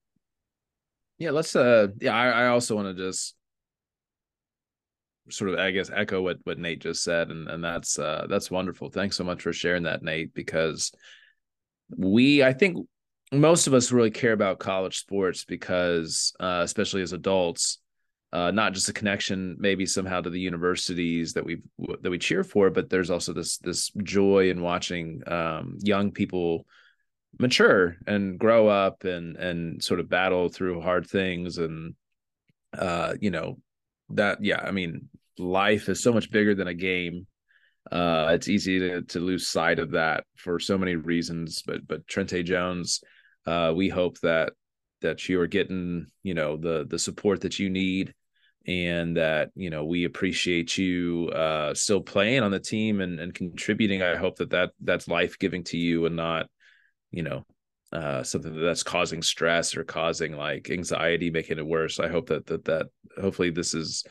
Yeah, 1.17 1.31
let's 1.31 1.55
uh 1.55 1.87
yeah, 2.01 2.15
I, 2.15 2.29
I 2.29 2.47
also 2.47 2.75
want 2.75 2.87
to 2.87 3.05
just 3.05 3.35
sort 5.31 5.51
of 5.51 5.59
I 5.59 5.71
guess 5.71 5.89
echo 5.93 6.21
what 6.21 6.37
what 6.43 6.57
Nate 6.57 6.81
just 6.81 7.03
said 7.03 7.29
and 7.29 7.47
and 7.49 7.63
that's 7.63 7.97
uh 7.99 8.27
that's 8.29 8.51
wonderful. 8.51 8.89
Thanks 8.89 9.17
so 9.17 9.23
much 9.23 9.41
for 9.41 9.53
sharing 9.53 9.83
that 9.83 10.03
Nate 10.03 10.33
because 10.33 10.91
we 11.95 12.43
I 12.43 12.53
think 12.53 12.87
most 13.31 13.67
of 13.67 13.73
us 13.73 13.91
really 13.91 14.11
care 14.11 14.33
about 14.33 14.59
college 14.59 14.97
sports 14.97 15.45
because 15.45 16.33
uh 16.39 16.61
especially 16.63 17.01
as 17.01 17.13
adults 17.13 17.79
uh, 18.31 18.51
not 18.51 18.73
just 18.73 18.89
a 18.89 18.93
connection 18.93 19.55
maybe 19.59 19.85
somehow 19.85 20.21
to 20.21 20.29
the 20.29 20.39
universities 20.39 21.33
that 21.33 21.43
we 21.43 21.61
that 22.01 22.11
we 22.11 22.19
cheer 22.19 22.43
for, 22.43 22.69
but 22.69 22.89
there's 22.89 23.09
also 23.09 23.33
this 23.33 23.57
this 23.57 23.89
joy 24.03 24.49
in 24.49 24.61
watching 24.61 25.21
um, 25.27 25.77
young 25.79 26.11
people 26.11 26.65
mature 27.39 27.97
and 28.05 28.39
grow 28.39 28.67
up 28.67 29.03
and 29.03 29.35
and 29.37 29.83
sort 29.83 29.99
of 29.99 30.09
battle 30.09 30.49
through 30.49 30.81
hard 30.81 31.07
things 31.07 31.57
and 31.57 31.95
uh, 32.77 33.15
you 33.19 33.31
know 33.31 33.57
that 34.09 34.43
yeah 34.43 34.61
I 34.63 34.71
mean 34.71 35.09
life 35.39 35.89
is 35.89 36.01
so 36.01 36.13
much 36.13 36.31
bigger 36.31 36.55
than 36.55 36.67
a 36.67 36.73
game. 36.73 37.27
Uh, 37.91 38.29
it's 38.31 38.47
easy 38.47 38.79
to 38.79 39.01
to 39.03 39.19
lose 39.19 39.47
sight 39.47 39.79
of 39.79 39.91
that 39.91 40.23
for 40.35 40.59
so 40.59 40.77
many 40.77 40.95
reasons, 40.95 41.63
but 41.65 41.87
but 41.87 42.05
Trente 42.07 42.43
Jones, 42.43 43.01
uh, 43.45 43.73
we 43.75 43.89
hope 43.89 44.19
that 44.19 44.53
that 45.01 45.27
you 45.29 45.39
are 45.39 45.47
getting 45.47 46.07
you 46.23 46.33
know 46.33 46.57
the 46.57 46.85
the 46.89 46.99
support 46.99 47.41
that 47.41 47.59
you 47.59 47.69
need 47.69 48.13
and 48.67 49.17
that 49.17 49.49
you 49.55 49.69
know 49.69 49.85
we 49.85 50.03
appreciate 50.03 50.77
you 50.77 51.29
uh 51.29 51.73
still 51.73 52.01
playing 52.01 52.43
on 52.43 52.51
the 52.51 52.59
team 52.59 52.99
and, 53.01 53.19
and 53.19 53.33
contributing 53.33 54.01
i 54.01 54.15
hope 54.15 54.35
that 54.37 54.49
that 54.49 54.71
that's 54.81 55.07
life-giving 55.07 55.63
to 55.63 55.77
you 55.77 56.05
and 56.05 56.15
not 56.15 56.47
you 57.11 57.23
know 57.23 57.45
uh 57.93 58.21
something 58.21 58.59
that's 58.61 58.83
causing 58.83 59.21
stress 59.21 59.75
or 59.75 59.83
causing 59.83 60.33
like 60.33 60.69
anxiety 60.69 61.29
making 61.29 61.57
it 61.57 61.65
worse 61.65 61.99
i 61.99 62.07
hope 62.07 62.27
that 62.27 62.45
that 62.45 62.65
that 62.65 62.87
hopefully 63.19 63.49
this 63.49 63.73
is 63.73 64.03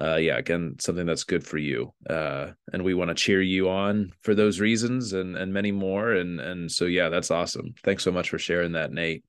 uh 0.00 0.16
yeah 0.16 0.36
again 0.36 0.74
something 0.78 1.06
that's 1.06 1.24
good 1.24 1.46
for 1.46 1.58
you 1.58 1.92
uh 2.08 2.48
and 2.72 2.82
we 2.82 2.94
want 2.94 3.08
to 3.08 3.14
cheer 3.14 3.42
you 3.42 3.68
on 3.68 4.12
for 4.22 4.34
those 4.34 4.60
reasons 4.60 5.12
and 5.12 5.36
and 5.36 5.52
many 5.52 5.72
more 5.72 6.12
and 6.12 6.40
and 6.40 6.70
so 6.70 6.84
yeah 6.86 7.08
that's 7.08 7.30
awesome 7.30 7.74
thanks 7.84 8.04
so 8.04 8.10
much 8.10 8.30
for 8.30 8.38
sharing 8.38 8.72
that 8.72 8.92
nate 8.92 9.24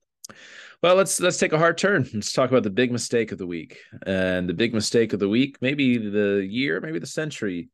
well, 0.82 0.96
let's 0.96 1.20
let's 1.20 1.38
take 1.38 1.52
a 1.52 1.58
hard 1.58 1.78
turn. 1.78 2.08
Let's 2.12 2.32
talk 2.32 2.50
about 2.50 2.64
the 2.64 2.70
big 2.70 2.90
mistake 2.90 3.30
of 3.30 3.38
the 3.38 3.46
week. 3.46 3.78
And 4.04 4.48
the 4.48 4.54
big 4.54 4.74
mistake 4.74 5.12
of 5.12 5.20
the 5.20 5.28
week, 5.28 5.58
maybe 5.60 5.96
the 5.96 6.44
year, 6.48 6.80
maybe 6.80 6.98
the 6.98 7.06
century, 7.06 7.68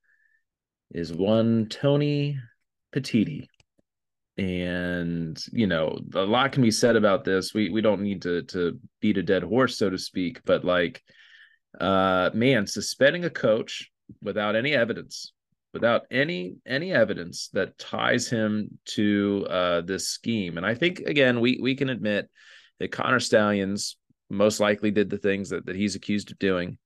is 0.90 1.10
one 1.12 1.68
Tony 1.70 2.38
Petitti. 2.94 3.46
And 4.36 5.42
you 5.52 5.66
know, 5.66 5.98
a 6.14 6.20
lot 6.20 6.52
can 6.52 6.62
be 6.62 6.70
said 6.70 6.96
about 6.96 7.24
this. 7.24 7.54
We 7.54 7.70
we 7.70 7.80
don't 7.80 8.02
need 8.02 8.22
to 8.22 8.42
to 8.42 8.78
beat 9.00 9.16
a 9.16 9.22
dead 9.22 9.42
horse, 9.42 9.78
so 9.78 9.88
to 9.88 9.98
speak, 9.98 10.42
but 10.44 10.64
like 10.64 11.02
uh 11.80 12.30
man, 12.34 12.66
suspending 12.66 13.24
a 13.24 13.30
coach 13.30 13.90
without 14.22 14.56
any 14.56 14.72
evidence, 14.74 15.32
without 15.72 16.02
any 16.10 16.56
any 16.66 16.92
evidence 16.92 17.48
that 17.52 17.78
ties 17.78 18.28
him 18.28 18.78
to 18.86 19.46
uh 19.48 19.80
this 19.82 20.08
scheme. 20.08 20.56
And 20.56 20.66
I 20.66 20.74
think 20.74 21.00
again, 21.00 21.40
we 21.40 21.58
we 21.62 21.74
can 21.74 21.88
admit 21.90 22.28
that 22.80 22.92
Connor 22.92 23.20
Stalions 23.20 23.96
most 24.30 24.60
likely 24.60 24.90
did 24.90 25.10
the 25.10 25.18
things 25.18 25.50
that, 25.50 25.66
that 25.66 25.76
he's 25.76 25.94
accused 25.94 26.30
of 26.30 26.38
doing. 26.38 26.78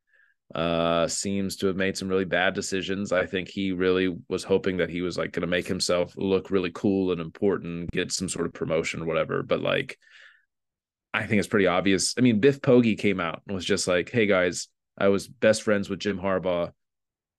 uh 0.55 1.09
seems 1.09 1.57
to 1.57 1.67
have 1.67 1.77
made 1.77 1.97
some 1.97 2.09
really 2.09 2.27
bad 2.27 2.53
decisions 2.53 3.11
i 3.11 3.25
think 3.25 3.49
he 3.49 3.73
really 3.73 4.15
was 4.29 4.45
hoping 4.45 4.77
that 4.77 4.91
he 4.91 5.01
was 5.01 5.17
like 5.17 5.33
going 5.33 5.41
to 5.41 5.47
make 5.47 5.67
himself 5.67 6.13
look 6.17 6.51
really 6.51 6.71
cool 6.75 7.11
and 7.11 7.21
important 7.23 7.91
get 7.91 8.13
some 8.13 8.29
sort 8.29 8.45
of 8.45 8.53
promotion 8.53 9.01
or 9.01 9.07
whatever 9.07 9.43
but 9.43 9.61
like 9.63 9.99
i 11.15 11.25
think 11.25 11.39
it's 11.39 11.49
pretty 11.49 11.67
obvious 11.67 12.15
i 12.19 12.21
mean 12.21 12.39
biff 12.39 12.61
poggi 12.61 12.99
came 12.99 13.19
out 13.19 13.41
and 13.47 13.55
was 13.55 13.65
just 13.65 13.89
like 13.89 14.11
hey 14.11 14.27
guys 14.27 14.69
i 14.99 15.09
was 15.09 15.29
best 15.29 15.63
friends 15.63 15.89
with 15.89 15.99
jim 15.99 16.19
harbaugh 16.19 16.71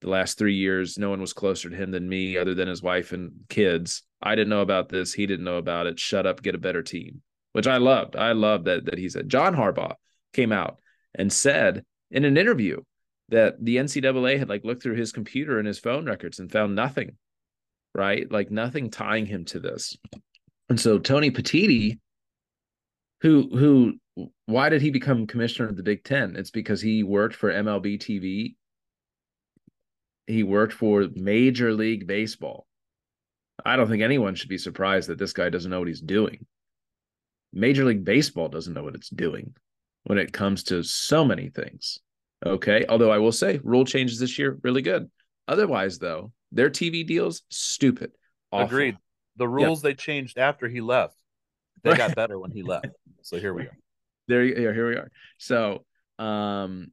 the 0.01 0.09
last 0.09 0.37
three 0.37 0.55
years. 0.55 0.97
No 0.97 1.09
one 1.09 1.21
was 1.21 1.31
closer 1.31 1.69
to 1.69 1.75
him 1.77 1.91
than 1.91 2.09
me 2.09 2.37
other 2.37 2.53
than 2.53 2.67
his 2.67 2.83
wife 2.83 3.13
and 3.13 3.31
kids. 3.47 4.03
I 4.21 4.35
didn't 4.35 4.49
know 4.49 4.59
about 4.59 4.89
this. 4.89 5.13
He 5.13 5.25
didn't 5.25 5.45
know 5.45 5.55
about 5.55 5.87
it. 5.87 5.97
Shut 5.97 6.25
up. 6.25 6.43
Get 6.43 6.55
a 6.55 6.57
better 6.57 6.83
team 6.83 7.21
which 7.53 7.67
i 7.67 7.77
loved. 7.77 8.15
I 8.15 8.33
loved 8.33 8.65
that 8.65 8.85
that 8.85 8.97
he 8.97 9.07
said 9.07 9.29
john 9.29 9.55
harbaugh 9.55 9.95
came 10.33 10.51
out 10.51 10.79
and 11.15 11.31
said 11.31 11.85
in 12.11 12.25
an 12.25 12.37
interview 12.37 12.81
that 13.29 13.63
the 13.63 13.77
NCAA 13.77 14.37
had 14.37 14.49
like 14.49 14.65
looked 14.65 14.83
through 14.83 14.95
his 14.95 15.11
computer 15.11 15.57
and 15.57 15.67
his 15.67 15.79
phone 15.79 16.05
records 16.05 16.39
and 16.39 16.51
found 16.51 16.75
nothing, 16.75 17.15
right? 17.95 18.29
Like 18.29 18.51
nothing 18.51 18.91
tying 18.91 19.25
him 19.25 19.45
to 19.45 19.59
this. 19.59 19.95
And 20.69 20.79
so 20.79 20.99
Tony 20.99 21.31
Petitti, 21.31 21.99
who 23.21 23.49
who 23.55 23.93
why 24.45 24.69
did 24.69 24.81
he 24.81 24.91
become 24.91 25.27
commissioner 25.27 25.69
of 25.69 25.75
the 25.75 25.83
Big 25.83 26.03
Ten? 26.03 26.35
It's 26.35 26.51
because 26.51 26.81
he 26.81 27.03
worked 27.03 27.35
for 27.35 27.51
MLB 27.51 27.97
TV. 27.97 28.55
He 30.27 30.43
worked 30.43 30.73
for 30.73 31.07
Major 31.15 31.73
League 31.73 32.07
Baseball. 32.07 32.67
I 33.65 33.75
don't 33.75 33.89
think 33.89 34.03
anyone 34.03 34.35
should 34.35 34.49
be 34.49 34.57
surprised 34.57 35.09
that 35.09 35.17
this 35.17 35.33
guy 35.33 35.49
doesn't 35.49 35.69
know 35.69 35.79
what 35.79 35.87
he's 35.87 36.01
doing. 36.01 36.45
Major 37.51 37.85
League 37.85 38.03
Baseball 38.03 38.49
doesn't 38.49 38.73
know 38.73 38.83
what 38.83 38.95
it's 38.95 39.09
doing 39.09 39.55
when 40.05 40.17
it 40.17 40.33
comes 40.33 40.63
to 40.65 40.83
so 40.83 41.23
many 41.23 41.49
things. 41.49 41.99
Okay. 42.45 42.85
Although 42.89 43.11
I 43.11 43.19
will 43.19 43.31
say 43.31 43.59
rule 43.63 43.85
changes 43.85 44.19
this 44.19 44.37
year, 44.39 44.59
really 44.63 44.81
good. 44.81 45.09
Otherwise, 45.47 45.99
though, 45.99 46.31
their 46.51 46.69
TV 46.69 47.05
deals, 47.05 47.43
stupid. 47.49 48.11
Awful. 48.51 48.65
Agreed. 48.65 48.97
The 49.37 49.47
rules 49.47 49.81
they 49.81 49.93
changed 49.93 50.37
after 50.37 50.67
he 50.67 50.81
left, 50.81 51.15
they 51.83 51.95
got 51.95 52.15
better 52.15 52.37
when 52.39 52.51
he 52.51 52.63
left. 52.63 52.87
So 53.21 53.39
here 53.39 53.53
we 53.53 53.63
are. 53.63 53.77
There, 54.27 54.43
you 54.43 54.55
here 54.55 54.89
we 54.89 54.95
are. 54.95 55.11
So, 55.37 55.85
um, 56.19 56.91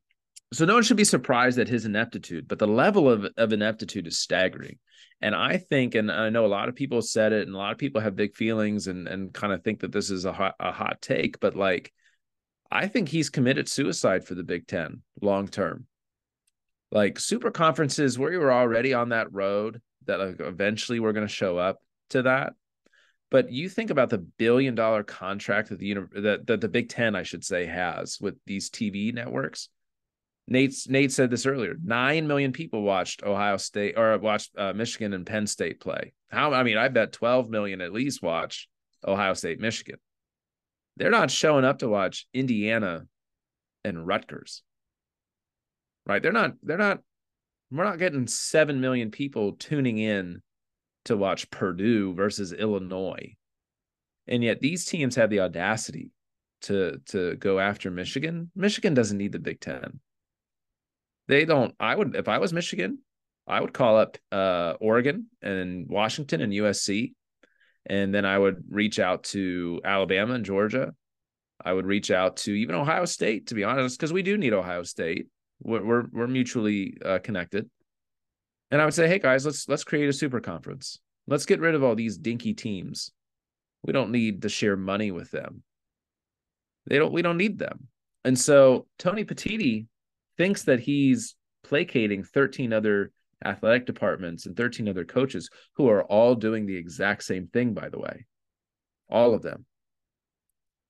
so 0.52 0.64
no 0.64 0.74
one 0.74 0.82
should 0.82 0.96
be 0.96 1.04
surprised 1.04 1.58
at 1.58 1.68
his 1.68 1.84
ineptitude, 1.84 2.48
but 2.48 2.58
the 2.58 2.66
level 2.66 3.08
of, 3.08 3.26
of 3.36 3.52
ineptitude 3.52 4.06
is 4.06 4.18
staggering. 4.18 4.78
And 5.20 5.34
I 5.34 5.58
think, 5.58 5.94
and 5.94 6.10
I 6.10 6.30
know 6.30 6.46
a 6.46 6.48
lot 6.48 6.68
of 6.68 6.74
people 6.74 7.02
said 7.02 7.32
it, 7.32 7.46
and 7.46 7.54
a 7.54 7.58
lot 7.58 7.72
of 7.72 7.78
people 7.78 8.00
have 8.00 8.16
big 8.16 8.34
feelings 8.34 8.86
and 8.86 9.06
and 9.06 9.32
kind 9.32 9.52
of 9.52 9.62
think 9.62 9.80
that 9.80 9.92
this 9.92 10.10
is 10.10 10.24
a 10.24 10.32
hot, 10.32 10.54
a 10.58 10.72
hot 10.72 11.00
take, 11.02 11.38
but 11.40 11.54
like 11.54 11.92
I 12.70 12.86
think 12.86 13.08
he's 13.08 13.30
committed 13.30 13.68
suicide 13.68 14.24
for 14.24 14.34
the 14.34 14.44
Big 14.44 14.66
Ten 14.66 15.02
long 15.20 15.48
term. 15.48 15.86
Like 16.92 17.18
super 17.18 17.50
conferences, 17.50 18.18
we 18.18 18.36
were 18.36 18.52
already 18.52 18.94
on 18.94 19.10
that 19.10 19.32
road 19.32 19.80
that 20.06 20.20
like 20.20 20.40
eventually 20.40 21.00
we're 21.00 21.12
going 21.12 21.26
to 21.26 21.32
show 21.32 21.58
up 21.58 21.78
to 22.10 22.22
that. 22.22 22.54
But 23.30 23.52
you 23.52 23.68
think 23.68 23.90
about 23.90 24.10
the 24.10 24.18
billion 24.18 24.74
dollar 24.74 25.04
contract 25.04 25.68
that 25.68 25.78
the 25.78 25.94
that, 26.14 26.46
that 26.46 26.60
the 26.60 26.68
Big 26.68 26.88
Ten, 26.88 27.14
I 27.14 27.22
should 27.22 27.44
say, 27.44 27.66
has 27.66 28.18
with 28.20 28.34
these 28.46 28.70
TV 28.70 29.14
networks. 29.14 29.68
Nate's 30.48 30.88
Nate 30.88 31.12
said 31.12 31.30
this 31.30 31.46
earlier. 31.46 31.76
Nine 31.82 32.26
million 32.26 32.52
people 32.52 32.82
watched 32.82 33.22
Ohio 33.22 33.56
State 33.56 33.96
or 33.96 34.18
watched 34.18 34.50
uh, 34.58 34.72
Michigan 34.72 35.12
and 35.12 35.24
Penn 35.24 35.46
State 35.46 35.80
play. 35.80 36.12
How 36.28 36.52
I 36.52 36.64
mean, 36.64 36.76
I 36.76 36.88
bet 36.88 37.12
twelve 37.12 37.48
million 37.48 37.80
at 37.80 37.92
least 37.92 38.22
watch 38.22 38.68
Ohio 39.06 39.34
State, 39.34 39.60
Michigan. 39.60 39.98
They're 40.96 41.10
not 41.10 41.30
showing 41.30 41.64
up 41.64 41.78
to 41.78 41.88
watch 41.88 42.26
Indiana 42.34 43.06
and 43.84 44.06
Rutgers. 44.06 44.62
Right? 46.06 46.22
They're 46.22 46.32
not, 46.32 46.54
they're 46.62 46.76
not, 46.76 47.00
we're 47.70 47.84
not 47.84 47.98
getting 47.98 48.26
7 48.26 48.80
million 48.80 49.10
people 49.10 49.52
tuning 49.52 49.98
in 49.98 50.42
to 51.06 51.16
watch 51.16 51.50
Purdue 51.50 52.14
versus 52.14 52.52
Illinois. 52.52 53.34
And 54.26 54.44
yet 54.44 54.60
these 54.60 54.84
teams 54.84 55.16
have 55.16 55.30
the 55.30 55.40
audacity 55.40 56.10
to 56.62 57.00
to 57.06 57.36
go 57.36 57.58
after 57.58 57.90
Michigan. 57.90 58.50
Michigan 58.54 58.94
doesn't 58.94 59.18
need 59.18 59.32
the 59.32 59.38
Big 59.38 59.60
10. 59.60 60.00
They 61.28 61.44
don't 61.44 61.74
I 61.80 61.94
would 61.94 62.14
if 62.14 62.28
I 62.28 62.38
was 62.38 62.52
Michigan, 62.52 62.98
I 63.46 63.60
would 63.60 63.72
call 63.72 63.96
up 63.96 64.18
uh, 64.30 64.74
Oregon 64.80 65.26
and 65.42 65.88
Washington 65.88 66.40
and 66.40 66.52
USC 66.52 67.12
and 67.86 68.14
then 68.14 68.24
I 68.24 68.38
would 68.38 68.64
reach 68.68 68.98
out 68.98 69.24
to 69.24 69.80
Alabama 69.84 70.34
and 70.34 70.44
Georgia. 70.44 70.94
I 71.62 71.72
would 71.72 71.86
reach 71.86 72.10
out 72.10 72.38
to 72.38 72.52
even 72.52 72.74
Ohio 72.74 73.04
State, 73.04 73.48
to 73.48 73.54
be 73.54 73.64
honest, 73.64 73.98
because 73.98 74.12
we 74.12 74.22
do 74.22 74.38
need 74.38 74.52
Ohio 74.52 74.82
State. 74.82 75.28
We're 75.62 75.84
we're, 75.84 76.04
we're 76.12 76.26
mutually 76.26 76.96
uh, 77.04 77.18
connected. 77.18 77.68
And 78.70 78.80
I 78.80 78.84
would 78.84 78.94
say, 78.94 79.08
hey 79.08 79.18
guys, 79.18 79.44
let's 79.44 79.68
let's 79.68 79.84
create 79.84 80.08
a 80.08 80.12
super 80.12 80.40
conference. 80.40 80.98
Let's 81.26 81.46
get 81.46 81.60
rid 81.60 81.74
of 81.74 81.82
all 81.82 81.94
these 81.94 82.18
dinky 82.18 82.54
teams. 82.54 83.12
We 83.82 83.92
don't 83.92 84.12
need 84.12 84.42
to 84.42 84.48
share 84.48 84.76
money 84.76 85.10
with 85.10 85.30
them. 85.30 85.62
They 86.86 86.98
don't. 86.98 87.12
We 87.12 87.22
don't 87.22 87.38
need 87.38 87.58
them. 87.58 87.88
And 88.24 88.38
so 88.38 88.86
Tony 88.98 89.24
Petitti 89.24 89.86
thinks 90.36 90.64
that 90.64 90.80
he's 90.80 91.34
placating 91.64 92.24
13 92.24 92.72
other 92.72 93.12
athletic 93.44 93.86
departments, 93.86 94.46
and 94.46 94.56
13 94.56 94.88
other 94.88 95.04
coaches 95.04 95.48
who 95.76 95.88
are 95.88 96.04
all 96.04 96.34
doing 96.34 96.66
the 96.66 96.76
exact 96.76 97.24
same 97.24 97.46
thing, 97.46 97.74
by 97.74 97.88
the 97.88 97.98
way. 97.98 98.26
All 99.08 99.34
of 99.34 99.42
them. 99.42 99.64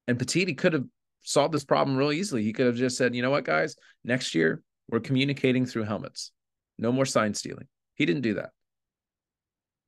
And 0.08 0.18
Petitti 0.18 0.56
could 0.56 0.72
have 0.72 0.84
solved 1.22 1.54
this 1.54 1.64
problem 1.64 1.96
really 1.96 2.18
easily. 2.18 2.42
He 2.42 2.52
could 2.52 2.66
have 2.66 2.76
just 2.76 2.96
said, 2.96 3.14
you 3.14 3.22
know 3.22 3.30
what, 3.30 3.44
guys, 3.44 3.76
next 4.04 4.34
year 4.34 4.62
we're 4.88 5.00
communicating 5.00 5.64
through 5.66 5.84
helmets. 5.84 6.32
No 6.80 6.90
more 6.90 7.04
sign 7.04 7.34
stealing. 7.34 7.68
He 7.94 8.06
didn't 8.06 8.22
do 8.22 8.34
that. 8.34 8.50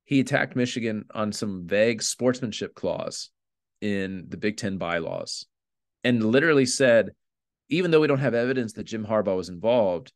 He 0.05 0.19
attacked 0.19 0.55
Michigan 0.55 1.05
on 1.11 1.31
some 1.31 1.65
vague 1.65 2.03
sportsmanship 2.03 2.75
clause 2.75 3.31
in 3.81 4.25
the 4.29 4.37
Big 4.37 4.57
Ten 4.57 4.77
bylaws 4.77 5.45
and 6.03 6.23
literally 6.23 6.67
said, 6.67 7.09
even 7.69 7.89
though 7.89 7.99
we 7.99 8.07
don't 8.07 8.19
have 8.19 8.35
evidence 8.35 8.73
that 8.73 8.83
Jim 8.83 9.05
Harbaugh 9.05 9.35
was 9.35 9.49
involved, 9.49 10.13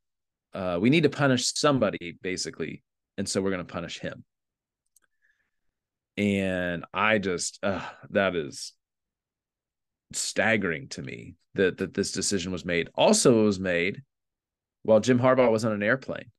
uh, 0.53 0.77
we 0.79 0.91
need 0.91 1.03
to 1.03 1.09
punish 1.09 1.53
somebody 1.53 2.17
basically, 2.21 2.83
and 3.17 3.27
so 3.27 3.41
we're 3.41 3.51
going 3.51 3.65
to 3.65 3.73
punish 3.73 3.99
him. 3.99 4.23
And 6.15 6.85
I 6.93 7.17
just 7.17 7.59
uh, 7.63 7.81
that 8.11 8.35
is 8.35 8.73
staggering 10.13 10.89
to 10.89 11.01
me 11.01 11.35
that 11.55 11.77
that 11.77 11.93
this 11.93 12.11
decision 12.11 12.51
was 12.51 12.65
made. 12.65 12.89
Also, 12.95 13.43
was 13.43 13.59
made 13.59 14.01
while 14.83 14.99
Jim 14.99 15.19
Harbaugh 15.19 15.51
was 15.51 15.65
on 15.65 15.71
an 15.73 15.83
airplane. 15.83 16.31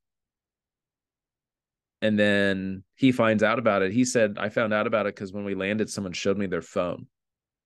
And 2.01 2.19
then 2.19 2.85
he 2.95 3.11
finds 3.11 3.43
out 3.43 3.59
about 3.59 3.83
it. 3.83 3.93
He 3.93 4.05
said, 4.05 4.37
I 4.39 4.51
found 4.51 4.73
out 4.73 4.87
about 4.87 5.07
it 5.07 5.15
because 5.15 5.33
when 5.33 5.45
we 5.45 5.55
landed, 5.55 5.91
someone 5.91 6.13
showed 6.13 6.39
me 6.39 6.47
their 6.47 6.63
phone. 6.63 7.07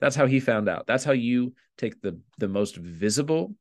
That's 0.01 0.17
how 0.17 0.27
he 0.27 0.41
found 0.41 0.69
out. 0.69 0.87
That's 0.87 1.05
how 1.05 1.13
you 1.13 1.55
take 1.79 2.01
the 2.01 2.19
the 2.39 2.49
most 2.49 2.77
visible 2.77 3.55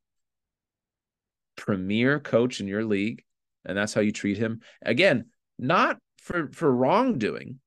premier 1.56 2.18
coach 2.18 2.60
in 2.60 2.66
your 2.66 2.84
league, 2.84 3.22
and 3.64 3.76
that's 3.76 3.94
how 3.94 4.00
you 4.00 4.12
treat 4.12 4.38
him. 4.38 4.60
Again, 4.80 5.26
not 5.58 5.98
for 6.18 6.50
for 6.52 6.74
wrongdoing 6.74 7.60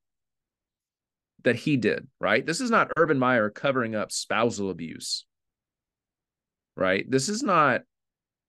that 1.43 1.55
he 1.55 1.77
did, 1.77 2.07
right? 2.19 2.45
This 2.45 2.59
is 2.59 2.69
not 2.69 2.91
Urban 2.97 3.17
Meyer 3.17 3.49
covering 3.49 3.95
up 3.95 4.11
spousal 4.11 4.69
abuse. 4.69 5.25
Right? 6.75 7.09
This 7.09 7.29
is 7.29 7.41
not 7.41 7.83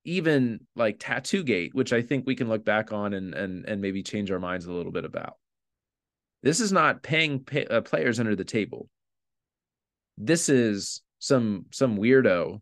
even 0.07 0.61
like 0.75 0.97
tattoo 0.99 1.43
gate, 1.43 1.75
which 1.75 1.93
I 1.93 2.01
think 2.01 2.27
we 2.27 2.37
can 2.37 2.49
look 2.49 2.65
back 2.65 2.93
on 2.93 3.13
and 3.13 3.35
and 3.35 3.65
and 3.67 3.83
maybe 3.83 4.03
change 4.03 4.31
our 4.31 4.39
minds 4.39 4.67
a 4.67 4.73
little 4.73 4.93
bit 4.93 5.05
about. 5.05 5.35
This 6.43 6.61
is 6.61 6.73
not 6.73 7.03
paying 7.03 7.41
pay, 7.41 7.67
uh, 7.67 7.81
players 7.81 8.21
under 8.21 8.37
the 8.37 8.45
table. 8.45 8.89
This 10.17 10.49
is 10.49 11.03
some 11.19 11.67
some 11.73 11.99
weirdo 11.99 12.61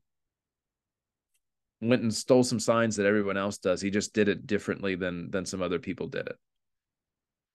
went 1.82 2.02
and 2.02 2.14
stole 2.14 2.42
some 2.42 2.60
signs 2.60 2.96
that 2.96 3.06
everyone 3.06 3.36
else 3.36 3.58
does. 3.58 3.80
He 3.80 3.90
just 3.90 4.14
did 4.14 4.28
it 4.28 4.46
differently 4.46 4.94
than 4.94 5.30
than 5.30 5.44
some 5.44 5.62
other 5.62 5.78
people 5.78 6.08
did 6.08 6.26
it. 6.26 6.36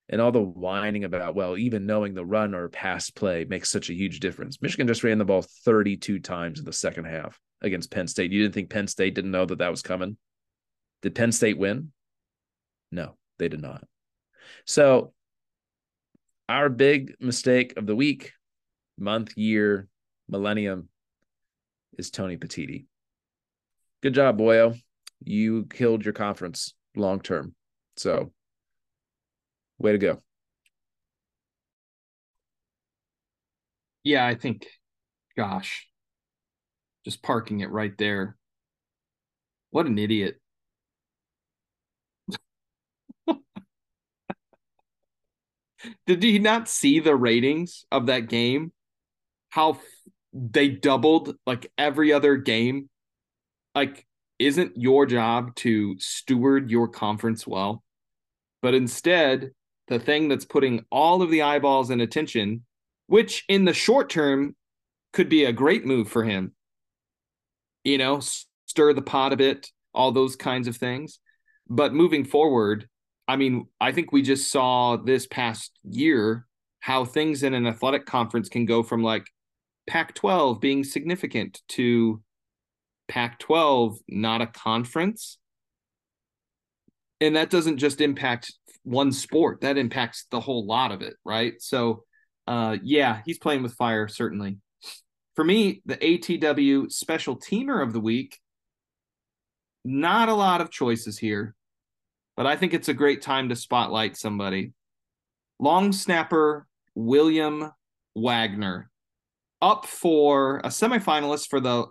And 0.08 0.20
all 0.20 0.32
the 0.32 0.40
whining 0.40 1.04
about, 1.04 1.36
well, 1.36 1.56
even 1.56 1.86
knowing 1.86 2.14
the 2.14 2.24
run 2.24 2.52
or 2.52 2.68
pass 2.68 3.10
play 3.10 3.44
makes 3.44 3.70
such 3.70 3.90
a 3.90 3.94
huge 3.94 4.18
difference. 4.18 4.60
Michigan 4.60 4.88
just 4.88 5.04
ran 5.04 5.18
the 5.18 5.24
ball 5.24 5.44
32 5.64 6.18
times 6.18 6.58
in 6.58 6.64
the 6.64 6.72
second 6.72 7.04
half 7.04 7.38
against 7.62 7.90
Penn 7.90 8.06
State. 8.06 8.32
You 8.32 8.42
didn't 8.42 8.54
think 8.54 8.70
Penn 8.70 8.86
State 8.86 9.14
didn't 9.14 9.30
know 9.30 9.46
that 9.46 9.58
that 9.58 9.70
was 9.70 9.82
coming? 9.82 10.16
Did 11.02 11.14
Penn 11.14 11.32
State 11.32 11.58
win? 11.58 11.92
No, 12.90 13.16
they 13.38 13.48
did 13.48 13.60
not. 13.60 13.84
So, 14.66 15.12
our 16.48 16.68
big 16.68 17.14
mistake 17.20 17.74
of 17.76 17.86
the 17.86 17.94
week, 17.94 18.32
month, 18.98 19.36
year, 19.36 19.88
millennium 20.28 20.88
is 21.96 22.10
Tony 22.10 22.36
Petitti 22.36 22.86
good 24.02 24.14
job, 24.14 24.38
Boyo. 24.38 24.78
You 25.22 25.66
killed 25.66 26.04
your 26.04 26.14
conference 26.14 26.74
long 26.96 27.20
term. 27.20 27.54
So, 27.96 28.32
way 29.78 29.92
to 29.92 29.98
go. 29.98 30.22
Yeah, 34.02 34.26
I 34.26 34.34
think, 34.34 34.66
gosh, 35.36 35.86
just 37.10 37.22
parking 37.22 37.60
it 37.60 37.70
right 37.70 37.96
there. 37.98 38.36
What 39.70 39.86
an 39.86 39.98
idiot. 39.98 40.40
Did 46.06 46.22
he 46.22 46.38
not 46.38 46.68
see 46.68 47.00
the 47.00 47.16
ratings 47.16 47.84
of 47.90 48.06
that 48.06 48.28
game? 48.28 48.72
How 49.50 49.72
f- 49.72 49.84
they 50.32 50.68
doubled 50.68 51.36
like 51.46 51.72
every 51.76 52.12
other 52.12 52.36
game? 52.36 52.88
Like, 53.74 54.06
isn't 54.38 54.76
your 54.76 55.06
job 55.06 55.54
to 55.56 55.98
steward 55.98 56.70
your 56.70 56.88
conference 56.88 57.46
well? 57.46 57.82
But 58.62 58.74
instead, 58.74 59.52
the 59.88 59.98
thing 59.98 60.28
that's 60.28 60.44
putting 60.44 60.84
all 60.90 61.22
of 61.22 61.30
the 61.30 61.42
eyeballs 61.42 61.90
and 61.90 62.02
attention, 62.02 62.64
which 63.06 63.44
in 63.48 63.64
the 63.64 63.74
short 63.74 64.10
term 64.10 64.54
could 65.12 65.28
be 65.28 65.44
a 65.44 65.52
great 65.52 65.84
move 65.84 66.08
for 66.08 66.24
him, 66.24 66.54
you 67.84 67.98
know, 67.98 68.20
stir 68.66 68.92
the 68.92 69.02
pot 69.02 69.32
a 69.32 69.36
bit, 69.36 69.68
all 69.94 70.12
those 70.12 70.36
kinds 70.36 70.68
of 70.68 70.76
things. 70.76 71.18
But 71.68 71.94
moving 71.94 72.24
forward, 72.24 72.88
I 73.28 73.36
mean, 73.36 73.66
I 73.80 73.92
think 73.92 74.12
we 74.12 74.22
just 74.22 74.50
saw 74.50 74.96
this 74.96 75.26
past 75.26 75.78
year 75.84 76.46
how 76.80 77.04
things 77.04 77.42
in 77.42 77.54
an 77.54 77.66
athletic 77.66 78.06
conference 78.06 78.48
can 78.48 78.64
go 78.64 78.82
from 78.82 79.02
like 79.02 79.26
Pac 79.86 80.14
12 80.14 80.60
being 80.60 80.82
significant 80.82 81.60
to 81.68 82.22
Pac 83.08 83.38
12 83.38 83.98
not 84.08 84.40
a 84.40 84.46
conference. 84.46 85.38
And 87.20 87.36
that 87.36 87.50
doesn't 87.50 87.78
just 87.78 88.00
impact 88.00 88.54
one 88.82 89.12
sport, 89.12 89.60
that 89.60 89.76
impacts 89.76 90.24
the 90.30 90.40
whole 90.40 90.66
lot 90.66 90.90
of 90.90 91.02
it, 91.02 91.14
right? 91.24 91.54
So, 91.60 92.04
uh, 92.46 92.78
yeah, 92.82 93.20
he's 93.26 93.38
playing 93.38 93.62
with 93.62 93.74
fire, 93.74 94.08
certainly. 94.08 94.56
For 95.40 95.44
me, 95.44 95.80
the 95.86 95.96
ATW 95.96 96.92
special 96.92 97.34
teamer 97.34 97.82
of 97.82 97.94
the 97.94 98.00
week, 98.00 98.38
not 99.86 100.28
a 100.28 100.34
lot 100.34 100.60
of 100.60 100.70
choices 100.70 101.16
here, 101.16 101.54
but 102.36 102.46
I 102.46 102.56
think 102.56 102.74
it's 102.74 102.90
a 102.90 102.92
great 102.92 103.22
time 103.22 103.48
to 103.48 103.56
spotlight 103.56 104.18
somebody. 104.18 104.74
Long 105.58 105.92
snapper 105.92 106.66
William 106.94 107.72
Wagner, 108.14 108.90
up 109.62 109.86
for 109.86 110.58
a 110.58 110.68
semifinalist 110.68 111.48
for 111.48 111.58
the 111.58 111.86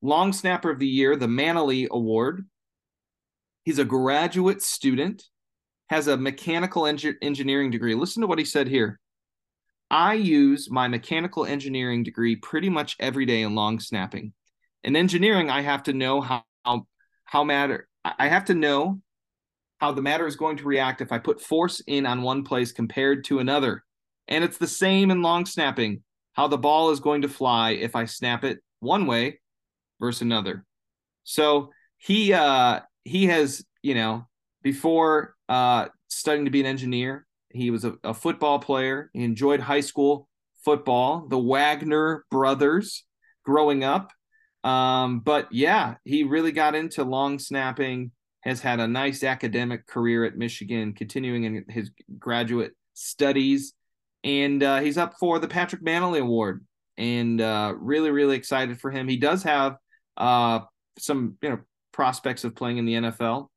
long 0.00 0.32
snapper 0.32 0.70
of 0.70 0.78
the 0.78 0.88
year, 0.88 1.16
the 1.16 1.26
Mannelly 1.26 1.86
Award. 1.90 2.46
He's 3.66 3.78
a 3.78 3.84
graduate 3.84 4.62
student, 4.62 5.24
has 5.90 6.06
a 6.06 6.16
mechanical 6.16 6.86
engineering 6.86 7.70
degree. 7.70 7.94
Listen 7.94 8.22
to 8.22 8.26
what 8.26 8.38
he 8.38 8.46
said 8.46 8.68
here. 8.68 8.98
I 9.90 10.14
use 10.14 10.70
my 10.70 10.88
mechanical 10.88 11.44
engineering 11.44 12.02
degree 12.04 12.36
pretty 12.36 12.68
much 12.68 12.96
every 13.00 13.26
day 13.26 13.42
in 13.42 13.54
long 13.54 13.80
snapping. 13.80 14.32
In 14.84 14.96
engineering, 14.96 15.50
I 15.50 15.62
have 15.62 15.82
to 15.84 15.92
know 15.92 16.20
how 16.20 16.44
how, 16.64 16.86
how 17.24 17.44
matter 17.44 17.88
I 18.04 18.28
have 18.28 18.46
to 18.46 18.54
know 18.54 19.00
how 19.78 19.92
the 19.92 20.02
matter 20.02 20.26
is 20.26 20.36
going 20.36 20.58
to 20.58 20.64
react 20.64 21.00
if 21.00 21.10
I 21.10 21.18
put 21.18 21.40
force 21.40 21.80
in 21.86 22.06
on 22.06 22.22
one 22.22 22.44
place 22.44 22.70
compared 22.72 23.24
to 23.24 23.38
another. 23.38 23.82
And 24.28 24.44
it's 24.44 24.58
the 24.58 24.66
same 24.66 25.10
in 25.10 25.22
long 25.22 25.46
snapping, 25.46 26.02
how 26.34 26.48
the 26.48 26.58
ball 26.58 26.90
is 26.90 27.00
going 27.00 27.22
to 27.22 27.28
fly 27.28 27.70
if 27.72 27.96
I 27.96 28.04
snap 28.04 28.44
it 28.44 28.58
one 28.80 29.06
way 29.06 29.40
versus 29.98 30.22
another. 30.22 30.64
So 31.24 31.70
he 31.96 32.32
uh 32.32 32.80
he 33.04 33.26
has, 33.26 33.64
you 33.82 33.94
know, 33.94 34.26
before 34.62 35.34
uh 35.48 35.88
studying 36.08 36.44
to 36.44 36.50
be 36.50 36.60
an 36.60 36.66
engineer, 36.66 37.26
he 37.50 37.70
was 37.70 37.84
a, 37.84 37.94
a 38.04 38.14
football 38.14 38.58
player. 38.58 39.10
He 39.12 39.24
enjoyed 39.24 39.60
high 39.60 39.80
school 39.80 40.28
football, 40.64 41.26
the 41.28 41.38
Wagner 41.38 42.24
brothers 42.30 43.04
growing 43.44 43.84
up. 43.84 44.12
Um, 44.62 45.20
but 45.20 45.48
yeah, 45.52 45.96
he 46.04 46.24
really 46.24 46.52
got 46.52 46.74
into 46.74 47.02
long 47.02 47.38
snapping, 47.38 48.12
has 48.42 48.60
had 48.60 48.80
a 48.80 48.86
nice 48.86 49.24
academic 49.24 49.86
career 49.86 50.24
at 50.24 50.36
Michigan, 50.36 50.92
continuing 50.92 51.44
in 51.44 51.64
his 51.68 51.90
graduate 52.18 52.72
studies. 52.94 53.72
And 54.22 54.62
uh, 54.62 54.80
he's 54.80 54.98
up 54.98 55.14
for 55.18 55.38
the 55.38 55.48
Patrick 55.48 55.82
Mannelly 55.82 56.20
Award 56.20 56.64
and 56.98 57.40
uh, 57.40 57.74
really, 57.78 58.10
really 58.10 58.36
excited 58.36 58.78
for 58.80 58.90
him. 58.90 59.08
He 59.08 59.16
does 59.16 59.42
have 59.44 59.76
uh, 60.18 60.60
some, 60.98 61.36
you 61.42 61.48
know, 61.48 61.60
prospects 61.92 62.44
of 62.44 62.54
playing 62.54 62.76
in 62.76 62.84
the 62.84 62.94
NFL 62.94 63.48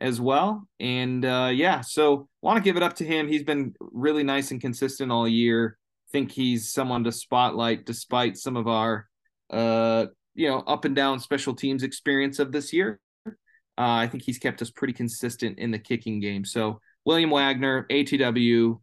as 0.00 0.20
well. 0.20 0.66
And 0.80 1.24
uh, 1.24 1.50
yeah, 1.52 1.80
so 1.80 2.28
want 2.42 2.56
to 2.56 2.62
give 2.62 2.76
it 2.76 2.82
up 2.82 2.94
to 2.96 3.04
him. 3.04 3.28
He's 3.28 3.42
been 3.42 3.74
really 3.80 4.22
nice 4.22 4.50
and 4.50 4.60
consistent 4.60 5.12
all 5.12 5.28
year. 5.28 5.76
Think 6.12 6.30
he's 6.30 6.72
someone 6.72 7.04
to 7.04 7.12
spotlight 7.12 7.84
despite 7.84 8.38
some 8.38 8.56
of 8.56 8.66
our, 8.66 9.06
uh, 9.50 10.06
you 10.34 10.48
know, 10.48 10.60
up 10.60 10.84
and 10.84 10.96
down 10.96 11.20
special 11.20 11.54
teams 11.54 11.82
experience 11.82 12.38
of 12.38 12.52
this 12.52 12.72
year. 12.72 13.00
Uh, 13.26 13.32
I 13.76 14.08
think 14.08 14.24
he's 14.24 14.38
kept 14.38 14.62
us 14.62 14.70
pretty 14.70 14.94
consistent 14.94 15.58
in 15.58 15.70
the 15.70 15.78
kicking 15.78 16.20
game. 16.20 16.44
So 16.44 16.80
William 17.04 17.30
Wagner, 17.30 17.86
ATW, 17.90 18.80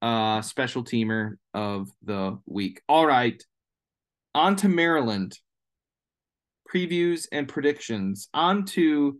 uh, 0.00 0.42
special 0.42 0.84
teamer 0.84 1.34
of 1.54 1.90
the 2.02 2.38
week. 2.46 2.80
All 2.88 3.06
right, 3.06 3.42
on 4.34 4.56
to 4.56 4.68
Maryland. 4.68 5.38
Previews 6.72 7.26
and 7.32 7.48
predictions. 7.48 8.28
On 8.34 8.64
to 8.66 9.18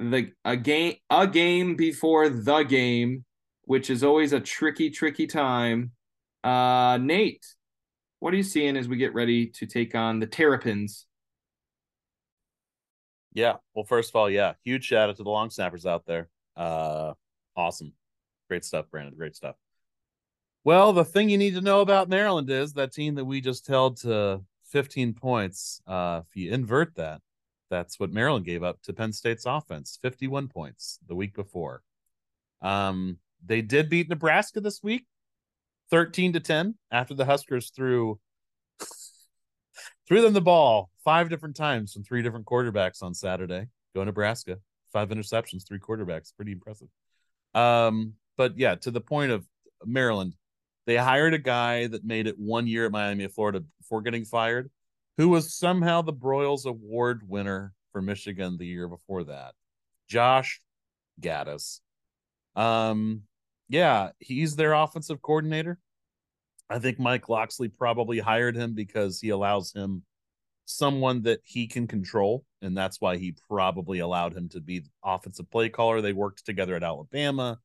the 0.00 0.32
a 0.44 0.56
game 0.56 0.94
a 1.10 1.26
game 1.26 1.76
before 1.76 2.28
the 2.28 2.62
game, 2.62 3.24
which 3.64 3.90
is 3.90 4.02
always 4.02 4.32
a 4.32 4.40
tricky, 4.40 4.90
tricky 4.90 5.26
time. 5.26 5.92
Uh, 6.42 6.98
Nate, 7.00 7.44
what 8.18 8.32
are 8.32 8.36
you 8.36 8.42
seeing 8.42 8.76
as 8.76 8.88
we 8.88 8.96
get 8.96 9.14
ready 9.14 9.46
to 9.46 9.66
take 9.66 9.94
on 9.94 10.18
the 10.18 10.26
Terrapins? 10.26 11.06
Yeah, 13.32 13.56
well, 13.74 13.84
first 13.84 14.10
of 14.10 14.16
all, 14.16 14.28
yeah, 14.28 14.54
huge 14.64 14.84
shout 14.84 15.10
out 15.10 15.16
to 15.16 15.22
the 15.22 15.30
long 15.30 15.50
snappers 15.50 15.86
out 15.86 16.04
there. 16.06 16.28
Uh, 16.56 17.12
awesome, 17.54 17.92
great 18.48 18.64
stuff, 18.64 18.86
Brandon. 18.90 19.14
Great 19.16 19.36
stuff. 19.36 19.54
Well, 20.64 20.92
the 20.92 21.04
thing 21.04 21.28
you 21.30 21.38
need 21.38 21.54
to 21.54 21.60
know 21.60 21.80
about 21.80 22.08
Maryland 22.08 22.50
is 22.50 22.72
that 22.74 22.92
team 22.92 23.14
that 23.14 23.24
we 23.24 23.40
just 23.40 23.66
held 23.66 23.98
to 23.98 24.42
15 24.66 25.14
points. 25.14 25.80
Uh, 25.86 26.22
if 26.26 26.36
you 26.36 26.52
invert 26.52 26.96
that, 26.96 27.20
that's 27.70 27.98
what 28.00 28.12
Maryland 28.12 28.44
gave 28.44 28.62
up 28.62 28.82
to 28.82 28.92
Penn 28.92 29.12
State's 29.12 29.46
offense 29.46 29.98
51 30.02 30.48
points 30.48 30.98
the 31.08 31.14
week 31.14 31.34
before. 31.34 31.82
Um, 32.60 33.18
they 33.44 33.62
did 33.62 33.88
beat 33.88 34.08
Nebraska 34.08 34.60
this 34.60 34.82
week 34.82 35.06
13 35.90 36.34
to 36.34 36.40
10 36.40 36.74
after 36.90 37.14
the 37.14 37.24
Huskers 37.24 37.70
threw 37.70 38.18
threw 40.06 40.22
them 40.22 40.32
the 40.32 40.40
ball 40.40 40.90
five 41.04 41.30
different 41.30 41.56
times 41.56 41.92
from 41.92 42.02
three 42.02 42.22
different 42.22 42.46
quarterbacks 42.46 43.02
on 43.02 43.14
Saturday. 43.14 43.66
Go 43.94 44.04
Nebraska. 44.04 44.58
Five 44.92 45.10
interceptions, 45.10 45.66
three 45.66 45.78
quarterbacks. 45.78 46.34
Pretty 46.34 46.52
impressive. 46.52 46.88
Um, 47.54 48.14
but 48.36 48.58
yeah, 48.58 48.74
to 48.76 48.90
the 48.90 49.00
point 49.00 49.30
of 49.30 49.46
Maryland, 49.84 50.34
they 50.86 50.96
hired 50.96 51.34
a 51.34 51.38
guy 51.38 51.86
that 51.86 52.04
made 52.04 52.26
it 52.26 52.38
one 52.38 52.66
year 52.66 52.86
at 52.86 52.92
Miami 52.92 53.24
of 53.24 53.32
Florida 53.32 53.62
before 53.78 54.02
getting 54.02 54.24
fired 54.24 54.70
who 55.20 55.28
was 55.28 55.52
somehow 55.52 56.00
the 56.00 56.14
Broyles 56.14 56.64
Award 56.64 57.28
winner 57.28 57.74
for 57.92 58.00
Michigan 58.00 58.56
the 58.56 58.64
year 58.64 58.88
before 58.88 59.24
that. 59.24 59.52
Josh 60.08 60.62
Gattis. 61.20 61.80
Um, 62.56 63.24
yeah, 63.68 64.12
he's 64.18 64.56
their 64.56 64.72
offensive 64.72 65.20
coordinator. 65.20 65.78
I 66.70 66.78
think 66.78 66.98
Mike 66.98 67.28
Locksley 67.28 67.68
probably 67.68 68.18
hired 68.18 68.56
him 68.56 68.72
because 68.72 69.20
he 69.20 69.28
allows 69.28 69.74
him 69.74 70.04
someone 70.64 71.20
that 71.24 71.40
he 71.44 71.66
can 71.66 71.86
control, 71.86 72.46
and 72.62 72.74
that's 72.74 72.98
why 72.98 73.18
he 73.18 73.36
probably 73.46 73.98
allowed 73.98 74.34
him 74.34 74.48
to 74.48 74.60
be 74.62 74.86
offensive 75.04 75.50
play 75.50 75.68
caller. 75.68 76.00
They 76.00 76.14
worked 76.14 76.46
together 76.46 76.76
at 76.76 76.82
Alabama, 76.82 77.58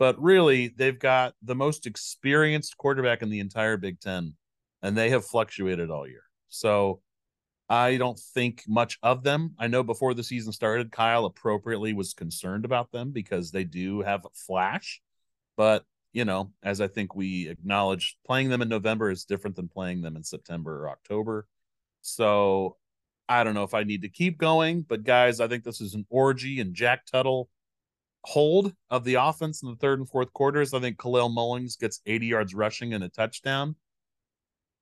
but 0.00 0.20
really, 0.20 0.74
they've 0.76 0.98
got 0.98 1.34
the 1.44 1.54
most 1.54 1.86
experienced 1.86 2.76
quarterback 2.76 3.22
in 3.22 3.30
the 3.30 3.38
entire 3.38 3.76
Big 3.76 4.00
Ten, 4.00 4.34
and 4.82 4.98
they 4.98 5.10
have 5.10 5.24
fluctuated 5.24 5.92
all 5.92 6.08
year. 6.08 6.24
So 6.48 7.00
I 7.68 7.96
don't 7.96 8.18
think 8.18 8.64
much 8.66 8.98
of 9.02 9.22
them. 9.22 9.54
I 9.58 9.66
know 9.66 9.82
before 9.82 10.14
the 10.14 10.24
season 10.24 10.52
started, 10.52 10.90
Kyle 10.90 11.26
appropriately 11.26 11.92
was 11.92 12.14
concerned 12.14 12.64
about 12.64 12.90
them 12.92 13.10
because 13.10 13.50
they 13.50 13.64
do 13.64 14.00
have 14.00 14.26
flash. 14.32 15.02
But, 15.56 15.84
you 16.12 16.24
know, 16.24 16.52
as 16.62 16.80
I 16.80 16.88
think 16.88 17.14
we 17.14 17.48
acknowledge, 17.48 18.16
playing 18.26 18.48
them 18.48 18.62
in 18.62 18.68
November 18.68 19.10
is 19.10 19.24
different 19.24 19.56
than 19.56 19.68
playing 19.68 20.00
them 20.00 20.16
in 20.16 20.22
September 20.22 20.84
or 20.84 20.88
October. 20.90 21.46
So 22.00 22.76
I 23.28 23.44
don't 23.44 23.54
know 23.54 23.64
if 23.64 23.74
I 23.74 23.84
need 23.84 24.02
to 24.02 24.08
keep 24.08 24.38
going, 24.38 24.82
but 24.82 25.04
guys, 25.04 25.40
I 25.40 25.48
think 25.48 25.64
this 25.64 25.82
is 25.82 25.94
an 25.94 26.06
Orji 26.12 26.60
and 26.60 26.74
Jack 26.74 27.04
Tuttle 27.04 27.50
hold 28.24 28.74
of 28.90 29.04
the 29.04 29.14
offense 29.14 29.62
in 29.62 29.70
the 29.70 29.76
third 29.76 29.98
and 29.98 30.08
fourth 30.08 30.32
quarters. 30.32 30.72
I 30.72 30.80
think 30.80 30.98
Kalel 30.98 31.30
Mullings 31.30 31.78
gets 31.78 32.00
80 32.06 32.26
yards 32.26 32.54
rushing 32.54 32.94
and 32.94 33.04
a 33.04 33.08
touchdown. 33.08 33.76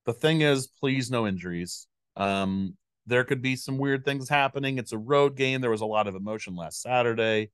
The 0.07 0.13
thing 0.13 0.41
is, 0.41 0.69
please 0.69 1.11
no 1.11 1.27
injuries. 1.27 1.89
Um, 2.17 2.77
there 3.07 3.25
could 3.25 3.43
be 3.43 3.57
some 3.57 3.77
weird 3.77 4.05
things 4.05 4.29
happening. 4.29 4.79
It's 4.79 4.93
a 4.93 4.99
road 4.99 5.37
game. 5.37 5.61
There 5.61 5.71
was 5.71 5.81
a 5.81 5.87
lot 5.87 6.07
of 6.07 6.15
emotion 6.15 6.55
last 6.57 6.81
Saturday. 6.81 7.51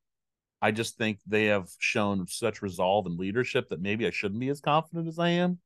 I 0.61 0.71
just 0.71 0.97
think 0.97 1.19
they 1.27 1.45
have 1.45 1.69
shown 1.79 2.25
such 2.27 2.61
resolve 2.61 3.07
and 3.07 3.19
leadership 3.19 3.69
that 3.69 3.81
maybe 3.81 4.07
I 4.07 4.11
shouldn't 4.11 4.39
be 4.39 4.49
as 4.49 4.61
confident 4.61 5.07
as 5.07 5.19
I 5.19 5.29
am. 5.29 5.59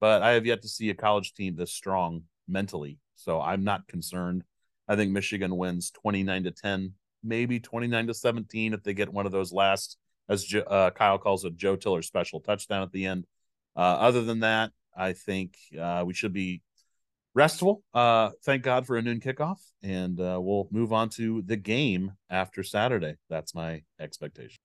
But 0.00 0.22
I 0.22 0.32
have 0.32 0.46
yet 0.46 0.62
to 0.62 0.68
see 0.68 0.90
a 0.90 0.94
college 0.94 1.32
team 1.32 1.56
this 1.56 1.72
strong 1.72 2.24
mentally. 2.46 2.98
So 3.16 3.40
I'm 3.40 3.64
not 3.64 3.88
concerned. 3.88 4.44
I 4.86 4.96
think 4.96 5.12
Michigan 5.12 5.56
wins 5.56 5.90
29 5.90 6.44
to 6.44 6.50
10, 6.50 6.92
maybe 7.22 7.58
29 7.58 8.08
to 8.08 8.14
17 8.14 8.74
if 8.74 8.82
they 8.82 8.92
get 8.92 9.12
one 9.12 9.24
of 9.24 9.32
those 9.32 9.52
last, 9.52 9.96
as 10.28 10.54
uh, 10.54 10.90
Kyle 10.90 11.18
calls 11.18 11.44
it, 11.44 11.56
Joe 11.56 11.76
Tiller 11.76 12.02
special 12.02 12.40
touchdown 12.40 12.82
at 12.82 12.92
the 12.92 13.06
end. 13.06 13.26
Uh, 13.76 13.80
other 13.80 14.22
than 14.22 14.40
that, 14.40 14.72
I 14.96 15.12
think 15.12 15.56
uh, 15.78 16.04
we 16.06 16.14
should 16.14 16.32
be 16.32 16.62
restful. 17.34 17.82
Uh, 17.92 18.30
thank 18.44 18.62
God 18.62 18.86
for 18.86 18.96
a 18.96 19.02
noon 19.02 19.20
kickoff, 19.20 19.58
and 19.82 20.20
uh, 20.20 20.38
we'll 20.40 20.68
move 20.70 20.92
on 20.92 21.08
to 21.10 21.42
the 21.42 21.56
game 21.56 22.12
after 22.30 22.62
Saturday. 22.62 23.16
That's 23.28 23.54
my 23.54 23.82
expectation. 24.00 24.58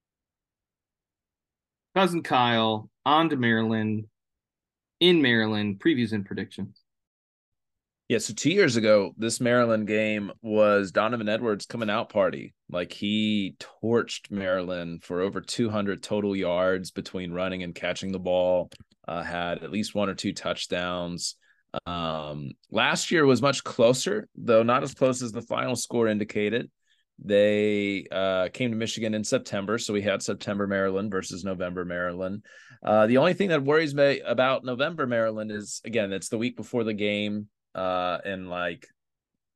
Cousin 1.96 2.24
Kyle 2.24 2.90
on 3.06 3.30
to 3.30 3.36
Maryland, 3.36 4.06
in 5.00 5.22
Maryland, 5.22 5.80
previews 5.80 6.14
and 6.14 6.26
predictions. 6.26 6.82
Yeah, 8.10 8.18
so 8.18 8.34
two 8.34 8.50
years 8.50 8.76
ago, 8.76 9.14
this 9.18 9.40
Maryland 9.40 9.86
game 9.86 10.32
was 10.42 10.92
Donovan 10.92 11.30
Edwards 11.30 11.68
coming 11.68 11.92
out 11.92 12.10
party. 12.10 12.56
Like 12.72 12.92
he 12.92 13.56
torched 13.60 14.32
Maryland 14.32 15.04
for 15.04 15.22
over 15.22 15.42
200 15.42 16.02
total 16.02 16.36
yards 16.36 16.90
between 16.90 17.34
running 17.34 17.62
and 17.62 17.76
catching 17.76 18.12
the 18.12 18.20
ball. 18.20 18.72
Uh, 19.10 19.24
had 19.24 19.64
at 19.64 19.72
least 19.72 19.96
one 19.96 20.08
or 20.08 20.14
two 20.14 20.34
touchdowns. 20.34 21.36
Um, 21.88 22.52
last 22.70 23.10
year 23.10 23.26
was 23.26 23.42
much 23.42 23.64
closer, 23.64 24.28
though 24.36 24.62
not 24.62 24.84
as 24.84 24.94
close 24.94 25.24
as 25.24 25.32
the 25.32 25.42
final 25.42 25.76
score 25.76 26.08
indicated. 26.08 26.70
They 27.18 28.06
uh, 28.12 28.50
came 28.54 28.70
to 28.70 28.78
Michigan 28.78 29.16
in 29.16 29.24
September, 29.24 29.80
so 29.80 29.94
we 29.94 30.04
had 30.04 30.22
September 30.22 30.68
Maryland 30.68 31.10
versus 31.10 31.44
November 31.44 31.86
Maryland. 31.86 32.46
Uh, 32.84 33.08
the 33.08 33.18
only 33.18 33.34
thing 33.34 33.50
that 33.50 33.64
worries 33.64 33.96
me 33.96 34.22
about 34.22 34.64
November 34.64 35.08
Maryland 35.08 35.52
is 35.52 35.82
again, 35.84 36.14
it's 36.14 36.30
the 36.30 36.38
week 36.38 36.56
before 36.56 36.84
the 36.84 36.94
game 36.94 37.48
uh, 37.74 38.20
and 38.24 38.48
like 38.48 38.88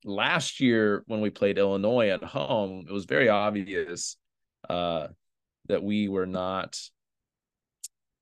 last 0.03 0.61
year 0.61 1.03
when 1.05 1.21
we 1.21 1.29
played 1.29 1.59
Illinois 1.59 2.09
at 2.09 2.23
home, 2.23 2.85
it 2.89 2.91
was 2.91 3.05
very 3.05 3.29
obvious 3.29 4.17
uh, 4.67 5.09
that 5.67 5.83
we 5.83 6.07
were 6.07 6.25
not 6.25 6.79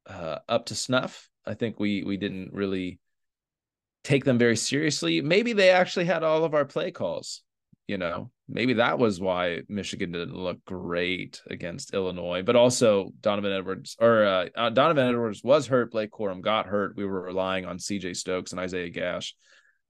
uh, 0.08 0.40
up 0.48 0.68
to 0.68 0.76
snuff. 0.76 1.30
I 1.46 1.54
think 1.54 1.80
we 1.80 2.04
we 2.04 2.18
didn't 2.18 2.54
really 2.54 3.00
take 4.04 4.24
them 4.24 4.38
very 4.38 4.56
seriously. 4.56 5.22
Maybe 5.22 5.54
they 5.54 5.70
actually 5.70 6.06
had 6.06 6.24
all 6.24 6.44
of 6.44 6.54
our 6.54 6.66
play 6.66 6.92
calls. 6.92 7.44
You 7.88 7.98
know, 7.98 8.32
maybe 8.48 8.74
that 8.74 9.00
was 9.00 9.20
why 9.20 9.62
Michigan 9.68 10.12
didn't 10.12 10.36
look 10.36 10.64
great 10.66 11.42
against 11.50 11.94
Illinois. 11.94 12.42
But 12.42 12.56
also 12.56 13.12
Donovan 13.20 13.52
Edwards 13.52 13.98
or 14.00 14.24
uh, 14.24 14.46
uh 14.56 14.70
Donovan 14.70 15.08
Edwards 15.08 15.44
was 15.44 15.68
hurt. 15.68 15.92
Blake 15.92 16.12
Corum 16.12 16.42
got 16.42 16.68
hurt. 16.68 16.96
We 16.96 17.06
were 17.06 17.22
relying 17.22 17.66
on 17.66 17.80
C.J. 17.80 18.14
Stokes 18.14 18.52
and 18.52 18.62
Isaiah 18.62 18.90
Gash 18.90 19.36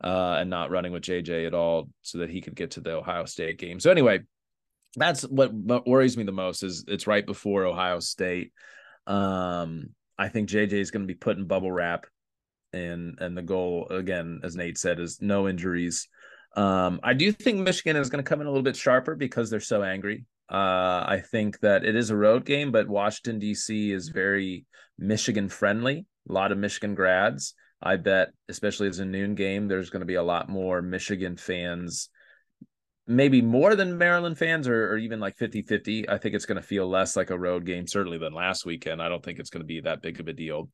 uh, 0.04 0.38
and 0.40 0.50
not 0.50 0.72
running 0.72 0.92
with 0.92 1.04
JJ 1.04 1.46
at 1.48 1.54
all 1.54 1.90
so 2.02 2.20
that 2.20 2.30
he 2.30 2.42
could 2.42 2.56
get 2.56 2.72
to 2.72 2.82
the 2.82 2.94
Ohio 2.94 3.26
State 3.26 3.60
game. 3.60 3.80
So 3.80 3.92
anyway, 3.92 4.22
that's 4.96 5.22
what 5.24 5.54
worries 5.86 6.18
me 6.18 6.24
the 6.24 6.32
most 6.32 6.64
is 6.64 6.84
it's 6.88 7.08
right 7.08 7.26
before 7.26 7.66
Ohio 7.66 8.00
State. 8.00 8.52
Um, 9.08 9.90
I 10.18 10.30
think 10.30 10.50
JJ 10.50 10.74
is 10.74 10.92
going 10.92 11.04
to 11.04 11.08
be 11.08 11.18
put 11.18 11.38
in 11.38 11.46
bubble 11.46 11.72
wrap, 11.72 12.06
and 12.74 13.18
and 13.20 13.38
the 13.38 13.42
goal 13.42 13.88
again, 13.90 14.42
as 14.44 14.56
Nate 14.56 14.78
said, 14.78 15.00
is 15.00 15.22
no 15.22 15.48
injuries. 15.48 16.08
Um, 16.56 17.00
I 17.04 17.14
do 17.14 17.32
think 17.32 17.60
Michigan 17.60 17.96
is 17.96 18.10
going 18.10 18.24
to 18.24 18.28
come 18.28 18.42
in 18.42 18.48
a 18.48 18.50
little 18.50 18.64
bit 18.64 18.76
sharper 18.76 19.16
because 19.16 19.50
they're 19.50 19.60
so 19.60 19.84
angry. 19.84 20.26
Uh, 20.52 21.06
I 21.08 21.24
think 21.32 21.60
that 21.62 21.86
it 21.86 21.96
is 21.96 22.10
a 22.10 22.16
road 22.16 22.46
game, 22.46 22.74
but 22.74 22.90
Washington 22.90 23.40
D.C. 23.40 23.92
is 23.92 24.10
very 24.10 24.66
Michigan 24.98 25.48
friendly. 25.48 26.06
A 26.30 26.34
lot 26.34 26.52
of 26.52 26.58
Michigan 26.58 26.94
grads. 26.94 27.54
I 27.82 27.96
bet, 27.96 28.30
especially 28.50 28.90
as 28.90 29.00
a 29.00 29.06
noon 29.06 29.34
game, 29.34 29.68
there's 29.68 29.90
going 29.90 30.02
to 30.02 30.06
be 30.06 30.16
a 30.16 30.24
lot 30.24 30.50
more 30.50 30.82
Michigan 30.82 31.38
fans, 31.38 32.10
maybe 33.16 33.42
more 33.42 33.76
than 33.76 33.98
Maryland 33.98 34.38
fans, 34.38 34.68
or, 34.68 34.92
or 34.92 34.98
even 34.98 35.20
like 35.20 35.38
50 35.38 35.62
50. 35.62 36.10
I 36.10 36.18
think 36.18 36.36
it's 36.36 36.46
going 36.46 36.62
to 36.62 36.68
feel 36.68 36.88
less 36.88 37.16
like 37.16 37.30
a 37.30 37.38
road 37.38 37.66
game, 37.66 37.88
certainly 37.88 38.18
than 38.18 38.34
last 38.34 38.66
weekend. 38.66 39.02
I 39.02 39.10
don't 39.10 39.24
think 39.24 39.40
it's 39.40 39.50
going 39.50 39.62
to 39.62 39.68
be 39.68 39.82
that 39.82 40.02
big 40.02 40.20
of 40.20 40.28
a 40.28 40.34
deal. 40.34 40.70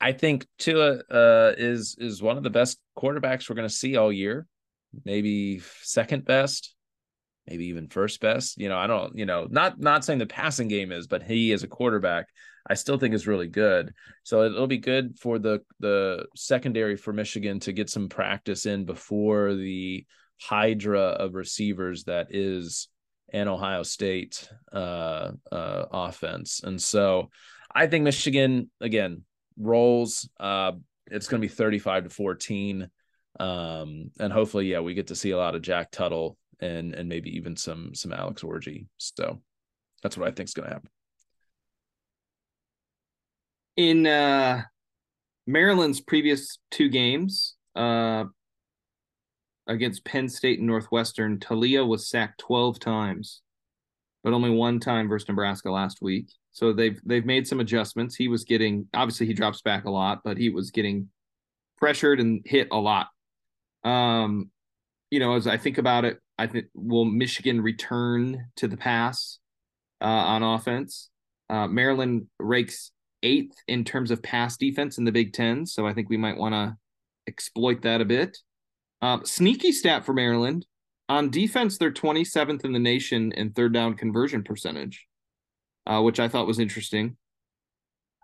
I 0.00 0.12
think 0.12 0.46
Tua 0.58 1.00
uh, 1.10 1.52
is 1.56 1.96
is 1.98 2.22
one 2.22 2.36
of 2.36 2.42
the 2.42 2.50
best 2.50 2.78
quarterbacks 2.96 3.48
we're 3.48 3.56
going 3.56 3.68
to 3.68 3.74
see 3.74 3.96
all 3.96 4.12
year, 4.12 4.46
maybe 5.04 5.60
second 5.82 6.24
best, 6.24 6.74
maybe 7.46 7.66
even 7.66 7.88
first 7.88 8.20
best. 8.20 8.58
You 8.58 8.68
know, 8.68 8.78
I 8.78 8.86
don't, 8.86 9.16
you 9.16 9.26
know, 9.26 9.46
not 9.50 9.78
not 9.78 10.04
saying 10.04 10.18
the 10.18 10.26
passing 10.26 10.68
game 10.68 10.92
is, 10.92 11.06
but 11.06 11.22
he 11.22 11.52
as 11.52 11.62
a 11.62 11.68
quarterback 11.68 12.26
I 12.68 12.74
still 12.74 12.98
think 12.98 13.14
is 13.14 13.26
really 13.26 13.48
good. 13.48 13.92
So 14.22 14.44
it'll 14.44 14.66
be 14.66 14.78
good 14.78 15.18
for 15.18 15.38
the 15.38 15.62
the 15.80 16.26
secondary 16.36 16.96
for 16.96 17.12
Michigan 17.12 17.60
to 17.60 17.72
get 17.72 17.90
some 17.90 18.08
practice 18.08 18.66
in 18.66 18.84
before 18.84 19.54
the 19.54 20.06
hydra 20.42 21.00
of 21.00 21.34
receivers 21.34 22.04
that 22.04 22.28
is 22.30 22.88
an 23.32 23.48
Ohio 23.48 23.82
State 23.82 24.48
uh, 24.72 25.32
uh, 25.50 25.84
offense. 25.90 26.60
And 26.62 26.80
so 26.80 27.30
I 27.74 27.86
think 27.86 28.04
Michigan 28.04 28.70
again 28.80 29.22
rolls. 29.58 30.28
Uh, 30.38 30.72
it's 31.06 31.28
going 31.28 31.40
to 31.40 31.48
be 31.48 31.52
35 31.52 32.04
to 32.04 32.10
14. 32.10 32.88
Um, 33.40 34.10
and 34.20 34.32
hopefully, 34.32 34.70
yeah, 34.70 34.80
we 34.80 34.94
get 34.94 35.08
to 35.08 35.16
see 35.16 35.30
a 35.30 35.38
lot 35.38 35.54
of 35.54 35.62
Jack 35.62 35.90
Tuttle 35.90 36.36
and 36.60 36.94
and 36.94 37.08
maybe 37.08 37.36
even 37.36 37.56
some 37.56 37.94
some 37.94 38.12
Alex 38.12 38.42
Orji. 38.42 38.86
So 38.98 39.40
that's 40.02 40.16
what 40.16 40.28
I 40.28 40.32
think 40.32 40.48
is 40.48 40.54
going 40.54 40.68
to 40.68 40.74
happen 40.74 40.90
in 43.76 44.06
uh, 44.06 44.62
Maryland's 45.46 46.00
previous 46.00 46.58
two 46.70 46.88
games 46.88 47.54
uh, 47.74 48.24
against 49.66 50.04
Penn 50.04 50.28
State 50.28 50.58
and 50.58 50.66
Northwestern, 50.66 51.38
Taulia 51.38 51.86
was 51.86 52.08
sacked 52.08 52.40
12 52.40 52.80
times, 52.80 53.42
but 54.24 54.32
only 54.32 54.50
one 54.50 54.80
time 54.80 55.08
versus 55.08 55.28
Nebraska 55.28 55.70
last 55.70 55.98
week. 56.02 56.30
So 56.52 56.72
they've 56.72 57.00
they've 57.04 57.24
made 57.24 57.48
some 57.48 57.60
adjustments. 57.60 58.14
He 58.14 58.28
was 58.28 58.44
getting 58.44 58.86
obviously 58.92 59.26
he 59.26 59.32
drops 59.32 59.62
back 59.62 59.84
a 59.84 59.90
lot, 59.90 60.20
but 60.22 60.36
he 60.36 60.50
was 60.50 60.70
getting 60.70 61.08
pressured 61.78 62.20
and 62.20 62.42
hit 62.44 62.68
a 62.70 62.76
lot. 62.76 63.08
Um, 63.84 64.50
you 65.10 65.18
know, 65.18 65.34
as 65.34 65.46
I 65.46 65.56
think 65.56 65.78
about 65.78 66.04
it, 66.04 66.18
I 66.38 66.46
think 66.46 66.66
will 66.74 67.04
Michigan 67.04 67.60
return 67.60 68.46
to 68.56 68.68
the 68.68 68.76
pass 68.76 69.38
uh, 70.00 70.04
on 70.04 70.42
offense? 70.42 71.10
Uh, 71.48 71.66
Maryland 71.66 72.26
rakes 72.38 72.92
eighth 73.22 73.56
in 73.68 73.84
terms 73.84 74.10
of 74.10 74.22
pass 74.22 74.56
defense 74.56 74.98
in 74.98 75.04
the 75.04 75.12
Big 75.12 75.32
Ten. 75.32 75.64
So 75.66 75.86
I 75.86 75.94
think 75.94 76.08
we 76.08 76.16
might 76.16 76.36
want 76.36 76.54
to 76.54 76.76
exploit 77.26 77.82
that 77.82 78.00
a 78.00 78.04
bit. 78.04 78.36
Uh, 79.02 79.18
sneaky 79.24 79.72
stat 79.72 80.06
for 80.06 80.14
Maryland. 80.14 80.64
On 81.08 81.28
defense, 81.28 81.76
they're 81.76 81.90
27th 81.92 82.64
in 82.64 82.72
the 82.72 82.78
nation 82.78 83.32
in 83.32 83.50
third 83.52 83.74
down 83.74 83.94
conversion 83.94 84.44
percentage, 84.44 85.06
uh, 85.86 86.00
which 86.00 86.20
I 86.20 86.28
thought 86.28 86.46
was 86.46 86.60
interesting. 86.60 87.16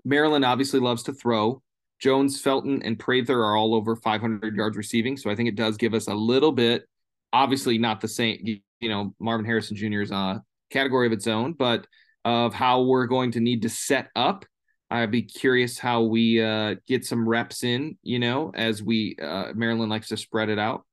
Maryland 0.04 0.44
obviously 0.44 0.80
loves 0.80 1.02
to 1.02 1.12
throw. 1.12 1.60
Jones, 1.98 2.40
Felton, 2.40 2.80
and 2.82 2.98
Prather 2.98 3.42
are 3.42 3.56
all 3.56 3.74
over 3.74 3.96
500 3.96 4.54
yards 4.54 4.76
receiving. 4.76 5.16
So 5.16 5.30
I 5.30 5.34
think 5.34 5.48
it 5.48 5.56
does 5.56 5.76
give 5.76 5.94
us 5.94 6.06
a 6.06 6.14
little 6.14 6.52
bit, 6.52 6.84
obviously 7.32 7.76
not 7.76 8.00
the 8.00 8.06
same, 8.06 8.38
you 8.80 8.88
know, 8.88 9.14
Marvin 9.18 9.44
Harrison 9.44 9.76
Jr.'s 9.76 10.12
a 10.12 10.42
category 10.70 11.08
of 11.08 11.12
its 11.12 11.26
own, 11.26 11.54
but 11.54 11.86
of 12.24 12.54
how 12.54 12.82
we're 12.82 13.06
going 13.06 13.32
to 13.32 13.40
need 13.40 13.62
to 13.62 13.68
set 13.68 14.08
up 14.14 14.44
I'd 14.90 15.10
be 15.10 15.22
curious 15.22 15.78
how 15.78 16.02
we 16.02 16.42
uh, 16.42 16.76
get 16.86 17.04
some 17.04 17.28
reps 17.28 17.62
in, 17.62 17.98
you 18.02 18.18
know, 18.18 18.52
as 18.54 18.82
we 18.82 19.16
uh, 19.22 19.52
Maryland 19.54 19.90
likes 19.90 20.08
to 20.08 20.16
spread 20.16 20.48
it 20.48 20.58
out. 20.58 20.84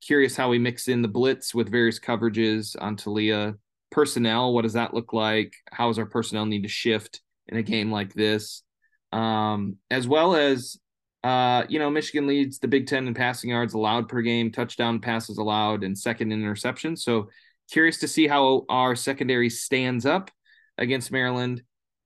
Curious 0.00 0.34
how 0.36 0.48
we 0.48 0.58
mix 0.58 0.88
in 0.88 1.02
the 1.02 1.08
blitz 1.08 1.54
with 1.54 1.70
various 1.70 2.00
coverages 2.00 2.74
on 2.80 2.96
Taulia 2.96 3.56
Personnel, 3.90 4.54
what 4.54 4.62
does 4.62 4.72
that 4.72 4.94
look 4.94 5.12
like? 5.12 5.52
How 5.70 5.88
does 5.88 5.98
our 5.98 6.06
personnel 6.06 6.46
need 6.46 6.62
to 6.62 6.68
shift 6.68 7.20
in 7.46 7.58
a 7.58 7.62
game 7.62 7.92
like 7.92 8.14
this? 8.14 8.62
Um, 9.12 9.76
as 9.90 10.08
well 10.08 10.34
as, 10.34 10.78
uh, 11.22 11.64
you 11.68 11.78
know, 11.78 11.90
Michigan 11.90 12.26
leads 12.26 12.58
the 12.58 12.68
Big 12.68 12.86
Ten 12.86 13.06
in 13.06 13.12
passing 13.12 13.50
yards 13.50 13.74
allowed 13.74 14.08
per 14.08 14.22
game, 14.22 14.50
touchdown 14.50 14.98
passes 14.98 15.36
allowed, 15.36 15.84
and 15.84 15.96
second 15.96 16.32
in 16.32 16.40
interception. 16.40 16.96
So 16.96 17.28
curious 17.70 17.98
to 17.98 18.08
see 18.08 18.26
how 18.26 18.64
our 18.70 18.96
secondary 18.96 19.50
stands 19.50 20.06
up 20.06 20.30
against 20.78 21.12
Maryland 21.12 21.62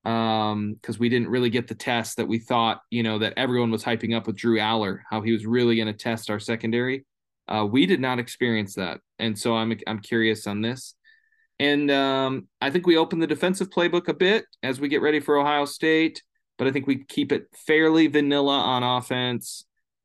um 0.06 0.74
because 0.74 1.00
we 1.00 1.08
didn't 1.08 1.28
really 1.28 1.50
get 1.50 1.66
the 1.66 1.74
test 1.74 2.16
that 2.16 2.28
we 2.28 2.38
thought 2.38 2.80
you 2.90 3.02
know 3.02 3.18
that 3.18 3.34
everyone 3.36 3.72
was 3.72 3.82
hyping 3.82 4.14
up 4.16 4.26
with 4.26 4.36
Drew 4.36 4.56
Allar 4.56 5.00
how 5.10 5.20
he 5.20 5.32
was 5.32 5.44
really 5.44 5.74
going 5.74 5.88
to 5.88 5.92
test 5.92 6.30
our 6.30 6.38
secondary. 6.38 7.04
Uh 7.48 7.66
we 7.68 7.86
did 7.86 8.00
not 8.00 8.20
experience 8.20 8.74
that 8.76 9.00
and 9.18 9.36
so 9.36 9.56
I'm 9.56 9.76
I'm 9.86 9.98
curious 9.98 10.46
on 10.46 10.60
this. 10.62 10.94
And 11.58 11.90
um 11.90 12.46
I 12.60 12.70
think 12.70 12.86
we 12.86 12.96
open 12.96 13.18
the 13.18 13.26
defensive 13.26 13.68
playbook 13.68 14.06
a 14.06 14.14
bit 14.14 14.44
as 14.62 14.78
we 14.78 14.88
get 14.88 15.02
ready 15.02 15.18
for 15.18 15.36
Ohio 15.38 15.64
State 15.64 16.22
but 16.56 16.68
I 16.68 16.70
think 16.70 16.86
we 16.86 17.04
keep 17.04 17.32
it 17.32 17.48
fairly 17.66 18.06
vanilla 18.06 18.58
on 18.60 18.84
offense. 18.84 19.64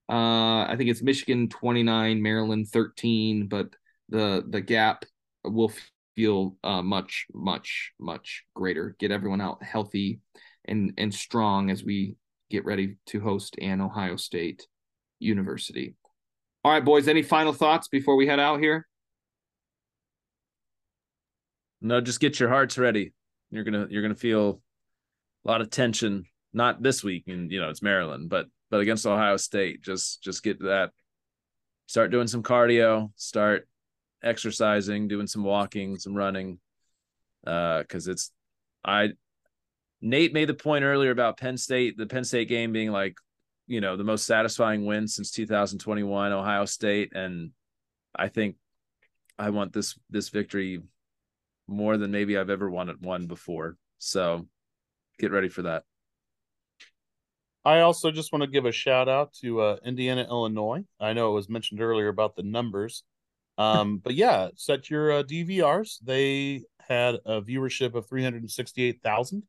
Uh 0.10 0.64
I 0.66 0.74
think 0.78 0.90
it's 0.90 1.04
Michigan 1.04 1.48
29 1.48 2.24
Maryland 2.24 2.68
13 2.70 3.48
but 3.48 3.70
the 4.10 4.44
the 4.50 4.62
gap 4.62 5.06
will 5.44 5.72
feel 6.16 6.58
uh, 6.64 6.82
much, 6.82 7.28
much, 7.34 7.94
much 8.00 8.44
greater. 8.56 8.96
Get 9.00 9.12
everyone 9.12 9.42
out 9.42 9.64
healthy 9.64 10.20
and 10.66 10.94
and 10.98 11.14
strong 11.14 11.70
as 11.72 11.84
we 11.84 12.16
get 12.50 12.66
ready 12.66 12.98
to 13.08 13.20
host 13.20 13.56
an 13.60 13.82
Ohio 13.82 14.16
State 14.16 14.68
University. 15.20 15.96
All 16.64 16.72
right, 16.72 16.84
boys. 16.84 17.08
Any 17.08 17.24
final 17.24 17.54
thoughts 17.54 17.88
before 17.88 18.16
we 18.16 18.28
head 18.28 18.40
out 18.40 18.60
here? 18.60 18.88
No, 21.82 22.00
just 22.00 22.20
get 22.20 22.40
your 22.40 22.50
hearts 22.50 22.78
ready. 22.78 23.14
You're 23.50 23.64
gonna 23.64 23.88
you're 23.90 24.04
gonna 24.04 24.16
feel 24.16 24.62
a 25.46 25.50
lot 25.50 25.62
of 25.62 25.70
tension 25.72 26.26
not 26.54 26.84
this 26.84 27.04
week, 27.04 27.24
and 27.28 27.52
you 27.52 27.60
know 27.60 27.70
it's 27.70 27.82
Maryland, 27.82 28.30
but 28.30 28.46
but 28.70 28.82
against 28.82 29.06
Ohio 29.06 29.38
State, 29.38 29.82
just 29.82 30.22
just 30.22 30.44
get 30.44 30.60
that, 30.60 30.92
start 31.88 32.12
doing 32.12 32.28
some 32.28 32.44
cardio, 32.44 33.12
start 33.16 33.68
exercising, 34.24 35.08
doing 35.08 35.28
some 35.28 35.44
walking, 35.44 35.98
some 35.98 36.14
running, 36.14 36.60
uh, 37.46 37.80
because 37.80 38.08
it's 38.08 38.32
I. 38.84 39.10
Nate 40.04 40.34
made 40.34 40.50
the 40.50 40.56
point 40.56 40.84
earlier 40.84 41.12
about 41.12 41.38
Penn 41.38 41.58
State, 41.58 41.96
the 41.96 42.08
Penn 42.08 42.24
State 42.24 42.50
game 42.50 42.72
being 42.72 42.92
like, 42.92 43.16
you 43.68 43.82
know, 43.82 43.96
the 43.96 44.04
most 44.04 44.26
satisfying 44.26 44.86
win 44.86 45.08
since 45.08 45.30
2021, 45.30 46.32
Ohio 46.32 46.66
State, 46.66 47.16
and 47.16 47.52
I 48.16 48.28
think 48.28 48.56
I 49.38 49.50
want 49.52 49.74
this 49.74 49.98
this 50.10 50.30
victory 50.30 50.82
more 51.68 51.98
than 51.98 52.12
maybe 52.12 52.38
I've 52.38 52.50
ever 52.50 52.70
wanted 52.70 53.04
one 53.04 53.28
before. 53.28 53.78
So 53.98 54.48
get 55.20 55.32
ready 55.32 55.50
for 55.50 55.64
that. 55.64 55.84
I 57.64 57.82
also 57.82 58.12
just 58.12 58.32
want 58.32 58.42
to 58.44 58.50
give 58.50 58.66
a 58.66 58.72
shout 58.72 59.08
out 59.08 59.34
to 59.42 59.62
uh, 59.62 59.78
Indiana, 59.86 60.26
Illinois. 60.30 60.84
I 61.00 61.14
know 61.14 61.32
it 61.32 61.36
was 61.36 61.50
mentioned 61.50 61.82
earlier 61.82 62.08
about 62.08 62.36
the 62.36 62.44
numbers. 62.44 63.04
Um, 63.58 63.98
but 63.98 64.16
yeah, 64.16 64.50
set 64.56 64.90
your 64.90 65.12
uh, 65.12 65.24
DVRs. 65.24 66.00
They 66.04 66.64
had 66.88 67.16
a 67.26 67.42
viewership 67.42 67.96
of 67.96 68.08
368,000 68.08 69.44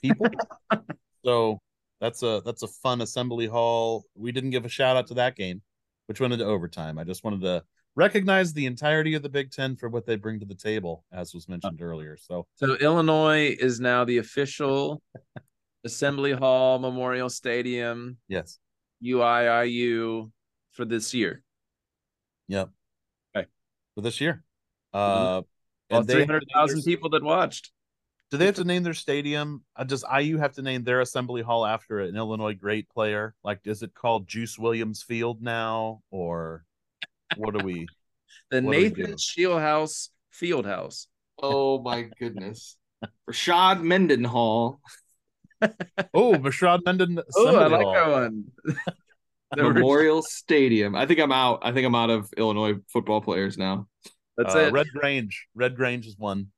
people. 0.00 0.26
so 1.24 1.58
that's 2.00 2.22
a 2.22 2.42
that's 2.44 2.62
a 2.62 2.68
fun 2.68 3.00
assembly 3.00 3.46
hall. 3.46 4.04
We 4.14 4.32
didn't 4.32 4.50
give 4.50 4.64
a 4.64 4.68
shout 4.68 4.96
out 4.96 5.06
to 5.08 5.14
that 5.14 5.36
game, 5.36 5.62
which 6.06 6.20
went 6.20 6.32
into 6.32 6.44
overtime. 6.44 6.98
I 6.98 7.04
just 7.04 7.24
wanted 7.24 7.40
to 7.42 7.64
recognize 7.96 8.52
the 8.52 8.66
entirety 8.66 9.14
of 9.14 9.22
the 9.22 9.28
Big 9.28 9.50
Ten 9.50 9.76
for 9.76 9.88
what 9.88 10.06
they 10.06 10.16
bring 10.16 10.40
to 10.40 10.46
the 10.46 10.54
table, 10.54 11.04
as 11.12 11.32
was 11.32 11.48
mentioned 11.48 11.80
earlier. 11.80 12.16
So, 12.16 12.46
so 12.56 12.74
Illinois 12.74 13.56
is 13.58 13.80
now 13.80 14.04
the 14.04 14.18
official 14.18 15.00
Assembly 15.84 16.32
Hall 16.32 16.78
Memorial 16.78 17.30
Stadium. 17.30 18.18
Yes, 18.28 18.58
UIIU 19.02 20.30
for 20.72 20.84
this 20.84 21.14
year. 21.14 21.42
Yep. 22.48 22.70
Okay. 23.96 24.02
For 24.02 24.02
this 24.02 24.20
year. 24.20 24.42
Uh, 24.92 25.42
well, 25.90 26.02
three 26.02 26.24
hundred 26.24 26.44
thousand 26.52 26.82
people 26.82 27.10
that 27.10 27.22
watched. 27.22 27.70
Do 28.30 28.38
they 28.38 28.46
have 28.46 28.56
to 28.56 28.64
name 28.64 28.82
their 28.82 28.94
stadium? 28.94 29.62
Uh, 29.76 29.84
does 29.84 30.04
IU 30.12 30.38
have 30.38 30.54
to 30.54 30.62
name 30.62 30.82
their 30.82 31.00
assembly 31.00 31.42
hall 31.42 31.64
after 31.64 32.00
an 32.00 32.16
Illinois 32.16 32.54
great 32.54 32.88
player? 32.88 33.34
Like, 33.44 33.60
is 33.64 33.82
it 33.82 33.94
called 33.94 34.26
Juice 34.26 34.58
Williams 34.58 35.02
Field 35.02 35.42
now, 35.42 36.02
or 36.10 36.64
what 37.36 37.56
do 37.56 37.64
we? 37.64 37.86
the 38.50 38.60
Nathan 38.60 39.14
Scheelhaase 39.14 40.08
Fieldhouse. 40.32 41.06
Oh 41.40 41.80
my 41.80 42.08
goodness, 42.18 42.76
Rashad 43.30 43.82
Mendenhall. 43.82 44.80
oh, 45.62 46.34
Rashad 46.34 46.80
Menden. 46.82 47.22
Oh, 47.36 47.56
I 47.56 47.66
like 47.66 47.94
that 47.94 48.10
one. 48.10 48.44
Memorial 49.56 50.22
Stadium. 50.26 50.94
I 50.94 51.06
think 51.06 51.20
I'm 51.20 51.32
out. 51.32 51.60
I 51.62 51.72
think 51.72 51.86
I'm 51.86 51.94
out 51.94 52.10
of 52.10 52.30
Illinois 52.36 52.74
football 52.92 53.20
players 53.20 53.56
now. 53.58 53.88
That's 54.36 54.54
uh, 54.54 54.58
it. 54.58 54.72
Red 54.72 54.88
Grange. 54.92 55.46
Red 55.54 55.76
Grange 55.76 56.06
is 56.06 56.16
one. 56.18 56.48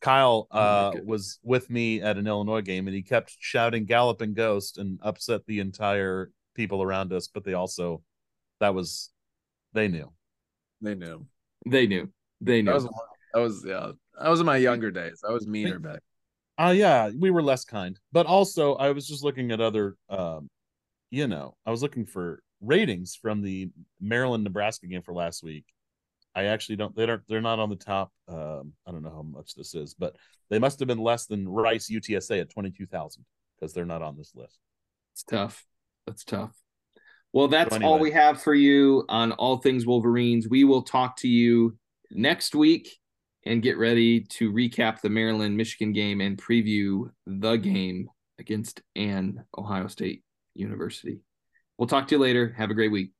Kyle 0.00 0.46
oh 0.50 0.58
uh, 0.58 0.92
oh 0.94 1.00
was 1.04 1.38
with 1.42 1.70
me 1.70 2.02
at 2.02 2.18
an 2.18 2.26
Illinois 2.26 2.60
game, 2.60 2.86
and 2.86 2.94
he 2.94 3.02
kept 3.02 3.34
shouting 3.38 3.86
"Galloping 3.86 4.34
Ghost" 4.34 4.78
and 4.78 5.00
upset 5.02 5.46
the 5.46 5.60
entire 5.60 6.30
people 6.54 6.82
around 6.82 7.12
us. 7.12 7.28
But 7.28 7.44
they 7.44 7.54
also, 7.54 8.02
that 8.60 8.74
was, 8.74 9.10
they 9.72 9.88
knew. 9.88 10.12
They 10.82 10.94
knew. 10.94 11.26
They 11.66 11.86
knew. 11.86 12.10
They 12.40 12.60
knew. 12.60 12.72
That 12.72 12.74
was, 12.74 12.88
that 13.32 13.40
was 13.40 13.64
yeah. 13.66 13.92
I 14.20 14.28
was 14.28 14.40
in 14.40 14.46
my 14.46 14.58
younger 14.58 14.90
days. 14.90 15.22
I 15.26 15.32
was 15.32 15.46
meaner 15.46 15.78
back. 15.78 16.00
Uh 16.58 16.74
yeah, 16.76 17.10
we 17.18 17.30
were 17.30 17.42
less 17.42 17.64
kind. 17.64 17.98
But 18.12 18.26
also 18.26 18.74
I 18.74 18.90
was 18.90 19.08
just 19.08 19.24
looking 19.24 19.50
at 19.50 19.60
other 19.60 19.96
um 20.08 20.48
you 21.14 21.28
know, 21.28 21.56
I 21.64 21.70
was 21.70 21.80
looking 21.80 22.06
for 22.06 22.42
ratings 22.60 23.14
from 23.14 23.40
the 23.40 23.70
Maryland 24.00 24.42
Nebraska 24.42 24.88
game 24.88 25.02
for 25.02 25.14
last 25.14 25.44
week. 25.44 25.64
I 26.34 26.46
actually 26.46 26.74
don't 26.74 26.96
they 26.96 27.06
don't 27.06 27.22
they're 27.28 27.40
not 27.40 27.60
on 27.60 27.70
the 27.70 27.76
top 27.76 28.10
um 28.28 28.72
I 28.84 28.90
don't 28.90 29.04
know 29.04 29.14
how 29.14 29.22
much 29.22 29.54
this 29.54 29.76
is, 29.76 29.94
but 29.94 30.16
they 30.50 30.58
must 30.58 30.80
have 30.80 30.88
been 30.88 30.98
less 30.98 31.26
than 31.26 31.48
Rice 31.48 31.88
UTSA 31.88 32.40
at 32.40 32.50
22,000 32.50 33.24
because 33.54 33.72
they're 33.72 33.84
not 33.84 34.02
on 34.02 34.16
this 34.16 34.32
list. 34.34 34.58
It's 35.12 35.22
tough. 35.22 35.64
That's 36.04 36.24
tough. 36.24 36.52
Well, 37.32 37.46
that's 37.46 37.70
so 37.70 37.76
anyway. 37.76 37.90
all 37.90 37.98
we 38.00 38.10
have 38.10 38.42
for 38.42 38.54
you 38.54 39.04
on 39.08 39.30
all 39.32 39.58
things 39.58 39.86
Wolverines. 39.86 40.48
We 40.48 40.64
will 40.64 40.82
talk 40.82 41.16
to 41.18 41.28
you 41.28 41.78
next 42.10 42.56
week 42.56 42.98
and 43.46 43.62
get 43.62 43.78
ready 43.78 44.20
to 44.20 44.52
recap 44.52 45.00
the 45.00 45.10
Maryland 45.10 45.56
Michigan 45.56 45.92
game 45.92 46.20
and 46.20 46.36
preview 46.36 47.10
the 47.26 47.56
game 47.56 48.08
against 48.40 48.82
an 48.96 49.44
Ohio 49.56 49.86
State 49.86 50.24
University. 50.54 51.20
We'll 51.78 51.88
talk 51.88 52.08
to 52.08 52.14
you 52.14 52.20
later. 52.20 52.54
Have 52.56 52.70
a 52.70 52.74
great 52.74 52.92
week. 52.92 53.13